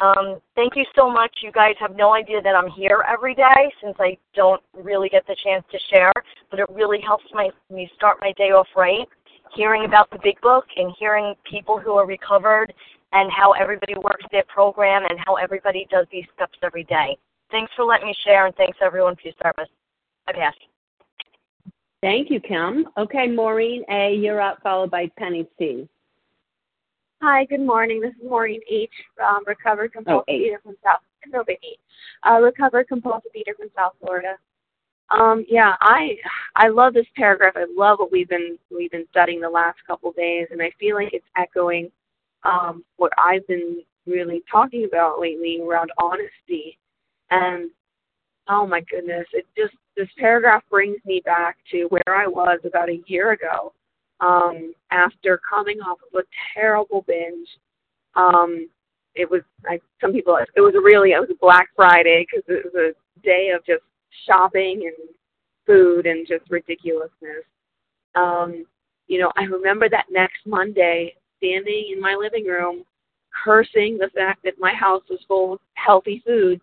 Um, 0.00 0.40
thank 0.54 0.74
you 0.76 0.84
so 0.96 1.10
much. 1.10 1.30
You 1.42 1.52
guys 1.52 1.74
have 1.78 1.94
no 1.94 2.14
idea 2.14 2.42
that 2.42 2.54
I'm 2.54 2.68
here 2.70 3.04
every 3.08 3.34
day 3.34 3.72
since 3.82 3.96
I 4.00 4.18
don't 4.34 4.62
really 4.72 5.08
get 5.08 5.26
the 5.26 5.36
chance 5.44 5.64
to 5.70 5.78
share, 5.92 6.12
but 6.50 6.58
it 6.58 6.66
really 6.70 7.00
helps 7.00 7.24
my, 7.32 7.50
me 7.70 7.90
start 7.94 8.18
my 8.20 8.32
day 8.32 8.50
off 8.50 8.66
right. 8.76 9.06
Hearing 9.54 9.84
about 9.84 10.10
the 10.10 10.18
big 10.22 10.40
book 10.40 10.64
and 10.76 10.92
hearing 10.98 11.34
people 11.48 11.78
who 11.78 11.92
are 11.92 12.06
recovered 12.06 12.72
and 13.12 13.30
how 13.30 13.52
everybody 13.52 13.94
works 13.94 14.24
their 14.32 14.42
program 14.48 15.04
and 15.08 15.18
how 15.24 15.36
everybody 15.36 15.86
does 15.90 16.06
these 16.10 16.24
steps 16.34 16.58
every 16.62 16.84
day. 16.84 17.16
Thanks 17.52 17.72
for 17.76 17.84
letting 17.84 18.08
me 18.08 18.14
share 18.24 18.46
and 18.46 18.54
thanks 18.56 18.78
everyone 18.82 19.14
for 19.14 19.22
your 19.24 19.34
service. 19.40 19.70
I 20.26 20.32
pass. 20.32 20.54
Thank 22.02 22.30
you, 22.30 22.40
Kim. 22.40 22.86
Okay, 22.98 23.28
Maureen 23.28 23.84
A., 23.88 24.14
you're 24.14 24.40
up, 24.40 24.60
followed 24.62 24.90
by 24.90 25.10
Penny 25.16 25.46
C. 25.58 25.88
Hi, 27.26 27.46
good 27.46 27.62
morning. 27.62 28.02
This 28.02 28.10
is 28.22 28.28
Maureen 28.28 28.60
H. 28.70 28.90
Um, 29.18 29.44
recovered 29.46 29.94
compulsive 29.94 30.26
Oh, 30.28 30.30
eater 30.30 30.60
from 30.62 30.76
South. 30.84 31.00
No 31.28 31.42
big 31.42 31.56
H. 31.64 31.78
Uh, 32.22 32.38
recovered 32.42 32.86
compulsive 32.86 33.30
eater 33.34 33.54
from 33.58 33.70
South 33.74 33.94
Florida. 33.98 34.36
Um, 35.08 35.46
yeah, 35.48 35.74
I 35.80 36.18
I 36.54 36.68
love 36.68 36.92
this 36.92 37.06
paragraph. 37.16 37.54
I 37.56 37.64
love 37.74 37.98
what 37.98 38.12
we've 38.12 38.28
been 38.28 38.58
we've 38.70 38.90
been 38.90 39.06
studying 39.10 39.40
the 39.40 39.48
last 39.48 39.78
couple 39.86 40.12
days, 40.12 40.48
and 40.50 40.60
I 40.60 40.70
feel 40.78 40.96
like 40.96 41.14
it's 41.14 41.24
echoing 41.34 41.90
um, 42.42 42.84
what 42.98 43.12
I've 43.16 43.46
been 43.46 43.82
really 44.04 44.42
talking 44.52 44.84
about 44.84 45.18
lately 45.18 45.62
around 45.62 45.92
honesty. 45.96 46.78
And 47.30 47.70
oh 48.48 48.66
my 48.66 48.82
goodness, 48.82 49.26
it 49.32 49.46
just 49.56 49.74
this 49.96 50.10
paragraph 50.18 50.62
brings 50.68 50.98
me 51.06 51.22
back 51.24 51.56
to 51.70 51.84
where 51.84 52.14
I 52.14 52.26
was 52.26 52.60
about 52.64 52.90
a 52.90 53.00
year 53.06 53.32
ago 53.32 53.72
um, 54.20 54.74
after 54.90 55.40
coming 55.48 55.78
off 55.80 55.98
of 56.12 56.20
a 56.20 56.24
terrible 56.54 57.04
binge. 57.06 57.48
Um, 58.14 58.68
it 59.14 59.30
was 59.30 59.42
I, 59.66 59.80
some 60.00 60.12
people 60.12 60.36
it 60.36 60.60
was 60.60 60.74
really 60.74 61.10
it 61.12 61.20
was 61.20 61.30
a 61.30 61.38
Black 61.40 61.68
Friday 61.76 62.26
because 62.26 62.44
it 62.48 62.64
was 62.72 62.94
a 62.94 63.20
day 63.24 63.50
of 63.54 63.64
just 63.64 63.82
shopping 64.26 64.82
and 64.84 65.08
food 65.66 66.06
and 66.06 66.26
just 66.26 66.50
ridiculousness. 66.50 67.44
Um, 68.14 68.66
you 69.06 69.20
know, 69.20 69.32
I 69.36 69.44
remember 69.44 69.88
that 69.88 70.06
next 70.10 70.46
Monday 70.46 71.14
standing 71.38 71.92
in 71.94 72.00
my 72.00 72.16
living 72.18 72.44
room 72.44 72.84
cursing 73.44 73.98
the 73.98 74.10
fact 74.14 74.42
that 74.44 74.54
my 74.58 74.72
house 74.72 75.02
was 75.10 75.20
full 75.26 75.54
of 75.54 75.58
healthy 75.74 76.22
foods, 76.24 76.62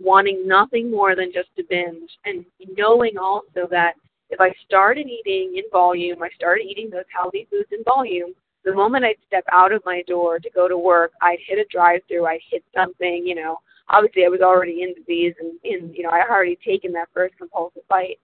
wanting 0.00 0.46
nothing 0.46 0.90
more 0.90 1.14
than 1.14 1.32
just 1.32 1.48
to 1.56 1.64
binge, 1.68 2.10
and 2.24 2.44
knowing 2.76 3.16
also 3.18 3.68
that 3.70 3.94
if 4.30 4.40
I 4.40 4.52
started 4.64 5.06
eating 5.06 5.56
in 5.56 5.64
volume, 5.72 6.22
I 6.22 6.30
started 6.34 6.66
eating 6.66 6.88
those 6.90 7.04
healthy 7.14 7.46
foods 7.50 7.68
in 7.72 7.82
volume, 7.84 8.34
the 8.64 8.74
moment 8.74 9.04
I'd 9.04 9.16
step 9.26 9.44
out 9.52 9.72
of 9.72 9.82
my 9.84 10.02
door 10.06 10.38
to 10.38 10.50
go 10.50 10.68
to 10.68 10.76
work, 10.76 11.12
I'd 11.22 11.38
hit 11.46 11.58
a 11.58 11.64
drive 11.70 12.00
through, 12.08 12.26
I'd 12.26 12.40
hit 12.50 12.64
something, 12.74 13.26
you 13.26 13.34
know. 13.34 13.58
Obviously 13.88 14.24
I 14.24 14.28
was 14.28 14.40
already 14.40 14.82
in 14.82 14.94
disease 14.94 15.34
and 15.40 15.58
in 15.64 15.92
you 15.94 16.04
know, 16.04 16.10
I 16.10 16.18
had 16.18 16.30
already 16.30 16.58
taken 16.64 16.92
that 16.92 17.08
first 17.12 17.36
compulsive 17.38 17.82
bite. 17.88 18.20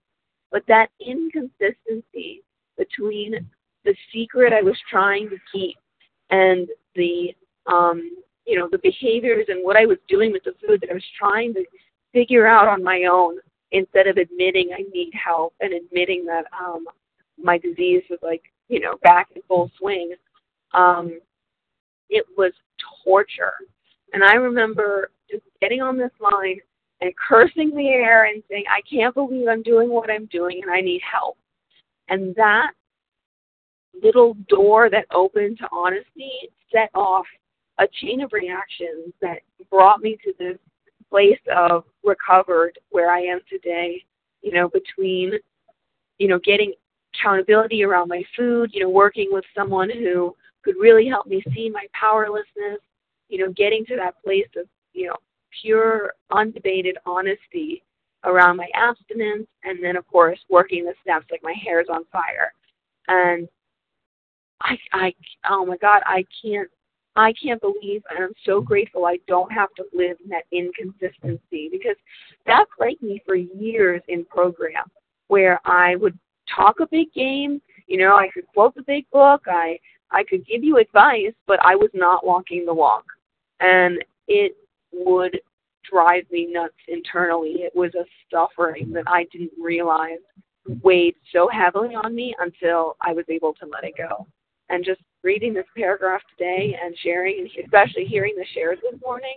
But 0.52 0.62
that 0.68 0.90
inconsistency 1.04 2.42
between 2.76 3.48
the 3.84 3.94
secret 4.12 4.52
I 4.52 4.62
was 4.62 4.76
trying 4.88 5.28
to 5.30 5.36
keep 5.52 5.76
and 6.30 6.68
the 6.94 7.34
um 7.66 8.10
you 8.46 8.58
know 8.58 8.68
the 8.70 8.78
behaviors 8.78 9.46
and 9.48 9.64
what 9.64 9.76
I 9.76 9.86
was 9.86 9.98
doing 10.08 10.32
with 10.32 10.44
the 10.44 10.54
food 10.66 10.80
that 10.82 10.90
I 10.90 10.94
was 10.94 11.04
trying 11.18 11.54
to 11.54 11.64
figure 12.12 12.46
out 12.46 12.68
on 12.68 12.82
my 12.82 13.04
own 13.10 13.38
instead 13.72 14.06
of 14.06 14.16
admitting 14.16 14.70
I 14.72 14.84
need 14.92 15.12
help 15.12 15.54
and 15.60 15.72
admitting 15.72 16.24
that 16.26 16.44
um 16.58 16.86
my 17.42 17.58
disease 17.58 18.02
was 18.08 18.18
like 18.22 18.42
you 18.68 18.80
know 18.80 18.94
back 19.02 19.28
in 19.34 19.42
full 19.48 19.70
swing 19.78 20.14
um 20.72 21.18
it 22.08 22.24
was 22.36 22.52
torture. 23.04 23.54
And 24.12 24.22
I 24.22 24.34
remember 24.34 25.10
just 25.30 25.44
getting 25.60 25.82
on 25.82 25.98
this 25.98 26.10
line 26.20 26.58
and 27.00 27.12
cursing 27.16 27.74
the 27.74 27.88
air 27.88 28.26
and 28.26 28.42
saying 28.48 28.64
I 28.70 28.80
can't 28.88 29.14
believe 29.14 29.48
I'm 29.48 29.62
doing 29.62 29.90
what 29.90 30.10
I'm 30.10 30.26
doing 30.26 30.60
and 30.62 30.70
I 30.70 30.80
need 30.80 31.02
help. 31.10 31.36
And 32.08 32.34
that 32.36 32.72
little 34.02 34.34
door 34.48 34.88
that 34.90 35.06
opened 35.12 35.58
to 35.58 35.68
honesty 35.72 36.32
set 36.72 36.90
off 36.94 37.26
a 37.78 37.86
chain 38.00 38.20
of 38.22 38.32
reactions 38.32 39.12
that 39.20 39.38
brought 39.70 40.00
me 40.00 40.16
to 40.24 40.32
this 40.38 40.58
place 41.10 41.38
of 41.54 41.84
recovered 42.04 42.78
where 42.90 43.10
I 43.10 43.20
am 43.20 43.40
today, 43.48 44.04
you 44.42 44.52
know, 44.52 44.68
between, 44.68 45.32
you 46.18 46.28
know, 46.28 46.38
getting 46.38 46.72
accountability 47.14 47.82
around 47.82 48.08
my 48.08 48.22
food, 48.36 48.70
you 48.72 48.80
know, 48.80 48.88
working 48.88 49.28
with 49.30 49.44
someone 49.54 49.90
who 49.90 50.34
could 50.62 50.76
really 50.80 51.06
help 51.06 51.26
me 51.26 51.42
see 51.54 51.70
my 51.70 51.86
powerlessness, 51.92 52.80
you 53.28 53.38
know, 53.38 53.52
getting 53.52 53.84
to 53.86 53.96
that 53.96 54.22
place 54.22 54.48
of, 54.56 54.66
you 54.92 55.08
know, 55.08 55.16
pure, 55.62 56.12
undebated 56.32 56.94
honesty 57.06 57.82
around 58.24 58.56
my 58.56 58.68
abstinence, 58.74 59.46
and 59.64 59.82
then, 59.82 59.96
of 59.96 60.06
course, 60.08 60.38
working 60.48 60.84
the 60.84 60.94
steps 61.02 61.26
like 61.30 61.42
my 61.42 61.54
hair 61.62 61.80
is 61.80 61.88
on 61.88 62.04
fire. 62.12 62.52
And 63.08 63.48
I, 64.60 64.76
I, 64.92 65.14
oh 65.48 65.64
my 65.64 65.76
God, 65.76 66.02
I 66.04 66.24
can't, 66.42 66.68
I 67.16 67.32
can't 67.32 67.60
believe, 67.60 68.02
and 68.10 68.22
I'm 68.22 68.34
so 68.44 68.60
grateful 68.60 69.06
I 69.06 69.18
don't 69.26 69.50
have 69.50 69.72
to 69.76 69.84
live 69.94 70.18
in 70.22 70.28
that 70.30 70.44
inconsistency 70.52 71.68
because 71.72 71.96
that 72.46 72.66
plagued 72.76 73.02
me 73.02 73.22
for 73.24 73.34
years 73.34 74.02
in 74.08 74.24
program 74.26 74.84
where 75.28 75.60
I 75.64 75.96
would 75.96 76.18
talk 76.54 76.80
a 76.80 76.86
big 76.86 77.12
game, 77.14 77.60
you 77.86 77.98
know, 77.98 78.16
I 78.16 78.28
could 78.32 78.46
quote 78.48 78.74
the 78.74 78.82
big 78.82 79.08
book, 79.10 79.42
I, 79.46 79.78
I 80.10 80.24
could 80.24 80.46
give 80.46 80.62
you 80.62 80.78
advice, 80.78 81.32
but 81.46 81.58
I 81.64 81.74
was 81.74 81.90
not 81.94 82.24
walking 82.24 82.64
the 82.66 82.74
walk. 82.74 83.04
And 83.60 84.04
it 84.28 84.56
would 84.92 85.40
drive 85.90 86.24
me 86.30 86.48
nuts 86.50 86.74
internally. 86.88 87.62
It 87.62 87.74
was 87.74 87.94
a 87.94 88.04
suffering 88.30 88.92
that 88.92 89.04
I 89.06 89.26
didn't 89.32 89.52
realize 89.58 90.18
weighed 90.82 91.14
so 91.32 91.48
heavily 91.48 91.94
on 91.94 92.14
me 92.14 92.34
until 92.40 92.96
I 93.00 93.12
was 93.12 93.24
able 93.28 93.54
to 93.54 93.66
let 93.66 93.84
it 93.84 93.94
go. 93.96 94.26
And 94.68 94.84
just 94.84 95.00
reading 95.22 95.54
this 95.54 95.66
paragraph 95.76 96.22
today 96.36 96.76
and 96.82 96.96
sharing, 96.98 97.48
especially 97.62 98.04
hearing 98.04 98.34
the 98.36 98.46
shares 98.52 98.78
this 98.82 99.00
morning, 99.04 99.36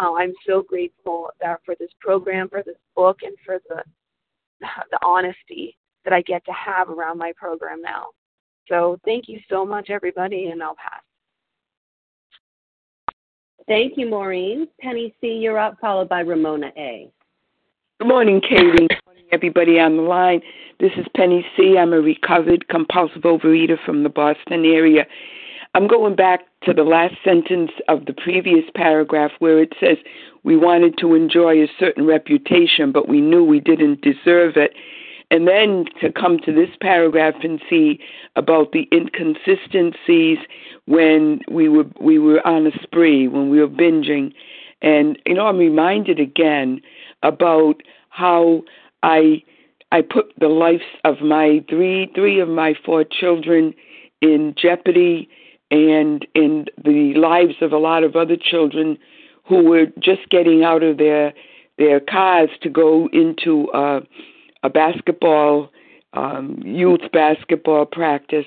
uh, 0.00 0.14
I'm 0.14 0.32
so 0.46 0.62
grateful 0.62 1.30
that 1.40 1.60
for 1.64 1.74
this 1.78 1.90
program, 2.00 2.48
for 2.48 2.62
this 2.64 2.76
book, 2.96 3.18
and 3.22 3.36
for 3.44 3.58
the 3.68 3.82
the 4.60 4.98
honesty 5.04 5.76
that 6.04 6.12
I 6.12 6.22
get 6.22 6.44
to 6.46 6.52
have 6.52 6.88
around 6.88 7.18
my 7.18 7.32
program 7.36 7.80
now. 7.82 8.06
So 8.68 8.98
thank 9.04 9.28
you 9.28 9.40
so 9.50 9.64
much, 9.64 9.90
everybody, 9.90 10.46
and 10.46 10.62
I'll 10.62 10.76
pass. 10.76 11.02
Thank 13.66 13.96
you, 13.96 14.08
Maureen. 14.08 14.68
Penny 14.80 15.14
C., 15.20 15.28
you're 15.28 15.58
up, 15.58 15.78
followed 15.80 16.08
by 16.08 16.20
Ramona 16.20 16.70
A. 16.76 17.10
Good 18.00 18.08
morning, 18.08 18.40
Katie. 18.40 18.88
Good 18.88 19.00
morning, 19.06 19.24
everybody 19.30 19.78
on 19.78 19.96
the 19.96 20.02
line. 20.02 20.40
This 20.80 20.90
is 20.96 21.06
Penny 21.16 21.46
C. 21.56 21.78
I'm 21.78 21.92
a 21.92 22.00
recovered 22.00 22.66
compulsive 22.66 23.22
overeater 23.22 23.78
from 23.86 24.02
the 24.02 24.08
Boston 24.08 24.64
area. 24.64 25.06
I'm 25.74 25.86
going 25.86 26.16
back 26.16 26.40
to 26.64 26.74
the 26.74 26.82
last 26.82 27.14
sentence 27.24 27.70
of 27.86 28.06
the 28.06 28.12
previous 28.12 28.64
paragraph 28.74 29.30
where 29.38 29.62
it 29.62 29.74
says 29.78 29.96
we 30.42 30.56
wanted 30.56 30.98
to 30.98 31.14
enjoy 31.14 31.62
a 31.62 31.68
certain 31.78 32.04
reputation, 32.04 32.90
but 32.90 33.08
we 33.08 33.20
knew 33.20 33.44
we 33.44 33.60
didn't 33.60 34.00
deserve 34.00 34.56
it. 34.56 34.72
And 35.30 35.46
then 35.46 35.84
to 36.00 36.10
come 36.10 36.40
to 36.40 36.52
this 36.52 36.70
paragraph 36.80 37.36
and 37.44 37.62
see 37.70 38.00
about 38.34 38.72
the 38.72 38.88
inconsistencies 38.92 40.38
when 40.86 41.42
we 41.48 41.68
were 41.68 41.86
we 42.00 42.18
were 42.18 42.44
on 42.44 42.66
a 42.66 42.72
spree, 42.82 43.28
when 43.28 43.50
we 43.50 43.60
were 43.60 43.68
binging. 43.68 44.32
And 44.82 45.16
you 45.26 45.34
know, 45.34 45.46
I'm 45.46 45.58
reminded 45.58 46.18
again 46.18 46.80
about 47.24 47.82
how 48.10 48.62
I 49.02 49.42
I 49.90 50.02
put 50.02 50.32
the 50.38 50.48
lives 50.48 50.84
of 51.04 51.20
my 51.20 51.64
three 51.68 52.10
three 52.14 52.38
of 52.38 52.48
my 52.48 52.74
four 52.84 53.04
children 53.04 53.74
in 54.20 54.54
jeopardy 54.56 55.28
and 55.70 56.26
in 56.34 56.66
the 56.84 57.14
lives 57.14 57.54
of 57.60 57.72
a 57.72 57.78
lot 57.78 58.04
of 58.04 58.14
other 58.14 58.36
children 58.36 58.98
who 59.46 59.64
were 59.64 59.86
just 59.98 60.28
getting 60.30 60.62
out 60.62 60.82
of 60.82 60.98
their 60.98 61.32
their 61.78 62.00
cars 62.00 62.50
to 62.62 62.68
go 62.68 63.08
into 63.12 63.68
uh, 63.70 64.00
a 64.62 64.70
basketball 64.70 65.70
um, 66.12 66.60
youth 66.64 67.10
basketball 67.12 67.84
practice 67.84 68.46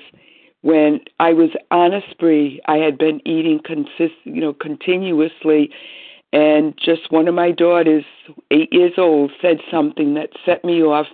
when 0.62 1.00
I 1.20 1.32
was 1.32 1.50
on 1.70 1.92
a 1.92 2.00
spree. 2.10 2.60
I 2.66 2.76
had 2.76 2.98
been 2.98 3.20
eating 3.26 3.60
consist 3.64 4.16
you 4.24 4.40
know 4.40 4.54
continuously 4.54 5.70
and 6.32 6.74
just 6.76 7.10
one 7.10 7.28
of 7.28 7.34
my 7.34 7.50
daughters, 7.50 8.04
eight 8.50 8.72
years 8.72 8.92
old, 8.98 9.32
said 9.40 9.58
something 9.70 10.14
that 10.14 10.30
set 10.44 10.64
me 10.64 10.82
off. 10.82 11.06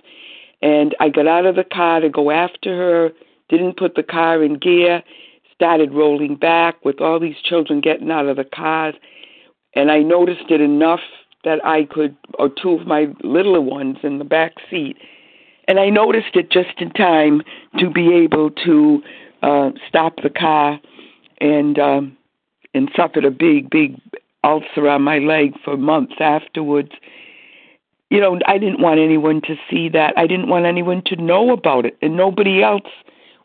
And 0.61 0.95
I 0.99 1.09
got 1.09 1.27
out 1.27 1.45
of 1.45 1.55
the 1.55 1.63
car 1.63 2.01
to 2.01 2.09
go 2.09 2.31
after 2.31 2.75
her, 2.75 3.11
didn't 3.49 3.77
put 3.77 3.95
the 3.95 4.03
car 4.03 4.43
in 4.43 4.57
gear, 4.57 5.03
started 5.53 5.93
rolling 5.93 6.35
back 6.35 6.83
with 6.83 6.99
all 6.99 7.19
these 7.19 7.37
children 7.43 7.79
getting 7.79 8.11
out 8.11 8.27
of 8.27 8.37
the 8.37 8.43
cars. 8.43 8.95
And 9.73 9.89
I 9.91 9.99
noticed 9.99 10.49
it 10.49 10.61
enough 10.61 11.01
that 11.45 11.63
I 11.65 11.85
could, 11.85 12.17
or 12.39 12.49
two 12.49 12.71
of 12.71 12.87
my 12.87 13.07
littler 13.23 13.61
ones 13.61 13.97
in 14.03 14.17
the 14.17 14.25
back 14.25 14.53
seat. 14.69 14.97
And 15.67 15.79
I 15.79 15.89
noticed 15.89 16.35
it 16.35 16.51
just 16.51 16.79
in 16.79 16.91
time 16.91 17.41
to 17.79 17.89
be 17.89 18.13
able 18.13 18.51
to 18.65 19.01
uh, 19.41 19.69
stop 19.87 20.15
the 20.21 20.29
car 20.29 20.79
and 21.39 21.79
um, 21.79 22.17
and 22.73 22.91
suffered 22.95 23.25
a 23.25 23.31
big, 23.31 23.69
big 23.69 23.99
ulcer 24.45 24.87
on 24.87 25.01
my 25.01 25.17
leg 25.17 25.53
for 25.63 25.75
months 25.75 26.15
afterwards. 26.19 26.91
You 28.09 28.21
know, 28.21 28.39
I 28.47 28.57
didn't 28.57 28.79
want 28.79 28.99
anyone 28.99 29.41
to 29.41 29.55
see 29.69 29.89
that. 29.89 30.13
I 30.15 30.27
didn't 30.27 30.47
want 30.47 30.65
anyone 30.65 31.01
to 31.07 31.15
know 31.15 31.51
about 31.51 31.85
it, 31.85 31.97
and 32.01 32.15
nobody 32.15 32.63
else 32.63 32.87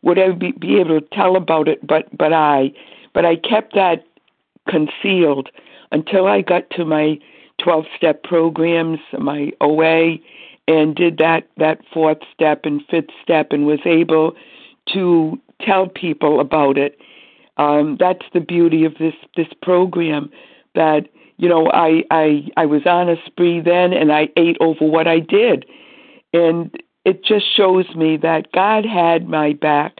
would 0.02 0.18
ever 0.18 0.34
be, 0.34 0.52
be 0.52 0.78
able 0.78 1.00
to 1.00 1.06
tell 1.12 1.34
about 1.36 1.66
it. 1.66 1.84
But 1.84 2.16
but 2.16 2.32
I, 2.32 2.72
but 3.14 3.24
I 3.24 3.36
kept 3.36 3.74
that 3.74 4.04
concealed 4.68 5.48
until 5.90 6.26
I 6.26 6.42
got 6.42 6.68
to 6.70 6.84
my 6.84 7.18
12 7.62 7.86
step 7.96 8.22
programs, 8.22 9.00
my 9.18 9.50
OA, 9.60 10.16
and 10.68 10.94
did 10.94 11.18
that 11.18 11.48
that 11.56 11.80
fourth 11.92 12.18
step 12.32 12.64
and 12.64 12.82
fifth 12.90 13.10
step, 13.22 13.52
and 13.52 13.66
was 13.66 13.80
able 13.86 14.36
to 14.92 15.40
tell 15.60 15.88
people 15.88 16.40
about 16.40 16.76
it. 16.76 16.98
Um, 17.56 17.96
that's 17.98 18.24
the 18.32 18.40
beauty 18.40 18.84
of 18.84 18.94
this 18.98 19.14
this 19.36 19.48
program. 19.62 20.30
That 20.74 21.08
you 21.36 21.48
know, 21.48 21.70
I 21.72 22.04
I 22.10 22.48
I 22.56 22.66
was 22.66 22.82
on 22.86 23.08
a 23.08 23.16
spree 23.26 23.60
then, 23.60 23.92
and 23.92 24.12
I 24.12 24.28
ate 24.36 24.56
over 24.60 24.84
what 24.84 25.06
I 25.06 25.20
did, 25.20 25.64
and 26.32 26.70
it 27.04 27.24
just 27.24 27.46
shows 27.56 27.86
me 27.96 28.16
that 28.18 28.52
God 28.52 28.84
had 28.84 29.28
my 29.28 29.54
back. 29.54 29.98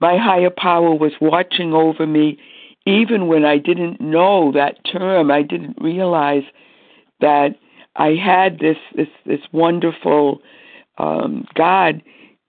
My 0.00 0.18
higher 0.18 0.50
power 0.50 0.94
was 0.94 1.12
watching 1.20 1.72
over 1.72 2.06
me, 2.06 2.38
even 2.84 3.26
when 3.26 3.44
I 3.44 3.58
didn't 3.58 4.00
know 4.00 4.52
that 4.52 4.84
term. 4.84 5.30
I 5.30 5.42
didn't 5.42 5.78
realize 5.80 6.44
that 7.20 7.56
I 7.96 8.10
had 8.14 8.58
this 8.58 8.76
this 8.94 9.08
this 9.24 9.40
wonderful 9.52 10.40
um, 10.98 11.46
God 11.54 12.02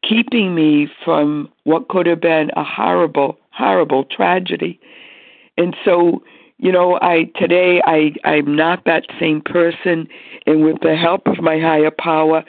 keeping 0.08 0.54
me 0.54 0.88
from 1.04 1.50
what 1.64 1.88
could 1.90 2.06
have 2.06 2.22
been 2.22 2.52
a 2.56 2.64
horrible 2.64 3.38
horrible 3.52 4.06
tragedy. 4.06 4.80
And 5.58 5.76
so, 5.84 6.22
you 6.60 6.72
know, 6.72 6.98
I 7.02 7.32
today 7.36 7.82
I 7.86 8.14
I'm 8.24 8.56
not 8.56 8.86
that 8.86 9.06
same 9.20 9.42
person, 9.42 10.08
and 10.46 10.64
with 10.64 10.82
the 10.82 10.96
help 10.96 11.28
of 11.28 11.40
my 11.40 11.60
higher 11.60 11.92
power, 11.92 12.44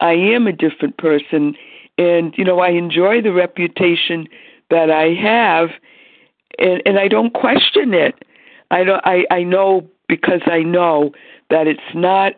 I 0.00 0.12
am 0.12 0.46
a 0.46 0.52
different 0.52 0.98
person. 0.98 1.56
And 1.96 2.34
you 2.36 2.44
know, 2.44 2.60
I 2.60 2.70
enjoy 2.70 3.22
the 3.22 3.32
reputation 3.32 4.26
that 4.70 4.90
I 4.90 5.14
have, 5.14 5.70
and 6.58 6.82
and 6.84 6.98
I 6.98 7.08
don't 7.08 7.32
question 7.32 7.94
it. 7.94 8.14
I 8.70 8.84
don't. 8.84 9.00
I 9.04 9.24
I 9.30 9.42
know 9.44 9.88
because 10.08 10.42
I 10.46 10.60
know 10.60 11.12
that 11.50 11.66
it's 11.66 11.80
not 11.94 12.34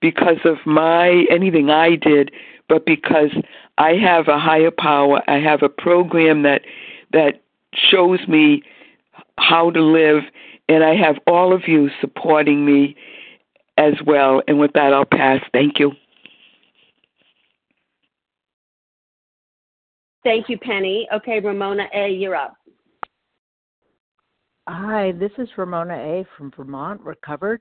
because 0.00 0.38
of 0.44 0.58
my 0.66 1.24
anything 1.30 1.70
I 1.70 1.96
did, 1.96 2.32
but 2.68 2.84
because 2.84 3.30
I 3.78 3.92
have 3.94 4.28
a 4.28 4.38
higher 4.38 4.70
power. 4.70 5.22
I 5.28 5.38
have 5.38 5.62
a 5.62 5.68
program 5.68 6.42
that 6.42 6.62
that 7.12 7.40
shows 7.74 8.26
me 8.28 8.62
how 9.38 9.70
to 9.70 9.80
live, 9.80 10.24
and 10.68 10.82
I 10.82 10.94
have 10.94 11.16
all 11.26 11.54
of 11.54 11.62
you 11.66 11.90
supporting 12.00 12.64
me 12.64 12.96
as 13.76 13.94
well. 14.06 14.42
And 14.48 14.58
with 14.58 14.72
that, 14.74 14.92
I'll 14.92 15.04
pass. 15.04 15.40
Thank 15.52 15.78
you. 15.78 15.92
Thank 20.22 20.48
you, 20.48 20.58
Penny. 20.58 21.06
Okay, 21.14 21.40
Ramona 21.40 21.84
A., 21.94 22.08
you're 22.08 22.34
up. 22.34 22.54
Hi, 24.66 25.12
this 25.12 25.32
is 25.36 25.48
Ramona 25.58 25.94
A. 25.94 26.26
from 26.36 26.50
Vermont, 26.56 27.02
recovered. 27.02 27.60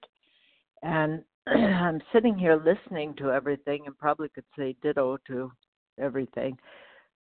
And 0.82 1.24
I'm 1.48 2.02
sitting 2.14 2.38
here 2.38 2.56
listening 2.56 3.16
to 3.18 3.32
everything 3.32 3.84
and 3.86 3.98
probably 3.98 4.30
could 4.30 4.46
say 4.58 4.78
ditto 4.82 5.18
to 5.28 5.52
everything, 6.00 6.58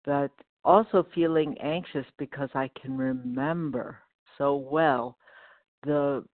but 0.05 0.31
also 0.65 1.05
feeling 1.13 1.57
anxious 1.61 2.07
because 2.19 2.49
I 2.55 2.71
can 2.81 2.97
remember 2.97 3.99
so 4.39 4.55
well 4.55 5.17
the 5.85 6.25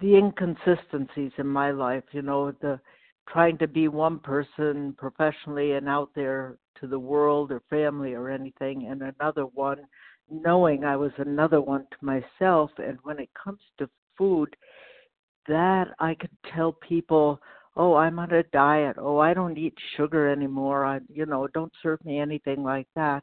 the 0.00 0.16
inconsistencies 0.16 1.32
in 1.38 1.46
my 1.46 1.70
life, 1.70 2.04
you 2.12 2.22
know, 2.22 2.52
the 2.60 2.80
trying 3.28 3.56
to 3.58 3.68
be 3.68 3.88
one 3.88 4.18
person 4.18 4.94
professionally 4.98 5.72
and 5.72 5.88
out 5.88 6.10
there 6.14 6.58
to 6.80 6.86
the 6.86 6.98
world 6.98 7.50
or 7.50 7.62
family 7.70 8.12
or 8.12 8.28
anything 8.28 8.88
and 8.90 9.02
another 9.02 9.46
one 9.46 9.78
knowing 10.30 10.84
I 10.84 10.96
was 10.96 11.12
another 11.18 11.60
one 11.60 11.86
to 11.90 12.04
myself. 12.04 12.70
And 12.78 12.98
when 13.02 13.18
it 13.18 13.30
comes 13.32 13.60
to 13.78 13.88
food 14.16 14.54
that 15.48 15.88
I 15.98 16.14
could 16.14 16.30
tell 16.54 16.72
people 16.72 17.40
oh 17.76 17.94
i'm 17.94 18.18
on 18.18 18.32
a 18.32 18.42
diet. 18.44 18.96
Oh 18.98 19.18
i 19.18 19.34
don't 19.34 19.58
eat 19.58 19.74
sugar 19.96 20.28
anymore. 20.28 20.84
I 20.84 21.00
you 21.12 21.26
know 21.26 21.46
don't 21.48 21.72
serve 21.82 22.04
me 22.04 22.18
anything 22.18 22.62
like 22.62 22.88
that. 22.94 23.22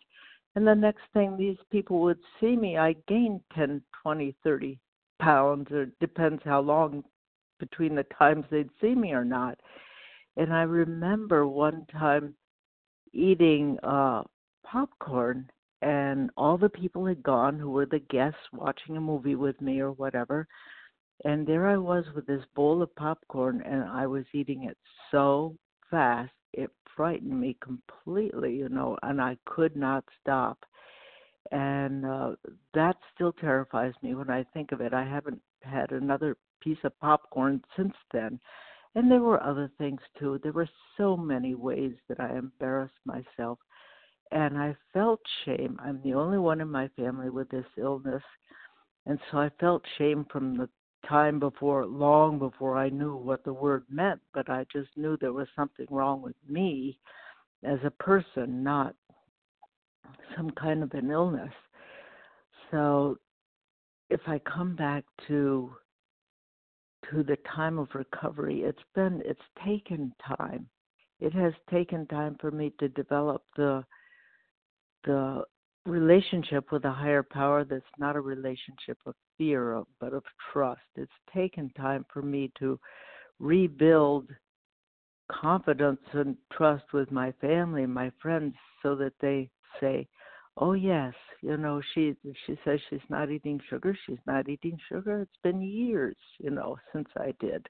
And 0.55 0.67
the 0.67 0.75
next 0.75 1.03
thing 1.13 1.37
these 1.37 1.57
people 1.71 2.01
would 2.01 2.19
see 2.39 2.55
me 2.55 2.77
i 2.77 2.95
gained 3.07 3.41
ten 3.55 3.81
twenty 4.01 4.35
thirty 4.43 4.79
pounds 5.21 5.71
or 5.71 5.87
depends 5.99 6.41
how 6.43 6.59
long 6.59 7.03
between 7.59 7.95
the 7.95 8.05
times 8.17 8.45
they'd 8.49 8.69
see 8.81 8.95
me 8.95 9.11
or 9.11 9.23
not 9.25 9.57
and 10.37 10.53
i 10.53 10.61
remember 10.63 11.47
one 11.47 11.85
time 11.91 12.33
eating 13.13 13.77
uh 13.83 14.23
popcorn 14.65 15.49
and 15.81 16.29
all 16.37 16.57
the 16.57 16.69
people 16.69 17.05
had 17.05 17.21
gone 17.23 17.57
who 17.59 17.69
were 17.69 17.85
the 17.85 17.99
guests 18.09 18.39
watching 18.53 18.97
a 18.97 19.01
movie 19.01 19.35
with 19.35 19.59
me 19.61 19.79
or 19.79 19.91
whatever 19.91 20.47
and 21.23 21.45
there 21.45 21.67
I 21.67 21.77
was 21.77 22.05
with 22.15 22.25
this 22.25 22.43
bowl 22.55 22.81
of 22.81 22.95
popcorn, 22.95 23.61
and 23.61 23.83
I 23.83 24.07
was 24.07 24.25
eating 24.33 24.63
it 24.63 24.77
so 25.11 25.55
fast, 25.89 26.31
it 26.53 26.71
frightened 26.95 27.39
me 27.39 27.57
completely, 27.61 28.55
you 28.55 28.69
know, 28.69 28.97
and 29.03 29.21
I 29.21 29.37
could 29.45 29.75
not 29.75 30.03
stop. 30.19 30.57
And 31.51 32.05
uh, 32.05 32.31
that 32.73 32.97
still 33.13 33.33
terrifies 33.33 33.93
me 34.01 34.15
when 34.15 34.29
I 34.29 34.45
think 34.53 34.71
of 34.71 34.81
it. 34.81 34.93
I 34.93 35.03
haven't 35.03 35.41
had 35.63 35.91
another 35.91 36.37
piece 36.61 36.77
of 36.83 36.97
popcorn 36.99 37.61
since 37.75 37.93
then. 38.13 38.39
And 38.95 39.09
there 39.09 39.21
were 39.21 39.41
other 39.41 39.71
things 39.77 40.01
too. 40.19 40.39
There 40.43 40.51
were 40.51 40.69
so 40.97 41.17
many 41.17 41.55
ways 41.55 41.93
that 42.07 42.19
I 42.19 42.37
embarrassed 42.37 42.93
myself. 43.05 43.59
And 44.31 44.57
I 44.57 44.75
felt 44.93 45.19
shame. 45.45 45.77
I'm 45.83 46.01
the 46.03 46.13
only 46.13 46.37
one 46.37 46.61
in 46.61 46.69
my 46.69 46.87
family 46.89 47.29
with 47.29 47.49
this 47.49 47.65
illness. 47.77 48.23
And 49.05 49.19
so 49.29 49.39
I 49.39 49.49
felt 49.59 49.83
shame 49.97 50.25
from 50.31 50.55
the 50.57 50.69
time 51.07 51.39
before, 51.39 51.85
long 51.85 52.39
before 52.39 52.77
I 52.77 52.89
knew 52.89 53.15
what 53.15 53.43
the 53.43 53.53
word 53.53 53.83
meant, 53.89 54.21
but 54.33 54.49
I 54.49 54.65
just 54.71 54.89
knew 54.95 55.17
there 55.17 55.33
was 55.33 55.47
something 55.55 55.87
wrong 55.89 56.21
with 56.21 56.35
me 56.47 56.99
as 57.63 57.79
a 57.83 57.91
person, 57.91 58.63
not 58.63 58.95
some 60.35 60.51
kind 60.51 60.83
of 60.83 60.91
an 60.93 61.11
illness. 61.11 61.53
So 62.69 63.17
if 64.09 64.21
I 64.27 64.39
come 64.39 64.75
back 64.75 65.03
to 65.27 65.71
to 67.09 67.23
the 67.23 67.37
time 67.55 67.79
of 67.79 67.87
recovery, 67.93 68.61
it's 68.61 68.83
been 68.95 69.21
it's 69.25 69.39
taken 69.65 70.13
time. 70.37 70.67
It 71.19 71.33
has 71.33 71.53
taken 71.69 72.07
time 72.07 72.37
for 72.39 72.51
me 72.51 72.73
to 72.79 72.89
develop 72.89 73.43
the 73.55 73.83
the 75.03 75.43
relationship 75.85 76.71
with 76.71 76.85
a 76.85 76.91
higher 76.91 77.23
power 77.23 77.63
that's 77.63 77.83
not 77.97 78.15
a 78.15 78.21
relationship 78.21 78.97
of 79.05 79.15
fear 79.37 79.77
uh, 79.77 79.83
but 79.99 80.13
of 80.13 80.23
trust. 80.51 80.81
It's 80.95 81.11
taken 81.33 81.71
time 81.71 82.05
for 82.13 82.21
me 82.21 82.51
to 82.59 82.79
rebuild 83.39 84.29
confidence 85.31 86.01
and 86.13 86.35
trust 86.51 86.83
with 86.93 87.11
my 87.11 87.31
family, 87.41 87.85
my 87.85 88.11
friends, 88.21 88.53
so 88.83 88.95
that 88.95 89.13
they 89.21 89.49
say, 89.79 90.07
"Oh 90.57 90.73
yes, 90.73 91.13
you 91.41 91.57
know 91.57 91.81
she 91.93 92.15
she 92.45 92.57
says 92.63 92.79
she's 92.89 93.09
not 93.09 93.31
eating 93.31 93.59
sugar. 93.69 93.97
She's 94.05 94.25
not 94.27 94.49
eating 94.49 94.77
sugar. 94.89 95.21
It's 95.21 95.41
been 95.43 95.61
years, 95.61 96.17
you 96.39 96.51
know, 96.51 96.77
since 96.93 97.09
I 97.17 97.33
did." 97.39 97.67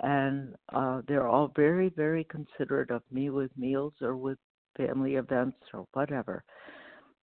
And 0.00 0.56
uh, 0.74 1.02
they're 1.06 1.28
all 1.28 1.52
very, 1.54 1.90
very 1.90 2.24
considerate 2.24 2.90
of 2.90 3.02
me 3.12 3.30
with 3.30 3.56
meals 3.56 3.94
or 4.00 4.16
with 4.16 4.38
family 4.76 5.14
events 5.16 5.58
or 5.72 5.86
whatever 5.92 6.42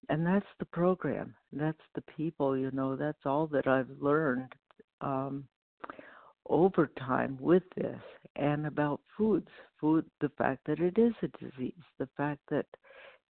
and 0.10 0.26
that's 0.26 0.46
the 0.60 0.66
program 0.66 1.34
that's 1.54 1.82
the 1.96 2.04
people 2.18 2.58
you 2.58 2.72
know 2.72 2.96
that's 2.96 3.26
all 3.26 3.48
that 3.48 3.68
i've 3.68 3.90
learned 4.00 4.52
um 5.02 5.44
over 6.50 6.90
time 6.98 7.38
with 7.40 7.64
this 7.76 8.02
and 8.36 8.66
about 8.66 9.02
foods 9.18 9.50
food 9.80 10.06
the 10.22 10.30
fact 10.38 10.60
that 10.66 10.80
it 10.80 10.98
is 10.98 11.14
a 11.22 11.28
disease 11.44 11.74
the 12.00 12.10
fact 12.18 12.42
that 12.50 12.66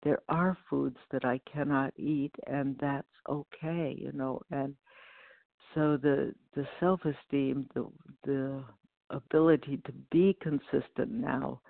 there 0.03 0.21
are 0.29 0.57
foods 0.69 0.99
that 1.11 1.25
i 1.25 1.41
cannot 1.53 1.93
eat 1.99 2.33
and 2.47 2.77
that's 2.81 3.07
okay 3.29 3.97
you 3.99 4.13
know 4.13 4.41
and 4.51 4.75
so 5.75 5.97
the 5.97 6.35
the 6.55 6.67
self 6.81 7.01
esteem, 7.05 7.69
the 7.75 7.87
the 8.25 8.65
ability 9.11 9.79
to 9.87 9.93
be 10.11 10.37
consistent 10.41 11.11
now 11.11 11.61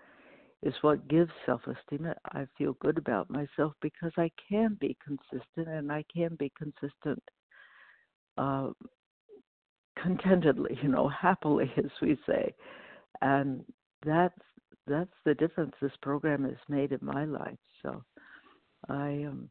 is 0.62 0.74
what 0.82 1.08
gives 1.08 1.30
self 1.46 1.62
esteem. 1.66 2.06
I 2.32 2.46
feel 2.56 2.74
good 2.80 2.98
about 2.98 3.30
myself 3.30 3.74
because 3.82 4.12
I 4.16 4.30
can 4.48 4.76
be 4.80 4.96
consistent 5.04 5.68
and 5.68 5.90
I 5.92 6.04
can 6.14 6.36
be 6.36 6.52
consistent 6.56 7.22
uh, 8.38 8.68
contentedly, 10.02 10.78
you 10.82 10.88
know, 10.88 11.08
happily, 11.08 11.72
as 11.76 11.90
we 12.00 12.18
say. 12.26 12.54
And 13.20 13.64
that's 14.04 14.38
that's 14.88 15.10
the 15.24 15.34
difference 15.34 15.72
this 15.80 15.92
program 16.02 16.44
has 16.44 16.56
made 16.68 16.92
in 16.92 17.00
my 17.02 17.24
life. 17.24 17.58
So 17.82 18.02
I 18.88 19.24
um 19.24 19.48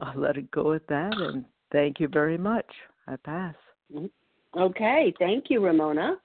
I'll 0.00 0.18
let 0.18 0.36
it 0.36 0.50
go 0.50 0.72
at 0.72 0.86
that 0.88 1.12
and 1.16 1.44
thank 1.72 2.00
you 2.00 2.08
very 2.08 2.38
much. 2.38 2.66
I 3.06 3.16
pass. 3.16 3.54
Mm-hmm. 3.94 4.06
Okay, 4.58 5.14
thank 5.18 5.44
you, 5.48 5.64
Ramona. 5.64 6.16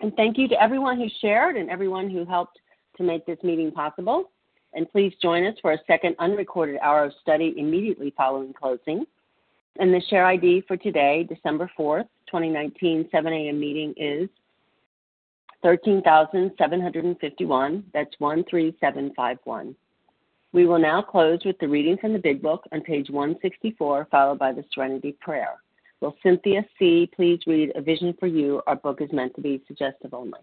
And 0.00 0.14
thank 0.16 0.38
you 0.38 0.48
to 0.48 0.62
everyone 0.62 0.98
who 0.98 1.08
shared 1.20 1.56
and 1.56 1.68
everyone 1.70 2.08
who 2.08 2.24
helped 2.24 2.58
to 2.96 3.02
make 3.02 3.26
this 3.26 3.38
meeting 3.42 3.70
possible. 3.72 4.30
And 4.72 4.90
please 4.90 5.12
join 5.20 5.44
us 5.44 5.56
for 5.60 5.72
a 5.72 5.78
second 5.86 6.14
unrecorded 6.18 6.78
hour 6.80 7.04
of 7.04 7.12
study 7.20 7.54
immediately 7.56 8.14
following 8.16 8.52
closing. 8.52 9.04
And 9.78 9.92
the 9.92 10.00
share 10.08 10.26
ID 10.26 10.64
for 10.68 10.76
today, 10.76 11.26
December 11.28 11.70
4th, 11.78 12.08
2019, 12.26 13.08
7 13.10 13.32
a.m. 13.32 13.58
meeting 13.58 13.94
is 13.96 14.28
13,751. 15.62 17.84
That's 17.92 18.14
13751. 18.18 19.74
We 20.52 20.66
will 20.66 20.78
now 20.78 21.00
close 21.00 21.38
with 21.44 21.58
the 21.60 21.68
reading 21.68 21.96
from 21.98 22.12
the 22.12 22.18
Big 22.18 22.42
Book 22.42 22.64
on 22.72 22.80
page 22.80 23.08
164, 23.08 24.08
followed 24.10 24.38
by 24.38 24.52
the 24.52 24.64
Serenity 24.74 25.16
Prayer. 25.20 25.54
Will 26.00 26.16
Cynthia 26.22 26.64
C. 26.78 27.08
please 27.14 27.40
read 27.46 27.72
A 27.76 27.82
Vision 27.82 28.14
for 28.18 28.26
You? 28.26 28.62
Our 28.66 28.76
book 28.76 29.00
is 29.00 29.12
meant 29.12 29.34
to 29.36 29.40
be 29.40 29.62
suggestive 29.68 30.14
only. 30.14 30.40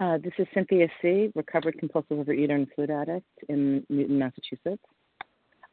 Uh, 0.00 0.18
this 0.18 0.32
is 0.38 0.46
Cynthia 0.54 0.88
C., 1.02 1.30
recovered 1.34 1.78
compulsive 1.78 2.18
overeater 2.18 2.54
and 2.54 2.66
food 2.74 2.90
addict 2.90 3.26
in 3.48 3.84
Newton, 3.88 4.18
Massachusetts. 4.18 4.82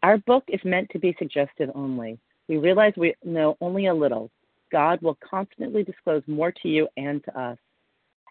Our 0.04 0.18
book 0.20 0.43
is 0.47 0.60
meant 0.64 0.89
to 0.91 0.99
be 0.99 1.16
suggestive 1.18 1.70
only. 1.76 2.20
We 2.47 2.58
realize 2.58 2.93
we 2.97 3.16
know 3.24 3.58
only 3.62 3.88
a 3.88 3.93
little. 3.93 4.30
God 4.72 5.02
will 5.02 5.18
constantly 5.28 5.84
disclose 5.84 6.24
more 6.28 6.52
to 6.52 6.68
you 6.68 6.88
and 6.97 7.24
to 7.24 7.39
us. 7.39 7.58